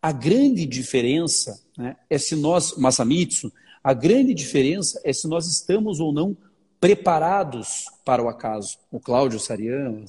A 0.00 0.12
grande 0.12 0.66
diferença 0.66 1.60
né, 1.76 1.96
é 2.08 2.18
se 2.18 2.36
nós, 2.36 2.76
Masamitsu, 2.76 3.52
a 3.82 3.92
grande 3.94 4.34
diferença 4.34 5.00
é 5.04 5.12
se 5.12 5.28
nós 5.28 5.46
estamos 5.46 6.00
ou 6.00 6.12
não 6.12 6.36
preparados 6.86 7.86
para 8.04 8.22
o 8.22 8.28
acaso. 8.28 8.78
O 8.92 9.00
Cláudio 9.00 9.40
Sarian, 9.40 10.04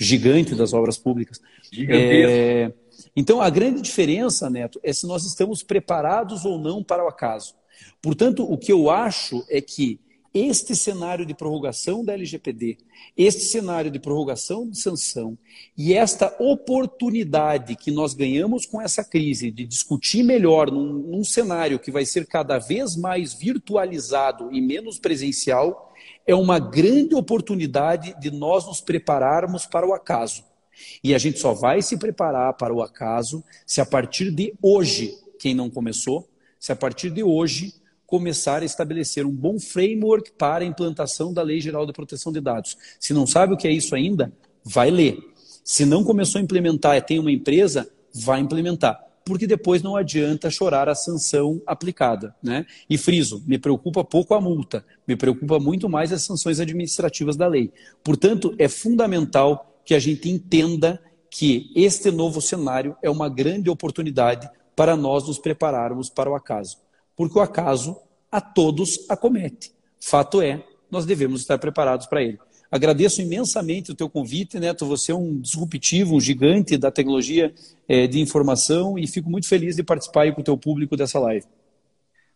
gigante 0.00 0.54
das 0.54 0.72
obras 0.72 0.96
públicas. 0.96 1.42
É, 1.76 2.72
então, 3.14 3.42
a 3.42 3.50
grande 3.50 3.82
diferença, 3.82 4.48
Neto, 4.48 4.80
é 4.82 4.92
se 4.94 5.06
nós 5.06 5.26
estamos 5.26 5.62
preparados 5.62 6.46
ou 6.46 6.58
não 6.58 6.82
para 6.82 7.04
o 7.04 7.08
acaso. 7.08 7.54
Portanto, 8.00 8.50
o 8.50 8.56
que 8.56 8.72
eu 8.72 8.88
acho 8.88 9.44
é 9.50 9.60
que 9.60 10.00
este 10.34 10.74
cenário 10.74 11.24
de 11.24 11.32
prorrogação 11.32 12.04
da 12.04 12.12
LGPD, 12.12 12.78
este 13.16 13.42
cenário 13.42 13.88
de 13.88 14.00
prorrogação 14.00 14.68
de 14.68 14.76
sanção 14.80 15.38
e 15.78 15.94
esta 15.94 16.34
oportunidade 16.40 17.76
que 17.76 17.92
nós 17.92 18.14
ganhamos 18.14 18.66
com 18.66 18.82
essa 18.82 19.04
crise 19.04 19.52
de 19.52 19.64
discutir 19.64 20.24
melhor 20.24 20.72
num, 20.72 20.92
num 20.92 21.22
cenário 21.22 21.78
que 21.78 21.92
vai 21.92 22.04
ser 22.04 22.26
cada 22.26 22.58
vez 22.58 22.96
mais 22.96 23.32
virtualizado 23.32 24.52
e 24.52 24.60
menos 24.60 24.98
presencial, 24.98 25.94
é 26.26 26.34
uma 26.34 26.58
grande 26.58 27.14
oportunidade 27.14 28.12
de 28.20 28.32
nós 28.32 28.66
nos 28.66 28.80
prepararmos 28.80 29.66
para 29.66 29.86
o 29.86 29.94
acaso. 29.94 30.42
E 31.04 31.14
a 31.14 31.18
gente 31.18 31.38
só 31.38 31.52
vai 31.54 31.80
se 31.80 31.96
preparar 31.96 32.54
para 32.54 32.74
o 32.74 32.82
acaso 32.82 33.44
se 33.64 33.80
a 33.80 33.86
partir 33.86 34.32
de 34.32 34.52
hoje, 34.60 35.16
quem 35.38 35.54
não 35.54 35.70
começou, 35.70 36.28
se 36.58 36.72
a 36.72 36.76
partir 36.76 37.10
de 37.10 37.22
hoje 37.22 37.74
começar 38.14 38.62
a 38.62 38.64
estabelecer 38.64 39.26
um 39.26 39.30
bom 39.32 39.58
framework 39.58 40.30
para 40.38 40.62
a 40.62 40.66
implantação 40.68 41.32
da 41.32 41.42
Lei 41.42 41.60
Geral 41.60 41.84
de 41.84 41.92
Proteção 41.92 42.32
de 42.32 42.40
Dados. 42.40 42.78
Se 43.00 43.12
não 43.12 43.26
sabe 43.26 43.54
o 43.54 43.56
que 43.56 43.66
é 43.66 43.72
isso 43.72 43.92
ainda, 43.92 44.32
vai 44.62 44.88
ler. 44.88 45.18
Se 45.64 45.84
não 45.84 46.04
começou 46.04 46.38
a 46.38 46.44
implementar 46.44 46.96
e 46.96 47.02
tem 47.02 47.18
uma 47.18 47.32
empresa, 47.32 47.90
vai 48.14 48.38
implementar. 48.38 49.04
Porque 49.24 49.48
depois 49.48 49.82
não 49.82 49.96
adianta 49.96 50.48
chorar 50.48 50.88
a 50.88 50.94
sanção 50.94 51.60
aplicada. 51.66 52.36
Né? 52.40 52.64
E 52.88 52.96
friso, 52.96 53.42
me 53.48 53.58
preocupa 53.58 54.04
pouco 54.04 54.32
a 54.32 54.40
multa, 54.40 54.84
me 55.08 55.16
preocupa 55.16 55.58
muito 55.58 55.88
mais 55.88 56.12
as 56.12 56.22
sanções 56.22 56.60
administrativas 56.60 57.36
da 57.36 57.48
lei. 57.48 57.72
Portanto, 58.04 58.54
é 58.60 58.68
fundamental 58.68 59.80
que 59.84 59.92
a 59.92 59.98
gente 59.98 60.30
entenda 60.30 61.02
que 61.28 61.72
este 61.74 62.12
novo 62.12 62.40
cenário 62.40 62.96
é 63.02 63.10
uma 63.10 63.28
grande 63.28 63.68
oportunidade 63.68 64.48
para 64.76 64.96
nós 64.96 65.26
nos 65.26 65.40
prepararmos 65.40 66.08
para 66.08 66.30
o 66.30 66.36
acaso 66.36 66.84
porque 67.16 67.38
o 67.38 67.42
acaso 67.42 67.96
a 68.34 68.40
todos 68.40 69.06
acomete. 69.08 69.72
Fato 70.00 70.42
é, 70.42 70.60
nós 70.90 71.06
devemos 71.06 71.40
estar 71.40 71.56
preparados 71.56 72.06
para 72.06 72.20
ele. 72.20 72.36
Agradeço 72.68 73.22
imensamente 73.22 73.92
o 73.92 73.94
teu 73.94 74.10
convite, 74.10 74.58
Neto. 74.58 74.84
Você 74.86 75.12
é 75.12 75.14
um 75.14 75.40
disruptivo, 75.40 76.16
um 76.16 76.20
gigante 76.20 76.76
da 76.76 76.90
tecnologia 76.90 77.54
é, 77.86 78.08
de 78.08 78.18
informação 78.18 78.98
e 78.98 79.06
fico 79.06 79.30
muito 79.30 79.46
feliz 79.46 79.76
de 79.76 79.84
participar 79.84 80.32
com 80.34 80.40
o 80.40 80.44
teu 80.44 80.58
público 80.58 80.96
dessa 80.96 81.20
live. 81.20 81.46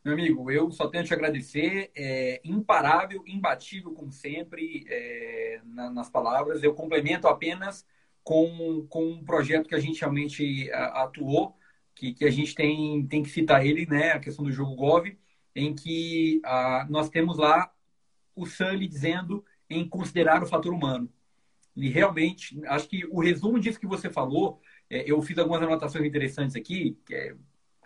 Meu 0.04 0.14
amigo, 0.14 0.48
eu 0.52 0.70
só 0.70 0.86
tenho 0.86 1.02
a 1.02 1.06
te 1.06 1.12
agradecer. 1.12 1.90
É, 1.96 2.40
imparável, 2.44 3.24
imbatível, 3.26 3.90
como 3.90 4.12
sempre, 4.12 4.84
é, 4.88 5.60
na, 5.64 5.90
nas 5.90 6.08
palavras. 6.08 6.62
Eu 6.62 6.74
complemento 6.74 7.26
apenas 7.26 7.84
com, 8.22 8.86
com 8.88 9.04
um 9.04 9.24
projeto 9.24 9.66
que 9.66 9.74
a 9.74 9.80
gente 9.80 9.98
realmente 9.98 10.70
atuou 10.72 11.58
que, 11.98 12.14
que 12.14 12.24
a 12.24 12.30
gente 12.30 12.54
tem, 12.54 13.04
tem 13.08 13.22
que 13.24 13.30
citar 13.30 13.66
ele, 13.66 13.84
né, 13.86 14.12
a 14.12 14.20
questão 14.20 14.44
do 14.44 14.52
jogo 14.52 14.76
Gov, 14.76 15.18
em 15.58 15.74
que 15.74 16.40
ah, 16.44 16.86
nós 16.88 17.08
temos 17.08 17.36
lá 17.36 17.70
o 18.34 18.46
Sully 18.46 18.86
dizendo 18.86 19.44
em 19.68 19.86
considerar 19.88 20.42
o 20.42 20.46
fator 20.46 20.72
humano. 20.72 21.12
E 21.76 21.88
realmente, 21.88 22.60
acho 22.66 22.88
que 22.88 23.04
o 23.06 23.20
resumo 23.20 23.58
disso 23.58 23.78
que 23.78 23.86
você 23.86 24.08
falou, 24.10 24.60
é, 24.88 25.10
eu 25.10 25.20
fiz 25.22 25.36
algumas 25.38 25.62
anotações 25.62 26.04
interessantes 26.04 26.56
aqui, 26.56 26.96
que 27.04 27.14
é, 27.14 27.34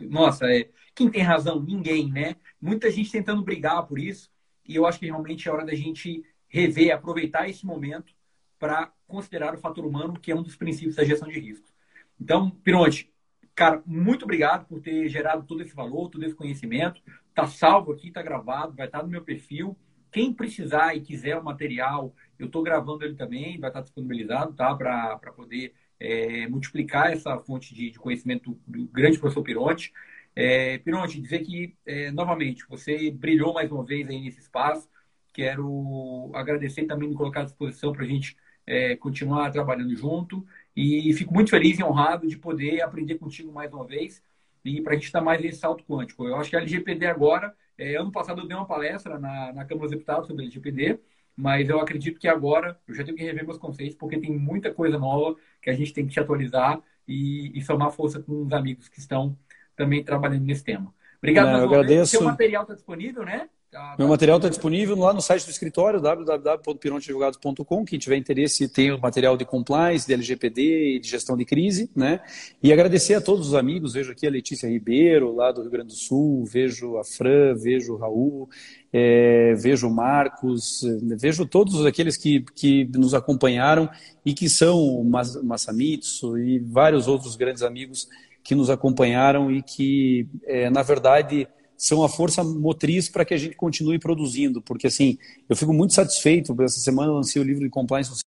nossa, 0.00 0.46
é, 0.46 0.70
quem 0.94 1.10
tem 1.10 1.22
razão? 1.22 1.62
Ninguém, 1.62 2.10
né? 2.10 2.36
Muita 2.60 2.90
gente 2.90 3.10
tentando 3.10 3.42
brigar 3.42 3.86
por 3.86 3.98
isso, 3.98 4.30
e 4.66 4.76
eu 4.76 4.86
acho 4.86 4.98
que 4.98 5.06
realmente 5.06 5.48
é 5.48 5.52
hora 5.52 5.64
da 5.64 5.74
gente 5.74 6.24
rever, 6.48 6.94
aproveitar 6.94 7.48
esse 7.48 7.66
momento 7.66 8.14
para 8.58 8.92
considerar 9.06 9.54
o 9.54 9.58
fator 9.58 9.84
humano, 9.84 10.18
que 10.20 10.30
é 10.30 10.36
um 10.36 10.42
dos 10.42 10.56
princípios 10.56 10.96
da 10.96 11.04
gestão 11.04 11.28
de 11.28 11.40
riscos. 11.40 11.72
Então, 12.20 12.50
Pironte, 12.50 13.12
Cara, 13.54 13.82
muito 13.84 14.24
obrigado 14.24 14.66
por 14.66 14.80
ter 14.80 15.08
gerado 15.08 15.44
todo 15.46 15.62
esse 15.62 15.74
valor, 15.74 16.08
todo 16.08 16.24
esse 16.24 16.34
conhecimento. 16.34 17.02
Tá 17.34 17.46
salvo 17.46 17.92
aqui, 17.92 18.10
tá 18.10 18.22
gravado, 18.22 18.74
vai 18.76 18.86
estar 18.86 19.02
no 19.02 19.08
meu 19.08 19.22
perfil. 19.22 19.76
Quem 20.10 20.32
precisar 20.32 20.94
e 20.94 21.00
quiser 21.00 21.38
o 21.38 21.44
material, 21.44 22.14
eu 22.38 22.46
estou 22.46 22.62
gravando 22.62 23.04
ele 23.04 23.14
também, 23.14 23.58
vai 23.58 23.70
estar 23.70 23.80
disponibilizado, 23.80 24.52
tá? 24.52 24.74
Para 24.74 25.32
poder 25.34 25.72
é, 25.98 26.46
multiplicar 26.48 27.12
essa 27.12 27.38
fonte 27.38 27.74
de, 27.74 27.90
de, 27.90 27.98
conhecimento 27.98 28.58
do 28.66 28.86
grande 28.88 29.18
professor 29.18 29.42
Pironte. 29.42 29.92
É, 30.36 30.76
Pironte, 30.78 31.20
dizer 31.20 31.40
que, 31.40 31.74
é, 31.86 32.10
novamente, 32.10 32.66
você 32.68 33.10
brilhou 33.10 33.54
mais 33.54 33.72
uma 33.72 33.84
vez 33.84 34.08
aí 34.08 34.20
nesse 34.20 34.40
espaço. 34.40 34.88
Quero 35.32 36.30
agradecer 36.34 36.84
também 36.84 37.08
de 37.08 37.16
colocar 37.16 37.40
à 37.40 37.44
disposição 37.44 37.92
para 37.92 38.04
a 38.04 38.08
gente 38.08 38.36
é, 38.66 38.96
continuar 38.96 39.50
trabalhando 39.50 39.94
junto. 39.96 40.44
E 40.76 41.12
fico 41.14 41.32
muito 41.32 41.50
feliz 41.50 41.78
e 41.78 41.84
honrado 41.84 42.26
de 42.28 42.36
poder 42.36 42.82
aprender 42.82 43.16
contigo 43.16 43.50
mais 43.50 43.72
uma 43.72 43.86
vez 43.86 44.22
e 44.64 44.80
para 44.80 44.92
a 44.92 44.96
gente 44.96 45.12
dar 45.12 45.20
mais 45.20 45.44
esse 45.44 45.58
salto 45.58 45.84
quântico. 45.84 46.26
Eu 46.26 46.36
acho 46.36 46.50
que 46.50 46.56
a 46.56 46.60
LGPD 46.60 47.06
agora, 47.06 47.54
é, 47.76 47.96
ano 47.96 48.12
passado 48.12 48.40
eu 48.40 48.46
dei 48.46 48.56
uma 48.56 48.66
palestra 48.66 49.18
na, 49.18 49.52
na 49.52 49.64
Câmara 49.64 49.88
dos 49.88 49.90
Deputados 49.90 50.26
sobre 50.26 50.42
a 50.42 50.44
LGPD, 50.44 51.00
mas 51.36 51.68
eu 51.68 51.80
acredito 51.80 52.20
que 52.20 52.28
agora 52.28 52.78
eu 52.86 52.94
já 52.94 53.04
tenho 53.04 53.16
que 53.16 53.24
rever 53.24 53.44
meus 53.44 53.58
conceitos, 53.58 53.96
porque 53.96 54.18
tem 54.18 54.36
muita 54.36 54.72
coisa 54.72 54.98
nova 54.98 55.36
que 55.60 55.70
a 55.70 55.74
gente 55.74 55.92
tem 55.92 56.06
que 56.06 56.12
te 56.12 56.20
atualizar 56.20 56.80
e, 57.08 57.56
e 57.58 57.62
somar 57.62 57.90
força 57.90 58.20
com 58.20 58.44
os 58.44 58.52
amigos 58.52 58.88
que 58.88 58.98
estão 58.98 59.36
também 59.74 60.04
trabalhando 60.04 60.44
nesse 60.44 60.62
tema. 60.62 60.94
Obrigado, 61.18 61.52
Não, 61.52 61.58
eu 61.60 61.64
agradeço. 61.64 62.16
O 62.16 62.18
seu 62.18 62.22
material 62.22 62.62
está 62.62 62.74
disponível, 62.74 63.24
né? 63.24 63.48
Tá, 63.72 63.94
Meu 63.98 64.06
tá 64.06 64.10
material 64.10 64.36
está 64.36 64.50
disponível 64.50 64.94
lá 64.96 65.14
no 65.14 65.22
site 65.22 65.46
do 65.46 65.50
escritório, 65.50 65.98
www.pironteadvogados.com. 65.98 67.86
Quem 67.86 67.98
tiver 67.98 68.18
interesse 68.18 68.68
tem 68.68 68.92
o 68.92 69.00
material 69.00 69.34
de 69.34 69.46
compliance, 69.46 70.06
de 70.06 70.12
LGPD 70.12 70.96
e 70.96 71.00
de 71.00 71.08
gestão 71.08 71.38
de 71.38 71.46
crise. 71.46 71.90
Né? 71.96 72.20
E 72.62 72.70
agradecer 72.70 73.14
a 73.14 73.20
todos 73.22 73.48
os 73.48 73.54
amigos. 73.54 73.94
Vejo 73.94 74.12
aqui 74.12 74.26
a 74.26 74.30
Letícia 74.30 74.68
Ribeiro, 74.68 75.34
lá 75.34 75.50
do 75.50 75.62
Rio 75.62 75.70
Grande 75.70 75.86
do 75.86 75.94
Sul, 75.94 76.44
vejo 76.44 76.98
a 76.98 77.04
Fran, 77.04 77.54
vejo 77.54 77.94
o 77.94 77.96
Raul, 77.96 78.46
é, 78.92 79.54
vejo 79.54 79.88
o 79.88 79.90
Marcos, 79.90 80.84
vejo 81.18 81.46
todos 81.46 81.86
aqueles 81.86 82.18
que, 82.18 82.44
que 82.54 82.84
nos 82.94 83.14
acompanharam 83.14 83.88
e 84.22 84.34
que 84.34 84.50
são 84.50 84.78
o 84.78 85.02
Massamitsu 85.02 86.36
e 86.36 86.58
vários 86.58 87.08
outros 87.08 87.36
grandes 87.36 87.62
amigos 87.62 88.06
que 88.44 88.54
nos 88.54 88.68
acompanharam 88.68 89.50
e 89.50 89.62
que, 89.62 90.28
é, 90.44 90.68
na 90.68 90.82
verdade, 90.82 91.48
são 91.82 92.04
a 92.04 92.08
força 92.08 92.44
motriz 92.44 93.08
para 93.08 93.24
que 93.24 93.34
a 93.34 93.36
gente 93.36 93.56
continue 93.56 93.98
produzindo, 93.98 94.62
porque 94.62 94.86
assim, 94.86 95.18
eu 95.48 95.56
fico 95.56 95.72
muito 95.72 95.92
satisfeito, 95.92 96.54
essa 96.62 96.78
semana 96.78 97.10
eu 97.10 97.16
lancei 97.16 97.42
o 97.42 97.44
livro 97.44 97.64
de 97.64 97.68
compliance 97.68 98.08